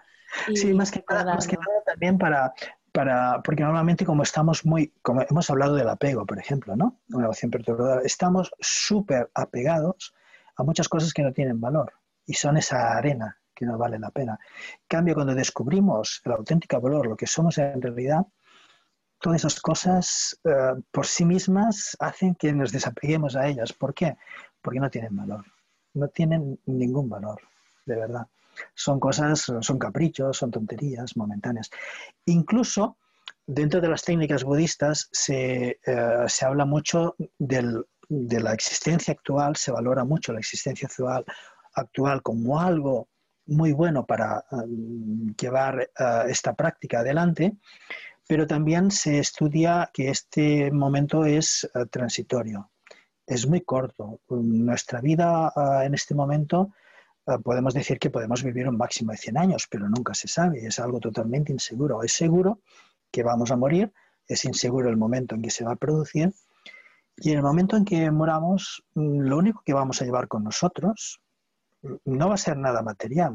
sí, 0.56 0.74
más 0.74 0.90
que, 0.92 1.04
más 1.08 1.48
que 1.48 1.58
nada 1.58 1.84
también 1.86 2.18
para, 2.18 2.54
para, 2.92 3.42
porque 3.44 3.64
normalmente 3.64 4.06
como 4.06 4.24
estamos 4.24 4.66
muy, 4.66 4.94
como 5.02 5.22
hemos 5.22 5.50
hablado 5.50 5.76
del 5.76 5.90
apego, 5.90 6.26
por 6.26 6.40
ejemplo, 6.40 6.76
¿no? 6.76 7.00
Una 7.10 7.26
emoción 7.26 7.52
perturbadora, 7.52 8.02
estamos 8.04 8.52
súper 8.60 9.30
apegados 9.34 10.14
a 10.58 10.64
muchas 10.64 10.90
cosas 10.90 11.14
que 11.14 11.24
no 11.24 11.34
tienen 11.34 11.60
valor 11.60 11.94
y 12.26 12.34
son 12.34 12.58
esa 12.58 12.98
arena 12.98 13.38
que 13.56 13.66
no 13.66 13.78
vale 13.78 14.00
la 14.00 14.12
pena. 14.12 14.40
En 14.74 14.88
cambio, 14.88 15.16
cuando 15.16 15.36
descubrimos 15.36 16.22
el 16.26 16.32
auténtico 16.32 16.80
valor, 16.80 17.08
lo 17.08 17.18
que 17.18 17.28
somos 17.28 17.58
en 17.58 17.82
realidad, 17.82 18.26
todas 19.20 19.42
esas 19.42 19.60
cosas 19.60 20.40
eh, 20.46 20.82
por 20.92 21.06
sí 21.06 21.26
mismas 21.26 21.98
hacen 22.00 22.36
que 22.36 22.54
nos 22.54 22.72
desapeguemos 22.72 23.36
a 23.36 23.48
ellas. 23.48 23.74
¿Por 23.74 23.94
qué? 23.94 24.16
Porque 24.62 24.80
no 24.80 24.90
tienen 24.90 25.16
valor. 25.16 25.46
No 25.94 26.08
tienen 26.08 26.60
ningún 26.66 27.10
valor, 27.10 27.42
de 27.86 27.96
verdad 27.96 28.28
son 28.74 29.00
cosas, 29.00 29.52
son 29.62 29.80
caprichos, 29.80 30.38
son 30.38 30.52
tonterías 30.52 31.16
momentáneas. 31.18 31.70
Incluso 32.26 32.98
dentro 33.46 33.82
de 33.82 33.90
las 33.90 34.04
técnicas 34.04 34.44
budistas 34.44 35.10
se, 35.12 35.80
eh, 35.86 36.28
habla 36.42 36.66
mucho 36.66 37.16
de 37.38 38.40
la 38.40 38.54
existencia 38.54 39.14
actual, 39.14 39.56
se 39.56 39.72
valora 39.72 40.04
mucho 40.04 40.34
la 40.34 40.40
existencia 40.40 40.88
actual, 40.88 41.26
actual 41.74 42.22
como 42.22 42.60
algo 42.60 43.08
muy 43.50 43.72
bueno 43.74 44.06
para 44.06 44.46
um, 44.52 45.34
llevar 45.36 45.90
uh, 46.00 46.28
esta 46.30 46.54
práctica 46.54 47.00
adelante, 47.00 47.58
pero 48.28 48.46
también 48.46 48.92
se 48.92 49.20
estudia 49.20 49.90
que 49.92 50.10
este 50.10 50.72
momento 50.72 51.26
es 51.26 51.70
uh, 51.74 51.86
transitorio, 51.88 52.70
es 53.26 53.48
muy 53.48 53.62
corto. 53.62 54.22
Nuestra 54.30 55.02
vida 55.02 55.52
en 55.84 55.94
este 55.94 56.14
momento 56.14 56.72
podemos 57.38 57.74
decir 57.74 58.00
que 58.00 58.10
podemos 58.10 58.44
vivir 58.44 58.68
un 58.68 58.78
máximo 58.78 59.12
de 59.12 59.18
100 59.18 59.38
años, 59.38 59.68
pero 59.70 59.88
nunca 59.88 60.14
se 60.14 60.28
sabe, 60.28 60.66
es 60.66 60.80
algo 60.80 61.00
totalmente 61.00 61.52
inseguro. 61.52 62.02
Es 62.02 62.14
seguro 62.14 62.62
que 63.12 63.24
vamos 63.24 63.52
a 63.52 63.56
morir, 63.56 63.94
es 64.28 64.46
inseguro 64.46 64.90
el 64.90 64.98
momento 64.98 65.36
en 65.36 65.42
que 65.42 65.52
se 65.52 65.64
va 65.64 65.74
a 65.74 65.76
producir, 65.76 66.34
y 67.22 67.32
en 67.32 67.38
el 67.38 67.44
momento 67.44 67.76
en 67.76 67.86
que 67.86 68.10
moramos, 68.12 68.84
mm, 68.96 69.20
lo 69.22 69.38
único 69.38 69.62
que 69.66 69.74
vamos 69.74 70.02
a 70.02 70.06
llevar 70.06 70.28
con 70.28 70.44
nosotros 70.44 71.22
mm, 71.82 71.96
no 72.06 72.30
va 72.30 72.36
a 72.36 72.38
ser 72.38 72.58
nada 72.58 72.82
material, 72.82 73.34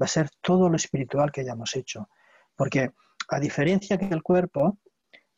va 0.00 0.04
a 0.04 0.08
ser 0.08 0.28
todo 0.40 0.68
lo 0.68 0.76
espiritual 0.76 1.32
que 1.32 1.40
hayamos 1.40 1.74
hecho. 1.76 2.08
Porque 2.54 2.92
a 3.28 3.40
diferencia 3.40 3.96
que 3.96 4.06
el 4.06 4.22
cuerpo, 4.22 4.78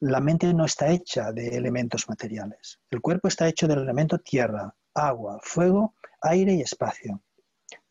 la 0.00 0.20
mente 0.20 0.52
no 0.52 0.64
está 0.64 0.88
hecha 0.88 1.32
de 1.32 1.56
elementos 1.56 2.08
materiales. 2.08 2.80
El 2.90 3.00
cuerpo 3.00 3.28
está 3.28 3.46
hecho 3.48 3.68
del 3.68 3.80
elemento 3.80 4.18
tierra, 4.18 4.74
agua, 4.94 5.38
fuego, 5.42 5.94
aire 6.20 6.54
y 6.54 6.62
espacio. 6.62 7.22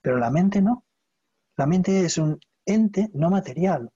Pero 0.04 0.18
la 0.18 0.30
mente 0.30 0.62
no. 0.62 0.84
La 1.58 1.66
mente 1.66 2.06
es 2.06 2.20
un 2.20 2.40
ente 2.66 3.10
no 3.14 3.32
material. 3.32 3.90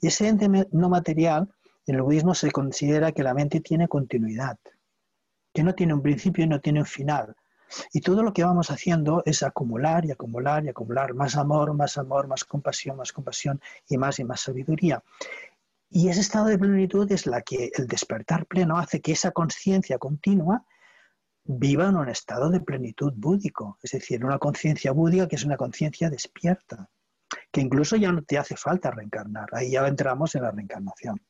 Y 0.00 0.08
ese 0.08 0.26
ente 0.26 0.48
no 0.48 0.88
material, 0.88 1.48
en 1.86 1.94
el 1.94 2.02
budismo 2.02 2.34
se 2.34 2.50
considera 2.50 3.12
que 3.12 3.22
la 3.22 3.34
mente 3.34 3.60
tiene 3.60 3.86
continuidad, 3.86 4.58
que 5.52 5.62
no 5.62 5.74
tiene 5.74 5.94
un 5.94 6.02
principio 6.02 6.44
y 6.44 6.48
no 6.48 6.60
tiene 6.60 6.80
un 6.80 6.86
final. 6.86 7.36
Y 7.92 8.00
todo 8.00 8.22
lo 8.22 8.32
que 8.32 8.44
vamos 8.44 8.70
haciendo 8.70 9.22
es 9.26 9.42
acumular 9.42 10.04
y 10.04 10.10
acumular 10.10 10.64
y 10.64 10.70
acumular 10.70 11.14
más 11.14 11.36
amor, 11.36 11.74
más 11.74 11.98
amor, 11.98 12.28
más 12.28 12.44
compasión, 12.44 12.96
más 12.96 13.12
compasión 13.12 13.60
y 13.88 13.98
más 13.98 14.18
y 14.18 14.24
más 14.24 14.40
sabiduría. 14.40 15.02
Y 15.90 16.08
ese 16.08 16.20
estado 16.20 16.46
de 16.46 16.58
plenitud 16.58 17.10
es 17.12 17.26
la 17.26 17.42
que 17.42 17.70
el 17.74 17.86
despertar 17.86 18.46
pleno 18.46 18.78
hace 18.78 19.00
que 19.02 19.12
esa 19.12 19.32
conciencia 19.32 19.98
continua 19.98 20.64
viva 21.44 21.88
en 21.88 21.96
un 21.96 22.08
estado 22.08 22.50
de 22.50 22.60
plenitud 22.60 23.12
búdico, 23.16 23.78
es 23.82 23.92
decir, 23.92 24.24
una 24.24 24.38
conciencia 24.38 24.92
búdica 24.92 25.28
que 25.28 25.36
es 25.36 25.44
una 25.44 25.56
conciencia 25.56 26.08
despierta, 26.08 26.88
que 27.50 27.60
incluso 27.60 27.96
ya 27.96 28.12
no 28.12 28.22
te 28.22 28.38
hace 28.38 28.56
falta 28.56 28.90
reencarnar, 28.90 29.48
ahí 29.52 29.72
ya 29.72 29.86
entramos 29.86 30.34
en 30.34 30.42
la 30.42 30.50
reencarnación. 30.50 31.20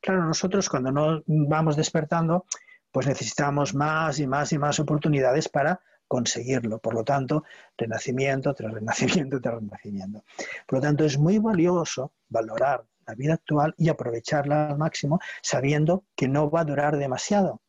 Claro, 0.00 0.24
nosotros 0.24 0.68
cuando 0.68 0.90
no 0.90 1.22
vamos 1.26 1.76
despertando, 1.76 2.46
pues 2.90 3.06
necesitamos 3.06 3.74
más 3.74 4.18
y 4.18 4.26
más 4.26 4.52
y 4.52 4.58
más 4.58 4.80
oportunidades 4.80 5.48
para 5.48 5.80
conseguirlo. 6.08 6.78
Por 6.78 6.94
lo 6.94 7.04
tanto, 7.04 7.44
renacimiento 7.78 8.52
tras 8.52 8.72
renacimiento 8.72 9.40
tras 9.40 9.54
renacimiento. 9.54 10.24
Por 10.66 10.78
lo 10.78 10.82
tanto, 10.82 11.04
es 11.04 11.18
muy 11.18 11.38
valioso 11.38 12.12
valorar 12.28 12.84
la 13.06 13.14
vida 13.14 13.34
actual 13.34 13.74
y 13.78 13.88
aprovecharla 13.88 14.70
al 14.70 14.78
máximo 14.78 15.20
sabiendo 15.40 16.04
que 16.16 16.28
no 16.28 16.50
va 16.50 16.60
a 16.60 16.64
durar 16.64 16.96
demasiado 16.96 17.62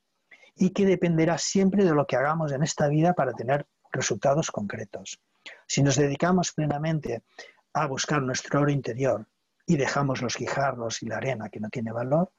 y 0.56 0.72
que 0.72 0.86
dependerá 0.86 1.38
siempre 1.38 1.84
de 1.84 1.93
lo 1.93 2.06
que 2.06 2.16
hagamos 2.16 2.51
en 2.51 2.64
esta 2.64 2.88
vida 2.88 3.14
para 3.14 3.34
tener 3.34 3.66
resultados 3.91 4.51
concretos. 4.51 5.20
Si 5.68 5.84
nos 5.84 5.95
dedicamos 5.95 6.51
plenamente 6.51 7.24
a 7.74 7.88
buscar 7.88 8.22
nuestro 8.22 8.62
oro 8.62 8.72
interior 8.72 9.28
y 9.66 9.78
dejamos 9.78 10.22
los 10.22 10.38
guijarros 10.38 11.01
y 11.01 11.08
la 11.08 11.18
arena 11.18 11.49
que 11.49 11.60
no 11.60 11.70
tiene 11.70 11.91
valor, 11.91 12.32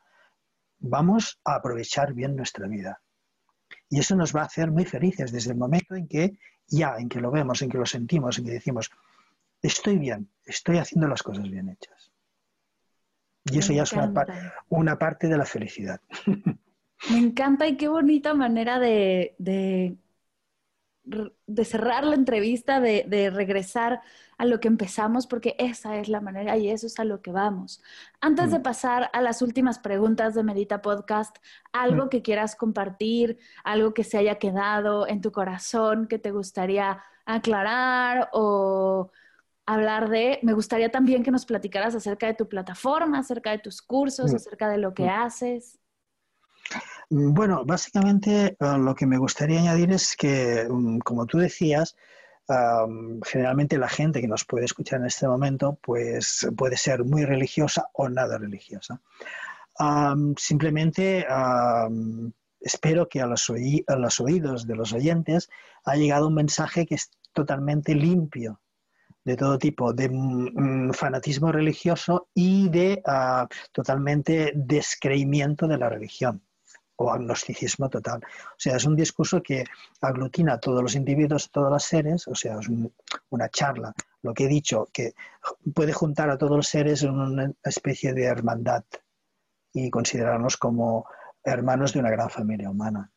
vamos 0.79 1.41
a 1.45 1.57
aprovechar 1.57 2.13
bien 2.13 2.37
nuestra 2.37 2.67
vida. 2.67 3.01
Y 3.89 4.01
eso 4.01 4.17
nos 4.17 4.35
va 4.35 4.43
a 4.43 4.47
hacer 4.47 4.71
muy 4.71 4.85
felices 4.85 5.33
desde 5.33 5.53
el 5.53 5.57
momento 5.57 5.95
en 5.95 6.07
que 6.07 6.39
ya, 6.67 6.97
en 6.99 7.09
que 7.09 7.21
lo 7.21 7.31
vemos, 7.31 7.63
en 7.63 7.71
que 7.71 7.79
lo 7.79 7.87
sentimos, 7.87 8.39
en 8.39 8.45
que 8.45 8.53
decimos, 8.53 8.91
estoy 9.63 9.99
bien, 9.99 10.31
estoy 10.45 10.79
haciendo 10.79 11.09
las 11.09 11.23
cosas 11.23 11.49
bien 11.51 11.69
hechas. 11.69 12.13
Y 13.45 13.59
eso 13.59 13.73
ya 13.73 13.83
es 13.83 13.93
una, 14.69 14.99
parte 14.99 15.29
de 15.29 15.37
la 15.37 15.45
felicidad. 15.45 16.01
Me 17.11 17.19
encanta 17.19 17.67
y 17.67 17.77
qué 17.77 17.89
bonita 17.89 18.35
manera 18.35 18.79
de, 18.79 19.35
de, 19.39 19.99
cerrar 21.65 22.05
la 22.05 22.15
entrevista, 22.15 22.81
de, 22.81 23.31
regresar 23.31 24.01
a 24.39 24.47
lo 24.47 24.59
que 24.59 24.69
empezamos, 24.69 25.27
porque 25.27 25.55
esa 25.59 25.99
es 25.99 26.09
la 26.09 26.21
manera 26.21 26.57
y 26.57 26.71
eso 26.71 26.87
es 26.87 26.99
a 26.99 27.05
lo 27.05 27.21
que 27.21 27.31
vamos. 27.31 27.83
Antes 28.21 28.51
de 28.51 28.59
mm. 28.59 28.63
pasar 28.63 29.11
a 29.13 29.21
las 29.21 29.43
últimas 29.43 29.79
preguntas 29.79 30.35
de 30.35 30.43
Medita 30.43 30.83
Podcast, 30.83 31.37
algo 31.73 32.07
mm. 32.07 32.09
que 32.09 32.23
quieras 32.23 32.57
compartir, 32.57 33.39
algo 33.63 33.95
que 33.95 34.05
se 34.05 34.19
haya 34.19 34.39
quedado 34.39 35.07
en 35.07 35.21
tu 35.21 35.31
corazón, 35.31 36.09
que 36.09 36.19
te 36.19 36.31
gustaría 36.33 37.03
aclarar 37.27 38.31
o 38.33 39.11
hablar 39.67 40.09
de, 40.09 40.41
me 40.43 40.53
gustaría 40.53 40.91
también 40.91 41.23
que 41.23 41.31
nos 41.31 41.47
platicaras 41.47 41.95
acerca 41.95 42.27
de 42.27 42.35
tu 42.35 42.49
plataforma, 42.49 43.19
acerca 43.19 43.51
de 43.51 43.59
tus 43.59 43.83
cursos, 43.83 44.33
mm. 44.33 44.37
acerca 44.37 44.69
de 44.69 44.79
lo 44.79 44.95
que 44.95 45.09
haces. 45.09 45.79
Bueno, 47.11 47.65
básicamente 47.65 48.57
eh, 48.59 48.79
lo 48.79 48.95
que 48.95 49.07
me 49.07 49.19
gustaría 49.19 49.61
añadir 49.61 49.93
es 49.93 50.17
que, 50.17 50.67
mm, 50.69 50.99
como 50.99 51.27
tú 51.27 51.39
decías, 51.39 51.97
generalmente 53.25 53.79
la 53.79 53.89
gente 53.89 54.21
que 54.21 54.29
nos 54.29 54.45
puede 54.45 54.67
escuchar 54.67 55.01
en 55.01 55.07
este 55.07 55.27
momento 55.27 55.79
pues 55.83 56.47
puede 56.59 56.77
ser 56.77 57.03
muy 57.03 57.25
religiosa 57.25 57.89
o 57.95 58.11
nada 58.11 58.37
religiosa. 58.37 59.01
simplemente 60.37 61.27
espero 62.61 63.09
que 63.09 63.23
a 63.23 63.27
los, 63.27 63.51
a 63.51 63.97
los 63.97 64.21
oídos 64.21 64.67
de 64.67 64.77
los 64.77 64.93
oyentes 64.93 65.49
ha 65.85 65.97
llegado 65.97 66.29
un 66.29 66.35
mensaje 66.35 66.85
que 66.85 66.97
es 66.97 67.11
totalmente 67.33 67.95
limpio 67.95 68.61
de 69.25 69.37
todo 69.37 69.59
tipo, 69.59 69.95
de 69.95 70.11
mm, 70.11 70.93
fanatismo 70.93 71.51
religioso 71.51 72.29
y 72.35 72.69
de 72.69 73.03
uh, 73.07 73.47
totalmente 73.73 74.53
descreimiento 74.55 75.67
de 75.67 75.79
la 75.79 75.89
religión 75.89 76.43
o 76.97 77.11
agnosticismo 77.11 77.89
total. 77.89 78.21
O 78.25 78.59
sea, 78.59 78.77
es 78.77 78.85
un 78.85 78.97
discurso 78.97 79.43
que 79.43 79.65
aglutina 80.01 80.55
a 80.55 80.61
todos 80.61 80.83
los 80.83 80.95
individuos, 80.95 81.51
todos 81.51 81.71
los 81.71 81.85
seres, 81.85 82.29
o 82.29 82.35
sea, 82.35 82.59
es 82.59 82.69
una 83.31 83.49
charla. 83.49 83.93
Lo 84.23 84.33
que 84.33 84.45
he 84.45 84.49
dicho, 84.49 84.89
que 84.93 85.15
puede 85.75 85.93
juntar 85.93 86.31
a 86.31 86.39
todos 86.39 86.57
los 86.57 86.69
seres 86.69 87.03
en 87.03 87.11
una 87.11 87.53
especie 87.63 88.15
de 88.15 88.25
hermandad 88.25 88.85
y 89.73 89.91
considerarnos 89.91 90.57
como 90.57 91.07
hermanos 91.43 91.93
de 91.93 92.01
una 92.01 92.11
gran 92.11 92.31
familia 92.31 92.71
humana 92.71 93.11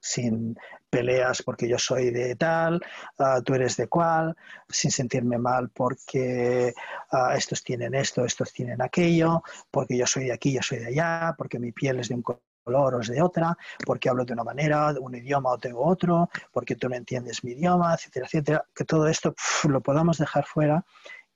sin 0.00 0.56
peleas 0.90 1.42
porque 1.42 1.68
yo 1.68 1.78
soy 1.78 2.10
de 2.10 2.34
tal, 2.36 2.80
ah, 3.18 3.40
tú 3.44 3.54
eres 3.54 3.76
de 3.76 3.88
cual, 3.88 4.36
sin 4.68 4.90
sentirme 4.90 5.38
mal 5.38 5.70
porque 5.70 6.72
ah, 7.10 7.34
estos 7.36 7.62
tienen 7.62 7.94
esto, 7.94 8.24
estos 8.24 8.52
tienen 8.52 8.80
aquello, 8.80 9.42
porque 9.70 9.96
yo 9.96 10.06
soy 10.06 10.26
de 10.26 10.32
aquí, 10.32 10.52
yo 10.52 10.62
soy 10.62 10.78
de 10.78 10.86
allá, 10.88 11.34
porque 11.36 11.58
mi 11.58 11.72
piel 11.72 12.00
es 12.00 12.08
de 12.08 12.14
un 12.14 12.22
color 12.22 12.47
o 12.76 13.00
de 13.00 13.22
otra, 13.22 13.56
porque 13.84 14.08
hablo 14.08 14.24
de 14.24 14.32
una 14.32 14.44
manera, 14.44 14.92
de 14.92 15.00
un 15.00 15.14
idioma 15.14 15.50
o 15.50 15.58
tengo 15.58 15.84
otro, 15.84 16.28
porque 16.52 16.76
tú 16.76 16.88
no 16.88 16.96
entiendes 16.96 17.44
mi 17.44 17.52
idioma, 17.52 17.94
etcétera, 17.94 18.26
etcétera. 18.26 18.64
Que 18.74 18.84
todo 18.84 19.06
esto 19.08 19.34
lo 19.68 19.80
podamos 19.80 20.18
dejar 20.18 20.44
fuera 20.44 20.84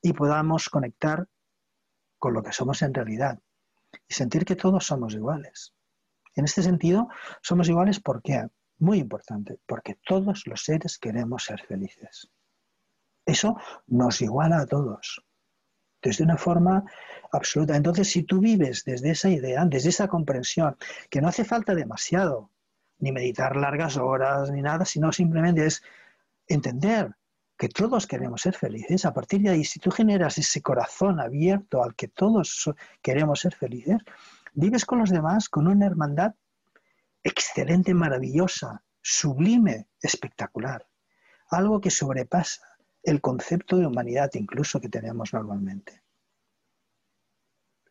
y 0.01 0.12
podamos 0.12 0.68
conectar 0.68 1.26
con 2.18 2.35
lo 2.35 2.43
que 2.43 2.53
somos 2.53 2.83
en 2.83 2.95
realidad 2.95 3.39
y 4.09 4.14
sentir 4.14 4.45
que 4.45 4.57
todos 4.57 4.87
somos 4.87 5.14
iguales. 5.14 5.74
En 6.35 6.45
este 6.45 6.62
sentido, 6.62 7.09
somos 7.43 7.68
iguales 7.68 8.01
¿por 8.01 8.22
qué? 8.22 8.49
Muy 8.78 8.99
importante, 8.99 9.59
porque 9.66 9.99
todos 10.05 10.47
los 10.47 10.64
seres 10.64 10.99
queremos 10.99 11.45
ser 11.45 11.61
felices. 11.66 12.28
Eso 13.24 13.57
nos 13.87 14.20
iguala 14.20 14.61
a 14.61 14.66
todos, 14.66 15.24
desde 16.03 16.24
una 16.24 16.36
forma 16.36 16.84
absoluta. 17.32 17.76
Entonces, 17.76 18.11
si 18.11 18.24
tú 18.24 18.40
vives 18.40 18.84
desde 18.84 19.11
esa 19.11 19.30
idea, 19.30 19.64
desde 19.64 19.90
esa 19.90 20.09
comprensión, 20.09 20.76
que 21.09 21.20
no 21.20 21.28
hace 21.28 21.44
falta 21.44 21.74
demasiado, 21.74 22.50
ni 22.98 23.12
meditar 23.12 23.57
largas 23.57 23.96
horas, 23.96 24.50
ni 24.50 24.62
nada, 24.62 24.84
sino 24.84 25.12
simplemente 25.12 25.66
es 25.66 25.82
entender 26.46 27.14
que 27.57 27.68
todos 27.68 28.07
queremos 28.07 28.42
ser 28.42 28.55
felices. 28.55 29.05
A 29.05 29.14
partir 29.14 29.40
de 29.42 29.50
ahí, 29.50 29.64
si 29.64 29.78
tú 29.78 29.90
generas 29.90 30.38
ese 30.38 30.62
corazón 30.62 31.20
abierto 31.20 31.82
al 31.82 31.94
que 31.94 32.09
todos 32.09 32.70
queremos 33.03 33.40
ser 33.40 33.55
felices, 33.55 33.98
Vives 34.55 34.84
con 34.84 34.98
los 34.98 35.09
demás 35.09 35.48
con 35.48 35.66
una 35.66 35.86
hermandad 35.86 36.34
excelente, 37.22 37.94
maravillosa, 37.94 38.82
sublime, 39.00 39.88
espectacular. 40.03 40.86
Algo 41.48 41.80
que 41.80 41.90
sobrepasa 41.90 42.71
el 43.03 43.20
concepto 43.20 43.76
de 43.76 43.86
humanidad 43.86 44.30
incluso 44.34 44.80
que 44.80 44.88
tenemos 44.88 45.32
normalmente. 45.32 46.03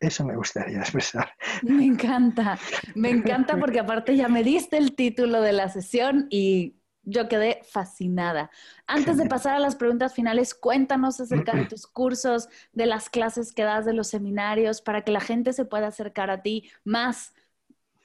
Eso 0.00 0.24
me 0.24 0.36
gustaría 0.36 0.78
expresar. 0.80 1.32
Me 1.62 1.84
encanta, 1.84 2.58
me 2.94 3.10
encanta 3.10 3.56
porque 3.56 3.80
aparte 3.80 4.16
ya 4.16 4.28
me 4.28 4.42
diste 4.42 4.76
el 4.76 4.94
título 4.94 5.40
de 5.40 5.52
la 5.52 5.68
sesión 5.68 6.26
y 6.30 6.76
yo 7.04 7.28
quedé 7.28 7.60
fascinada. 7.64 8.50
Antes 8.86 9.16
de 9.16 9.26
pasar 9.26 9.54
a 9.56 9.58
las 9.58 9.76
preguntas 9.76 10.14
finales, 10.14 10.54
cuéntanos 10.54 11.20
acerca 11.20 11.54
de 11.54 11.66
tus 11.66 11.86
cursos, 11.86 12.48
de 12.72 12.86
las 12.86 13.10
clases 13.10 13.52
que 13.52 13.64
das, 13.64 13.84
de 13.84 13.92
los 13.92 14.08
seminarios, 14.08 14.82
para 14.82 15.02
que 15.02 15.12
la 15.12 15.20
gente 15.20 15.52
se 15.52 15.64
pueda 15.64 15.88
acercar 15.88 16.30
a 16.30 16.42
ti 16.42 16.70
más 16.84 17.34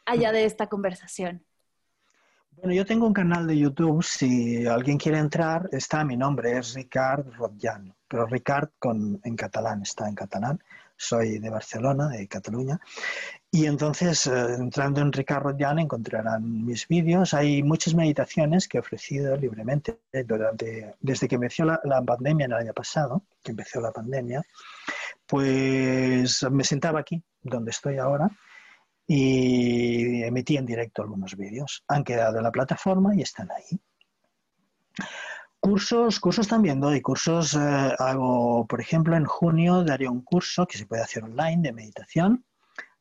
allá 0.06 0.32
de 0.32 0.46
esta 0.46 0.68
conversación. 0.68 1.47
Bueno, 2.58 2.74
yo 2.74 2.86
tengo 2.86 3.06
un 3.06 3.14
canal 3.14 3.46
de 3.46 3.58
YouTube, 3.58 4.04
si 4.04 4.66
alguien 4.66 4.98
quiere 4.98 5.20
entrar, 5.20 5.70
está 5.72 6.04
mi 6.04 6.18
nombre, 6.18 6.58
es 6.58 6.74
Ricard 6.74 7.26
Rotllano, 7.36 7.96
pero 8.08 8.26
Ricard 8.26 8.70
con, 8.80 9.22
en 9.24 9.36
catalán, 9.36 9.84
está 9.84 10.10
en 10.10 10.16
catalán 10.16 10.60
soy 10.98 11.38
de 11.40 11.50
Barcelona, 11.50 12.10
de 12.10 12.28
Cataluña. 12.28 12.80
Y 13.52 13.66
entonces, 13.66 14.28
eh, 14.28 14.56
entrando 14.56 15.02
en 15.02 15.14
Ricardo 15.14 15.56
Jan, 15.58 15.80
encontrarán 15.80 16.66
mis 16.66 16.88
vídeos. 16.88 17.34
Hay 17.34 17.64
muchas 17.64 17.94
meditaciones 17.94 18.68
que 18.68 18.78
he 18.78 18.82
ofrecido 18.82 19.36
libremente 19.38 20.00
durante, 20.26 20.96
desde 21.00 21.28
que 21.28 21.36
empezó 21.36 21.64
la, 21.64 21.80
la, 21.84 22.02
pandemia 22.02 22.48
el 22.48 22.54
año 22.54 22.74
pasado, 22.74 23.24
que 23.44 23.52
empezó 23.52 23.80
la 23.80 23.92
pandemia. 23.92 24.44
Pues 25.26 26.44
me 26.52 26.64
sentaba 26.64 27.00
aquí, 27.00 27.24
donde 27.42 27.72
estoy 27.72 27.98
ahora, 27.98 28.30
y 29.08 30.22
emití 30.24 30.58
en 30.58 30.66
directo 30.66 31.02
algunos 31.02 31.36
vídeos. 31.36 31.84
Han 31.88 32.04
quedado 32.04 32.38
en 32.38 32.44
la 32.44 32.52
plataforma 32.52 33.16
y 33.16 33.22
están 33.22 33.50
ahí. 33.52 33.80
Cursos, 35.60 36.20
cursos 36.20 36.48
también 36.48 36.80
doy. 36.80 37.02
Cursos 37.02 37.56
eh, 37.56 37.96
hago, 37.98 38.68
por 38.68 38.82
ejemplo, 38.82 39.16
en 39.16 39.26
junio 39.26 39.84
daré 39.84 40.08
un 40.08 40.22
curso 40.22 40.68
que 40.68 40.78
se 40.78 40.86
puede 40.86 41.02
hacer 41.02 41.24
online 41.24 41.62
de 41.62 41.74
meditación, 41.74 42.46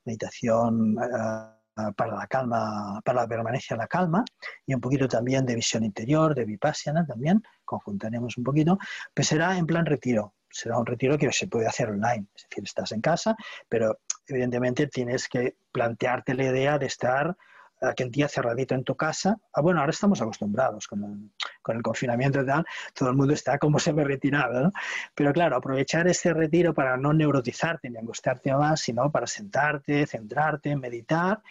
meditación 0.05 0.97
eh, 0.97 1.93
para 1.97 2.17
la 2.17 2.27
calma, 2.27 3.01
para 3.05 3.23
la 3.23 3.29
permanencia 3.29 3.75
en 3.75 3.81
la 3.81 3.87
calma 3.87 4.25
y 4.65 4.75
un 4.75 4.81
poquito 4.81 5.07
también 5.09 5.45
de 5.45 5.55
visión 5.55 5.85
interior, 5.85 6.35
de 6.35 6.45
vipassana 6.45 7.05
también, 7.05 7.43
conjuntaremos 7.65 8.39
un 8.39 8.45
poquito, 8.45 8.79
pues 9.13 9.29
será 9.29 9.59
en 9.59 9.67
plan 9.67 9.85
retiro. 9.85 10.35
Será 10.49 10.79
un 10.79 10.87
retiro 10.87 11.19
que 11.19 11.31
se 11.33 11.49
puede 11.49 11.67
hacer 11.67 11.91
online, 11.91 12.29
es 12.35 12.47
decir, 12.49 12.65
estás 12.65 12.93
en 12.93 13.03
casa, 13.03 13.37
pero 13.69 13.99
evidentemente 14.29 14.87
tienes 14.87 15.29
que 15.29 15.57
plantearte 15.73 16.35
la 16.35 16.45
idea 16.45 16.79
de 16.79 16.87
estar 16.87 17.37
aquel 17.81 18.11
día 18.11 18.29
cerradito 18.29 18.75
en 18.75 18.85
tu 18.85 18.97
casa. 18.97 19.37
Ah, 19.53 19.61
bueno, 19.61 19.81
ahora 19.81 19.91
estamos 19.91 20.21
acostumbrados 20.21 20.87
con 20.87 21.05
el, 21.05 21.31
con 21.63 21.77
el 21.77 21.83
confinamiento 21.83 22.41
y 22.41 22.47
tal, 22.47 22.65
todo 22.95 23.11
el 23.11 23.17
mundo 23.17 23.35
está 23.35 23.59
como 23.59 23.79
se 23.79 23.93
retirado, 23.93 24.61
¿no? 24.61 24.73
Pero 25.15 25.33
claro, 25.33 25.57
aprovechar 25.57 26.07
ese 26.09 26.33
retiro 26.33 26.75
para 26.75 26.97
no 26.97 27.13
neurotizarte 27.13 27.91
ni 27.91 27.99
angustiarte 27.99 28.55
más, 28.55 28.81
sino 28.81 29.11
para 29.11 29.27
sentarte, 29.27 30.07
centrarte, 30.07 30.77
meditar, 30.77 31.43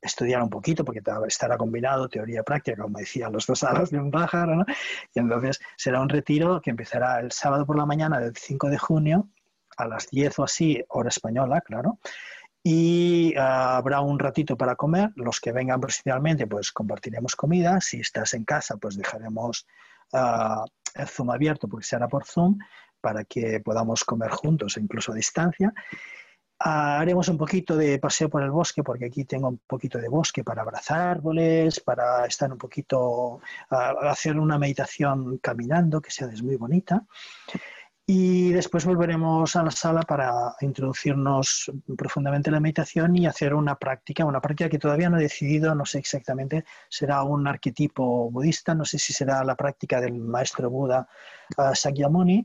estudiar 0.00 0.42
un 0.42 0.50
poquito, 0.50 0.84
porque 0.84 1.02
estará 1.26 1.58
combinado 1.58 2.08
teoría 2.08 2.42
práctica, 2.42 2.82
como 2.82 2.98
decía, 2.98 3.28
los 3.28 3.46
dos 3.46 3.62
alas 3.64 3.90
de 3.90 3.98
un 3.98 4.10
pájaro, 4.10 4.56
¿no? 4.56 4.64
Y 5.14 5.18
entonces 5.18 5.60
será 5.76 6.00
un 6.00 6.08
retiro 6.08 6.60
que 6.60 6.70
empezará 6.70 7.20
el 7.20 7.32
sábado 7.32 7.66
por 7.66 7.76
la 7.76 7.86
mañana 7.86 8.18
del 8.18 8.34
5 8.34 8.70
de 8.70 8.78
junio 8.78 9.28
a 9.80 9.88
las 9.88 10.08
10 10.08 10.38
o 10.38 10.44
así, 10.44 10.82
hora 10.88 11.08
española, 11.08 11.60
claro, 11.60 11.98
y 12.62 13.34
ah, 13.36 13.78
habrá 13.78 14.00
un 14.00 14.18
ratito 14.18 14.56
para 14.56 14.76
comer. 14.76 15.10
Los 15.16 15.40
que 15.40 15.52
vengan 15.52 15.80
presencialmente, 15.80 16.46
pues 16.46 16.72
compartiremos 16.72 17.36
comida. 17.36 17.80
Si 17.80 18.00
estás 18.00 18.34
en 18.34 18.44
casa, 18.44 18.76
pues 18.76 18.96
dejaremos 18.96 19.66
ah, 20.12 20.64
el 20.94 21.06
Zoom 21.08 21.30
abierto 21.30 21.68
porque 21.68 21.86
será 21.86 22.08
por 22.08 22.24
Zoom 22.26 22.58
para 23.00 23.24
que 23.24 23.60
podamos 23.60 24.04
comer 24.04 24.30
juntos, 24.30 24.76
incluso 24.76 25.12
a 25.12 25.14
distancia. 25.14 25.72
Haremos 26.62 27.26
un 27.28 27.38
poquito 27.38 27.74
de 27.74 27.98
paseo 27.98 28.28
por 28.28 28.42
el 28.42 28.50
bosque, 28.50 28.82
porque 28.82 29.06
aquí 29.06 29.24
tengo 29.24 29.48
un 29.48 29.62
poquito 29.66 29.96
de 29.96 30.10
bosque 30.10 30.44
para 30.44 30.60
abrazar 30.60 31.00
árboles, 31.00 31.80
para 31.80 32.26
estar 32.26 32.52
un 32.52 32.58
poquito, 32.58 33.40
hacer 33.70 34.38
una 34.38 34.58
meditación 34.58 35.38
caminando, 35.38 36.02
que 36.02 36.10
sea 36.10 36.28
muy 36.42 36.56
bonita. 36.56 37.06
Y 38.12 38.50
después 38.50 38.84
volveremos 38.86 39.54
a 39.54 39.62
la 39.62 39.70
sala 39.70 40.02
para 40.02 40.56
introducirnos 40.62 41.70
profundamente 41.96 42.50
en 42.50 42.54
la 42.54 42.60
meditación 42.60 43.14
y 43.14 43.24
hacer 43.24 43.54
una 43.54 43.76
práctica, 43.76 44.24
una 44.24 44.40
práctica 44.40 44.68
que 44.68 44.80
todavía 44.80 45.08
no 45.08 45.16
he 45.16 45.22
decidido, 45.22 45.76
no 45.76 45.86
sé 45.86 46.00
exactamente, 46.00 46.64
será 46.88 47.22
un 47.22 47.46
arquetipo 47.46 48.28
budista, 48.28 48.74
no 48.74 48.84
sé 48.84 48.98
si 48.98 49.12
será 49.12 49.44
la 49.44 49.54
práctica 49.54 50.00
del 50.00 50.14
maestro 50.14 50.68
Buda 50.68 51.08
uh, 51.56 51.72
Sakyamuni, 51.72 52.44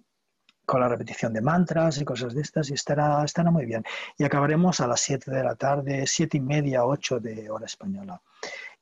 con 0.67 0.81
la 0.81 0.87
repetición 0.87 1.33
de 1.33 1.41
mantras 1.41 1.99
y 1.99 2.05
cosas 2.05 2.35
de 2.35 2.41
estas 2.43 2.69
y 2.69 2.75
estará, 2.75 3.23
estará 3.23 3.49
muy 3.49 3.65
bien. 3.65 3.83
Y 4.19 4.23
acabaremos 4.23 4.79
a 4.81 4.87
las 4.87 5.01
7 5.01 5.31
de 5.31 5.43
la 5.43 5.55
tarde, 5.55 6.05
7 6.05 6.37
y 6.37 6.41
media, 6.41 6.85
8 6.85 7.19
de 7.19 7.49
hora 7.49 7.65
española. 7.65 8.21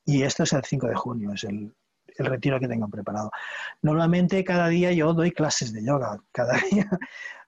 Y 0.04 0.22
esto 0.22 0.42
es 0.42 0.52
el 0.52 0.62
5 0.62 0.88
de 0.88 0.94
junio, 0.96 1.32
es 1.32 1.44
el, 1.44 1.74
el 2.16 2.26
retiro 2.26 2.60
que 2.60 2.68
tengo 2.68 2.88
preparado. 2.88 3.30
Normalmente 3.82 4.44
cada 4.44 4.68
día 4.68 4.92
yo 4.92 5.12
doy 5.14 5.32
clases 5.32 5.72
de 5.72 5.84
yoga, 5.84 6.18
cada 6.32 6.54
día, 6.70 6.88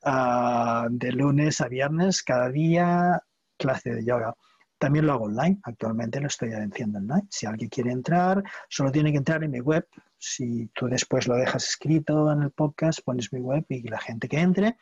uh, 0.04 0.88
de 0.90 1.12
lunes 1.12 1.60
a 1.60 1.68
viernes, 1.68 2.22
cada 2.22 2.50
día 2.50 3.22
clase 3.56 3.90
de 3.94 4.04
yoga. 4.04 4.34
También 4.78 5.06
lo 5.06 5.14
hago 5.14 5.24
online, 5.24 5.58
actualmente 5.62 6.20
lo 6.20 6.26
estoy 6.26 6.52
haciendo 6.52 6.98
online. 6.98 7.26
Si 7.30 7.46
alguien 7.46 7.70
quiere 7.70 7.92
entrar, 7.92 8.42
solo 8.68 8.92
tiene 8.92 9.10
que 9.10 9.18
entrar 9.18 9.42
en 9.42 9.50
mi 9.50 9.60
web. 9.60 9.86
Si 10.18 10.68
tú 10.74 10.86
después 10.86 11.26
lo 11.26 11.36
dejas 11.36 11.66
escrito 11.66 12.30
en 12.30 12.42
el 12.42 12.50
podcast, 12.50 13.00
pones 13.02 13.32
mi 13.32 13.40
web 13.40 13.64
y 13.70 13.88
la 13.88 13.98
gente 13.98 14.28
que 14.28 14.38
entre. 14.38 14.76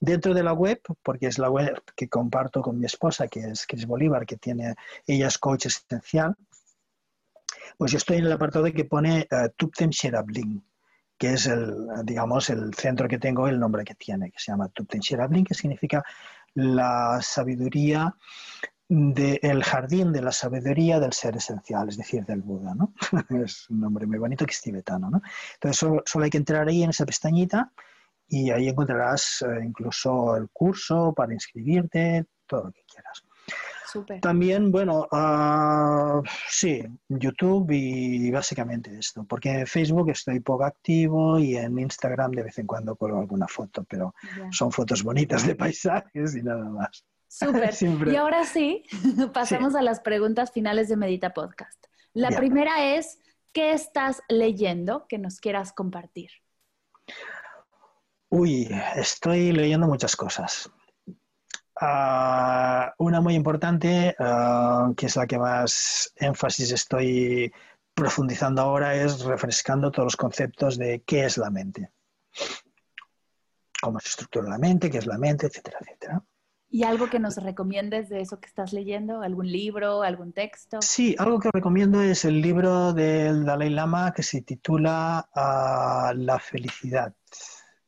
Dentro 0.00 0.32
de 0.32 0.42
la 0.42 0.54
web, 0.54 0.80
porque 1.02 1.26
es 1.26 1.38
la 1.38 1.50
web 1.50 1.82
que 1.94 2.08
comparto 2.08 2.62
con 2.62 2.78
mi 2.78 2.86
esposa, 2.86 3.28
que 3.28 3.40
es 3.40 3.66
Cris 3.66 3.86
Bolívar, 3.86 4.24
que 4.24 4.38
tiene, 4.38 4.74
ella 5.06 5.28
es 5.28 5.38
coach 5.38 5.66
esencial, 5.66 6.34
pues 7.78 7.92
yo 7.92 7.98
estoy 7.98 8.18
en 8.18 8.26
el 8.26 8.32
apartado 8.32 8.64
que 8.72 8.84
pone 8.84 9.26
uh, 9.30 9.48
Tuptem 9.56 9.90
Sherabling, 9.90 10.64
que 11.18 11.34
es 11.34 11.46
el, 11.46 11.74
digamos, 12.04 12.50
el 12.50 12.74
centro 12.74 13.08
que 13.08 13.18
tengo, 13.18 13.48
el 13.48 13.58
nombre 13.58 13.84
que 13.84 13.94
tiene, 13.94 14.30
que 14.30 14.38
se 14.38 14.52
llama 14.52 14.68
Tuptem 14.68 15.00
Sherabling, 15.00 15.44
que 15.44 15.54
significa 15.54 16.02
la 16.54 17.20
sabiduría 17.20 18.14
del 18.88 19.64
jardín 19.64 20.12
de 20.12 20.20
la 20.20 20.32
sabiduría 20.32 21.00
del 21.00 21.12
ser 21.12 21.36
esencial, 21.36 21.88
es 21.88 21.96
decir, 21.96 22.24
del 22.24 22.42
Buda, 22.42 22.74
¿no? 22.74 22.92
es 23.44 23.68
un 23.70 23.80
nombre 23.80 24.06
muy 24.06 24.18
bonito 24.18 24.44
que 24.44 24.52
es 24.52 24.60
tibetano, 24.60 25.10
¿no? 25.10 25.22
Entonces 25.54 25.78
solo, 25.78 26.24
hay 26.24 26.30
que 26.30 26.38
entrar 26.38 26.68
ahí 26.68 26.82
en 26.82 26.90
esa 26.90 27.06
pestañita 27.06 27.72
y 28.28 28.50
ahí 28.50 28.68
encontrarás 28.68 29.42
eh, 29.42 29.64
incluso 29.64 30.36
el 30.36 30.48
curso 30.50 31.12
para 31.14 31.32
inscribirte, 31.32 32.26
todo 32.46 32.64
lo 32.64 32.72
que 32.72 32.82
quieras. 32.86 33.24
También, 34.20 34.72
bueno, 34.72 35.06
uh, 35.10 36.22
sí, 36.48 36.82
YouTube 37.08 37.70
y 37.70 38.30
básicamente 38.30 38.98
esto, 38.98 39.24
porque 39.24 39.50
en 39.50 39.66
Facebook 39.66 40.10
estoy 40.10 40.40
poco 40.40 40.64
activo 40.64 41.38
y 41.38 41.56
en 41.56 41.78
Instagram 41.78 42.32
de 42.32 42.42
vez 42.42 42.58
en 42.58 42.66
cuando 42.66 42.96
colgo 42.96 43.20
alguna 43.20 43.46
foto, 43.46 43.84
pero 43.84 44.14
son 44.50 44.72
fotos 44.72 45.02
bonitas 45.02 45.46
de 45.46 45.54
paisajes 45.54 46.34
y 46.34 46.42
nada 46.42 46.64
más. 46.64 47.04
Súper. 47.28 47.72
y 48.12 48.16
ahora 48.16 48.44
sí, 48.44 48.84
pasamos 49.32 49.74
a 49.74 49.82
las 49.82 50.00
preguntas 50.00 50.50
finales 50.50 50.88
de 50.88 50.96
Medita 50.96 51.32
Podcast. 51.32 51.84
La 52.12 52.30
primera 52.30 52.94
es, 52.94 53.18
¿qué 53.52 53.72
estás 53.72 54.22
leyendo 54.28 55.06
que 55.08 55.18
nos 55.18 55.40
quieras 55.40 55.72
compartir? 55.72 56.30
Uy, 58.28 58.68
estoy 58.96 59.52
leyendo 59.52 59.86
muchas 59.86 60.16
cosas. 60.16 60.70
Ah, 61.80 62.94
una 62.98 63.20
muy 63.20 63.34
importante, 63.34 64.14
ah, 64.18 64.92
que 64.96 65.06
es 65.06 65.16
la 65.16 65.26
que 65.26 65.38
más 65.38 66.12
énfasis 66.16 66.70
estoy 66.70 67.52
profundizando 67.94 68.62
ahora, 68.62 68.94
es 68.94 69.24
refrescando 69.24 69.90
todos 69.90 70.06
los 70.06 70.16
conceptos 70.16 70.78
de 70.78 71.02
qué 71.06 71.24
es 71.24 71.36
la 71.38 71.50
mente, 71.50 71.90
cómo 73.80 73.98
se 74.00 74.08
estructura 74.08 74.48
la 74.48 74.58
mente, 74.58 74.90
qué 74.90 74.98
es 74.98 75.06
la 75.06 75.18
mente, 75.18 75.46
etcétera, 75.46 75.78
etcétera. 75.80 76.22
¿Y 76.70 76.82
algo 76.82 77.08
que 77.08 77.20
nos 77.20 77.36
recomiendes 77.36 78.08
de 78.08 78.20
eso 78.20 78.40
que 78.40 78.48
estás 78.48 78.72
leyendo? 78.72 79.22
¿Algún 79.22 79.46
libro, 79.46 80.02
algún 80.02 80.32
texto? 80.32 80.78
Sí, 80.82 81.14
algo 81.18 81.38
que 81.38 81.50
recomiendo 81.52 82.02
es 82.02 82.24
el 82.24 82.40
libro 82.40 82.92
del 82.92 83.44
Dalai 83.44 83.70
Lama 83.70 84.12
que 84.12 84.24
se 84.24 84.42
titula 84.42 85.28
ah, 85.32 86.12
La 86.16 86.40
felicidad, 86.40 87.14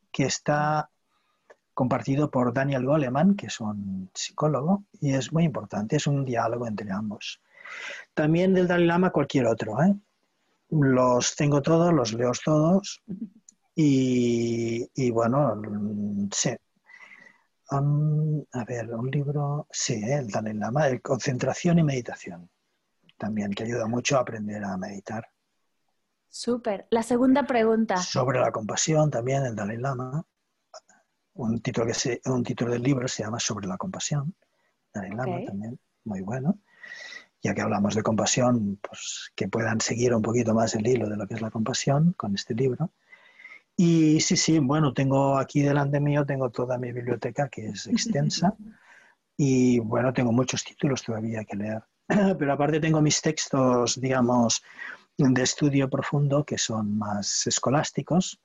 que 0.09 0.23
está 0.23 0.89
compartido 1.77 2.31
por 2.31 2.55
Daniel 2.55 2.87
Goleman, 2.87 3.35
que 3.35 3.45
es 3.45 3.59
un 3.59 4.09
psicólogo, 4.11 4.85
y 4.99 5.13
es 5.13 5.31
muy 5.31 5.43
importante, 5.43 5.97
es 5.97 6.07
un 6.07 6.25
diálogo 6.25 6.65
entre 6.65 6.91
ambos. 6.91 7.39
También 8.15 8.55
del 8.55 8.67
Dalai 8.67 8.87
Lama 8.87 9.11
cualquier 9.11 9.45
otro, 9.45 9.79
¿eh? 9.83 9.95
Los 10.71 11.35
tengo 11.35 11.61
todos, 11.61 11.93
los 11.93 12.13
leo 12.13 12.31
todos, 12.43 13.03
y, 13.75 15.11
bueno, 15.11 15.61
sí. 16.31 16.49
a 17.69 18.65
ver, 18.65 18.91
un 18.95 19.11
libro, 19.11 19.67
sí, 19.69 19.93
¿eh? 19.93 20.15
el 20.15 20.29
Dalai 20.29 20.55
Lama, 20.55 20.87
de 20.87 20.99
Concentración 20.99 21.77
y 21.77 21.83
Meditación, 21.83 22.49
también, 23.19 23.53
que 23.53 23.65
ayuda 23.65 23.85
mucho 23.85 24.17
a 24.17 24.21
aprender 24.21 24.63
a 24.63 24.77
meditar. 24.77 25.27
Súper. 26.27 26.87
La 26.89 27.03
segunda 27.03 27.45
pregunta. 27.45 27.97
Sobre 27.97 28.39
la 28.39 28.51
compasión 28.51 29.11
también, 29.11 29.45
el 29.45 29.55
Dalai 29.55 29.77
Lama 29.77 30.25
un 31.37 31.61
título, 31.61 31.87
que 31.87 31.93
se, 31.93 32.21
un 32.25 32.43
título 32.43 32.71
del 32.71 32.83
libro 32.83 33.07
se 33.07 33.23
llama 33.23 33.39
Sobre 33.39 33.67
la 33.67 33.77
compasión, 33.77 34.35
Dalai 34.93 35.11
Lama 35.11 35.45
también, 35.45 35.79
muy 36.03 36.21
bueno. 36.21 36.59
Ya 37.41 37.53
que 37.53 37.61
hablamos 37.61 37.93
de 37.95 38.03
compasión, 38.03 38.79
pues 38.81 39.31
que 39.35 39.47
puedan 39.47 39.79
seguir 39.79 40.13
un 40.13 40.21
poquito 40.21 40.53
más 40.53 40.73
el 40.75 40.87
hilo 40.87 41.07
de 41.07 41.17
lo 41.17 41.27
que 41.27 41.35
es 41.35 41.41
la 41.41 41.51
compasión 41.51 42.13
con 42.17 42.33
este 42.33 42.55
libro. 42.55 42.91
Y 43.75 44.19
sí, 44.21 44.35
sí, 44.35 44.57
bueno, 44.57 44.91
tengo 44.93 45.37
aquí 45.37 45.61
delante 45.61 45.99
mío, 45.99 46.25
tengo 46.25 46.49
toda 46.49 46.79
mi 46.79 46.91
biblioteca 46.91 47.47
que 47.47 47.67
es 47.67 47.85
extensa 47.87 48.55
y 49.37 49.77
bueno, 49.79 50.11
tengo 50.13 50.31
muchos 50.31 50.63
títulos 50.63 51.03
todavía 51.03 51.45
que 51.45 51.55
leer. 51.55 51.83
Pero 52.39 52.53
aparte 52.53 52.79
tengo 52.79 53.01
mis 53.01 53.21
textos, 53.21 54.01
digamos, 54.01 54.63
de 55.17 55.43
estudio 55.43 55.89
profundo 55.89 56.43
que 56.43 56.57
son 56.57 56.97
más 56.97 57.45
escolásticos, 57.45 58.39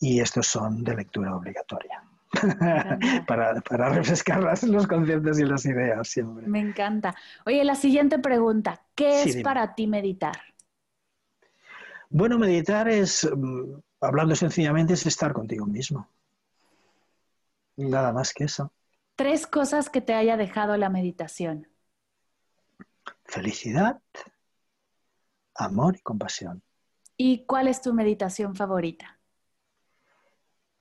y 0.00 0.20
estos 0.20 0.46
son 0.46 0.84
de 0.84 0.94
lectura 0.94 1.34
obligatoria. 1.34 2.02
para, 3.26 3.60
para, 3.62 3.88
refrescar 3.88 4.42
los 4.64 4.86
conceptos 4.86 5.38
y 5.38 5.44
las 5.44 5.64
ideas 5.64 6.06
siempre. 6.08 6.46
Me 6.46 6.60
encanta. 6.60 7.14
Oye, 7.46 7.64
la 7.64 7.74
siguiente 7.74 8.18
pregunta, 8.18 8.82
¿qué 8.94 9.22
es 9.22 9.42
para 9.42 9.74
ti 9.74 9.86
meditar? 9.86 10.36
Bueno, 12.10 12.38
meditar 12.38 12.88
es, 12.88 13.28
mm, 13.34 13.80
hablando 14.00 14.34
sencillamente, 14.34 14.92
es 14.92 15.06
estar 15.06 15.32
contigo 15.32 15.66
mismo. 15.66 16.08
Nada 17.76 18.12
más 18.12 18.34
que 18.34 18.44
eso. 18.44 18.72
Tres 19.14 19.46
cosas 19.46 19.88
que 19.88 20.00
te 20.00 20.14
haya 20.14 20.36
dejado 20.36 20.76
la 20.76 20.90
meditación. 20.90 21.66
Felicidad, 23.24 24.00
amor 25.54 25.96
y 25.96 26.00
compasión. 26.00 26.62
¿Y 27.16 27.44
cuál 27.46 27.68
es 27.68 27.82
tu 27.82 27.92
meditación 27.92 28.54
favorita? 28.54 29.17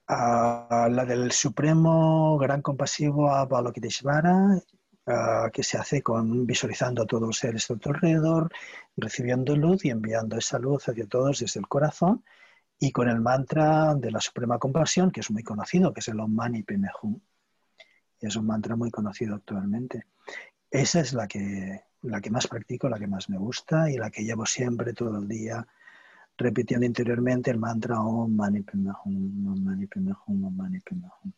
A 0.08 0.88
la 0.90 1.06
del 1.06 1.32
Supremo 1.32 2.38
Gran 2.38 2.62
Compasivo 2.62 3.30
Avalokiteshvara, 3.30 4.62
que 5.54 5.64
se 5.64 5.78
hace 5.78 6.02
con 6.02 6.46
visualizando 6.46 7.04
a 7.04 7.06
todos 7.06 7.28
los 7.28 7.38
seres 7.38 7.68
de 7.68 7.78
tu 7.78 7.90
alrededor, 7.90 8.52
recibiendo 8.96 9.56
luz 9.56 9.86
y 9.86 9.90
enviando 9.90 10.38
esa 10.38 10.60
luz 10.60 10.88
hacia 10.90 11.08
todos 11.08 11.40
desde 11.40 11.60
el 11.60 11.68
corazón, 11.68 12.24
y 12.80 12.92
con 12.92 13.10
el 13.10 13.20
mantra 13.20 13.96
de 13.96 14.12
la 14.12 14.22
Suprema 14.22 14.60
Compasión, 14.60 15.12
que 15.12 15.22
es 15.22 15.32
muy 15.32 15.44
conocido, 15.44 15.94
que 15.94 16.00
es 16.02 16.08
el 16.10 16.20
Om 16.20 16.34
Mani 16.34 16.64
Padme 16.64 16.90
Hum. 17.02 17.20
Es 18.20 18.36
un 18.36 18.46
mantra 18.46 18.76
muy 18.76 18.92
conocido 18.92 19.36
actualmente. 19.36 20.08
Esa 20.70 21.00
es 21.00 21.14
la 21.14 21.28
que, 21.28 21.84
la 22.02 22.20
que 22.22 22.30
más 22.30 22.48
practico, 22.48 22.90
la 22.90 23.00
que 23.00 23.08
más 23.08 23.30
me 23.30 23.38
gusta 23.38 23.90
y 23.90 23.98
la 23.98 24.10
que 24.10 24.24
llevo 24.24 24.46
siempre 24.46 24.94
todo 24.94 25.18
el 25.18 25.28
día 25.28 25.68
repitiendo 26.38 26.86
interiormente 26.86 27.52
el 27.52 27.58
mantra 27.58 28.00
Om 28.00 28.36
Mani 28.36 28.62
Padme 28.62 28.92
Hum, 29.06 29.48
Om 29.48 29.64
Mani 29.64 29.88
Padme 29.88 30.14
Hum, 30.26 30.46
Om 30.46 30.56
Mani 30.56 30.80
Padme 30.80 31.10
Hum. 31.24 31.34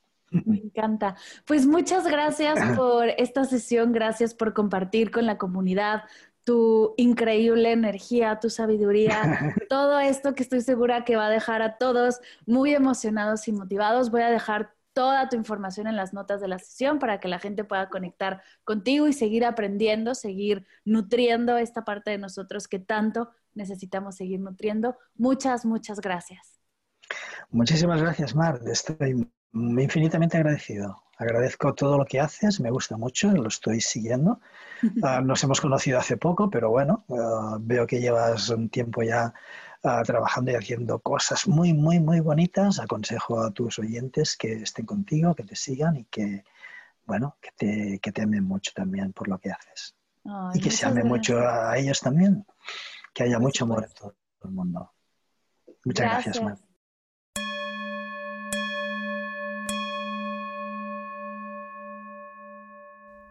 Me 0.45 0.57
encanta. 0.57 1.15
Pues 1.45 1.65
muchas 1.65 2.05
gracias 2.05 2.59
por 2.77 3.09
esta 3.09 3.45
sesión, 3.45 3.91
gracias 3.91 4.33
por 4.33 4.53
compartir 4.53 5.11
con 5.11 5.25
la 5.25 5.37
comunidad 5.37 6.03
tu 6.43 6.95
increíble 6.97 7.71
energía, 7.71 8.39
tu 8.39 8.49
sabiduría, 8.49 9.21
todo 9.69 9.99
esto 9.99 10.33
que 10.33 10.41
estoy 10.41 10.61
segura 10.61 11.03
que 11.03 11.15
va 11.15 11.27
a 11.27 11.29
dejar 11.29 11.61
a 11.61 11.77
todos 11.77 12.21
muy 12.47 12.73
emocionados 12.73 13.47
y 13.47 13.51
motivados. 13.51 14.09
Voy 14.09 14.21
a 14.21 14.31
dejar 14.31 14.73
toda 14.93 15.29
tu 15.29 15.35
información 15.35 15.85
en 15.85 15.95
las 15.95 16.13
notas 16.13 16.41
de 16.41 16.47
la 16.47 16.57
sesión 16.57 16.97
para 16.97 17.19
que 17.19 17.27
la 17.27 17.39
gente 17.39 17.63
pueda 17.63 17.89
conectar 17.89 18.41
contigo 18.63 19.07
y 19.07 19.13
seguir 19.13 19.45
aprendiendo, 19.45 20.15
seguir 20.15 20.65
nutriendo 20.85 21.57
esta 21.57 21.85
parte 21.85 22.11
de 22.11 22.17
nosotros 22.17 22.67
que 22.67 22.79
tanto 22.79 23.29
necesitamos 23.59 24.15
seguir 24.15 24.39
nutriendo. 24.39 24.95
Muchas, 25.15 25.65
muchas 25.65 25.99
gracias. 25.99 26.59
Muchísimas 27.51 28.01
gracias, 28.01 28.33
Mar. 28.35 28.59
Estoy 28.65 29.29
infinitamente 29.53 30.37
agradecido. 30.37 31.03
Agradezco 31.17 31.73
todo 31.73 31.97
lo 31.97 32.05
que 32.05 32.19
haces, 32.19 32.61
me 32.61 32.71
gusta 32.71 32.95
mucho, 32.95 33.31
lo 33.31 33.47
estoy 33.47 33.81
siguiendo. 33.81 34.39
Ah, 35.03 35.19
nos 35.19 35.43
hemos 35.43 35.59
conocido 35.59 35.99
hace 35.99 36.15
poco, 36.15 36.49
pero 36.49 36.69
bueno, 36.69 37.03
ah, 37.09 37.57
veo 37.59 37.85
que 37.85 37.99
llevas 37.99 38.47
un 38.47 38.69
tiempo 38.69 39.03
ya 39.03 39.33
ah, 39.83 40.01
trabajando 40.05 40.51
y 40.51 40.55
haciendo 40.55 40.99
cosas 40.99 41.49
muy, 41.49 41.73
muy, 41.73 41.99
muy 41.99 42.21
bonitas. 42.21 42.79
Aconsejo 42.79 43.41
a 43.41 43.51
tus 43.51 43.77
oyentes 43.77 44.37
que 44.37 44.53
estén 44.53 44.85
contigo, 44.85 45.35
que 45.35 45.43
te 45.43 45.57
sigan 45.57 45.97
y 45.97 46.05
que, 46.05 46.45
bueno, 47.05 47.35
que 47.41 47.49
te, 47.57 47.99
que 47.99 48.13
te 48.13 48.21
amen 48.21 48.45
mucho 48.45 48.71
también 48.73 49.11
por 49.11 49.27
lo 49.27 49.37
que 49.37 49.51
haces. 49.51 49.95
y 50.53 50.61
que 50.61 50.71
se 50.71 50.85
ame 50.85 51.03
mucho 51.03 51.39
a 51.39 51.77
ellos 51.77 51.99
también. 51.99 52.45
Que 53.19 53.25
haya 53.25 53.37
mucho 53.37 53.65
amor 53.65 53.83
en 53.83 53.91
todo 53.91 54.15
el 54.45 54.51
mundo. 54.51 54.93
Muchas 55.83 56.05
gracias, 56.05 56.39
gracias 56.39 56.69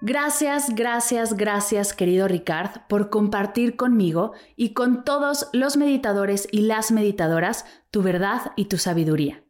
Gracias, 0.02 0.74
gracias, 0.74 1.34
gracias, 1.34 1.94
querido 1.94 2.28
Ricard, 2.28 2.86
por 2.86 3.08
compartir 3.08 3.76
conmigo 3.76 4.32
y 4.56 4.74
con 4.74 5.04
todos 5.04 5.48
los 5.54 5.78
meditadores 5.78 6.48
y 6.52 6.66
las 6.66 6.92
meditadoras 6.92 7.64
tu 7.90 8.02
verdad 8.02 8.52
y 8.56 8.66
tu 8.66 8.76
sabiduría. 8.76 9.42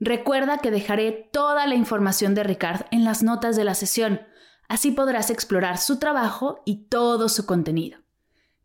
Recuerda 0.00 0.58
que 0.58 0.72
dejaré 0.72 1.30
toda 1.32 1.68
la 1.68 1.76
información 1.76 2.34
de 2.34 2.42
Ricard 2.42 2.86
en 2.90 3.04
las 3.04 3.22
notas 3.22 3.54
de 3.54 3.62
la 3.62 3.74
sesión, 3.74 4.22
así 4.68 4.90
podrás 4.90 5.30
explorar 5.30 5.78
su 5.78 6.00
trabajo 6.00 6.62
y 6.66 6.88
todo 6.88 7.28
su 7.28 7.46
contenido. 7.46 8.03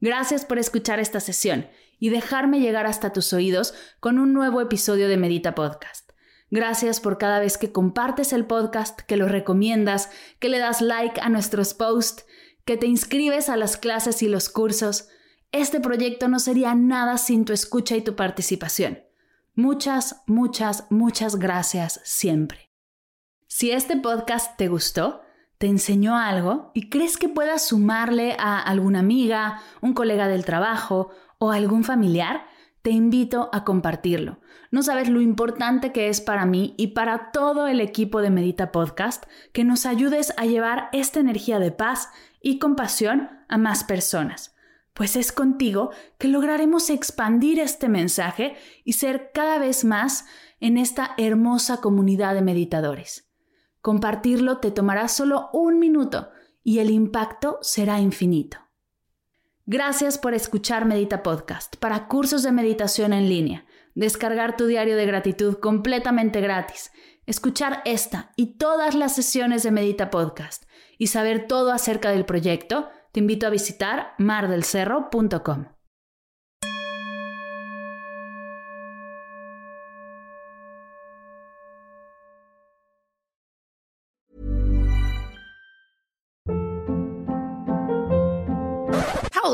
Gracias 0.02 0.46
por 0.46 0.60
escuchar 0.60 1.00
esta 1.00 1.20
sesión 1.20 1.68
y 2.00 2.10
dejarme 2.10 2.62
llegar 2.62 2.86
hasta 2.86 3.12
tus 3.12 3.34
oídos 3.34 3.74
con 4.00 4.18
un 4.20 4.34
nuevo 4.34 4.62
episodio 4.62 5.10
de 5.10 5.18
Medita 5.18 5.56
Podcast. 5.56 6.12
Gracias 6.52 7.00
por 7.00 7.18
cada 7.18 7.40
vez 7.40 7.58
que 7.58 7.72
compartes 7.72 8.34
el 8.34 8.46
podcast, 8.46 9.02
que 9.02 9.18
lo 9.18 9.28
recomiendas, 9.28 10.10
que 10.40 10.50
le 10.50 10.58
das 10.58 10.82
like 10.82 11.20
a 11.22 11.30
nuestros 11.30 11.74
posts, 11.74 12.26
que 12.66 12.78
te 12.78 12.88
inscribes 12.88 13.50
a 13.50 13.58
las 13.58 13.78
clases 13.78 14.24
y 14.24 14.30
los 14.30 14.50
cursos. 14.50 15.10
Este 15.52 15.80
proyecto 15.80 16.28
no 16.28 16.40
sería 16.40 16.74
nada 16.76 17.18
sin 17.18 17.46
tu 17.46 17.54
escucha 17.54 17.96
y 17.96 18.02
tu 18.02 18.16
participación. 18.16 19.04
Muchas, 19.54 20.24
muchas, 20.26 20.86
muchas 20.90 21.36
gracias 21.36 22.00
siempre. 22.04 22.72
Si 23.48 23.72
este 23.72 23.98
podcast 23.98 24.58
te 24.58 24.68
gustó, 24.70 25.22
te 25.60 25.68
enseñó 25.68 26.18
algo 26.18 26.72
y 26.74 26.90
crees 26.90 27.18
que 27.18 27.28
puedas 27.28 27.68
sumarle 27.68 28.36
a 28.40 28.60
alguna 28.60 29.00
amiga, 29.00 29.62
un 29.82 29.94
colega 29.94 30.28
del 30.30 30.46
trabajo 30.46 31.10
o 31.38 31.52
algún 31.52 31.84
familiar, 31.84 32.46
te 32.82 32.92
invito 32.92 33.50
a 33.52 33.66
compartirlo. 33.66 34.40
No 34.72 34.84
sabes 34.84 35.10
lo 35.10 35.20
importante 35.20 35.92
que 35.92 36.08
es 36.08 36.22
para 36.22 36.46
mí 36.46 36.76
y 36.78 36.88
para 36.88 37.32
todo 37.32 37.68
el 37.68 37.82
equipo 37.82 38.22
de 38.22 38.30
Medita 38.30 38.72
Podcast 38.72 39.26
que 39.52 39.66
nos 39.66 39.86
ayudes 39.86 40.34
a 40.38 40.46
llevar 40.46 40.88
esta 40.94 41.20
energía 41.20 41.60
de 41.60 41.72
paz 41.72 42.10
y 42.42 42.58
compasión 42.58 43.30
a 43.50 43.58
más 43.58 43.84
personas, 43.84 44.56
pues 44.94 45.18
es 45.18 45.34
contigo 45.34 45.92
que 46.18 46.30
lograremos 46.30 46.90
expandir 46.90 47.60
este 47.60 47.90
mensaje 47.90 48.56
y 48.86 48.94
ser 48.94 49.32
cada 49.34 49.60
vez 49.60 49.84
más 49.84 50.26
en 50.62 50.78
esta 50.78 51.16
hermosa 51.18 51.82
comunidad 51.82 52.34
de 52.34 52.44
meditadores. 52.44 53.29
Compartirlo 53.82 54.58
te 54.58 54.72
tomará 54.72 55.08
solo 55.08 55.50
un 55.54 55.80
minuto 55.80 56.30
y 56.64 56.80
el 56.80 56.90
impacto 56.90 57.60
será 57.62 58.00
infinito. 58.00 58.58
Gracias 59.66 60.18
por 60.18 60.34
escuchar 60.34 60.86
Medita 60.86 61.24
Podcast 61.24 61.76
para 61.78 62.08
cursos 62.08 62.44
de 62.44 62.52
meditación 62.52 63.14
en 63.14 63.30
línea, 63.30 63.66
descargar 63.96 64.58
tu 64.58 64.66
diario 64.66 64.98
de 64.98 65.06
gratitud 65.06 65.60
completamente 65.60 66.42
gratis, 66.42 66.92
escuchar 67.26 67.82
esta 67.86 68.34
y 68.36 68.58
todas 68.58 68.96
las 68.96 69.14
sesiones 69.14 69.64
de 69.64 69.72
Medita 69.72 70.10
Podcast 70.10 70.64
y 70.98 71.08
saber 71.08 71.48
todo 71.48 71.72
acerca 71.72 72.10
del 72.12 72.26
proyecto, 72.26 72.90
te 73.12 73.20
invito 73.20 73.48
a 73.48 73.52
visitar 73.52 74.14
mardelcerro.com. 74.18 75.79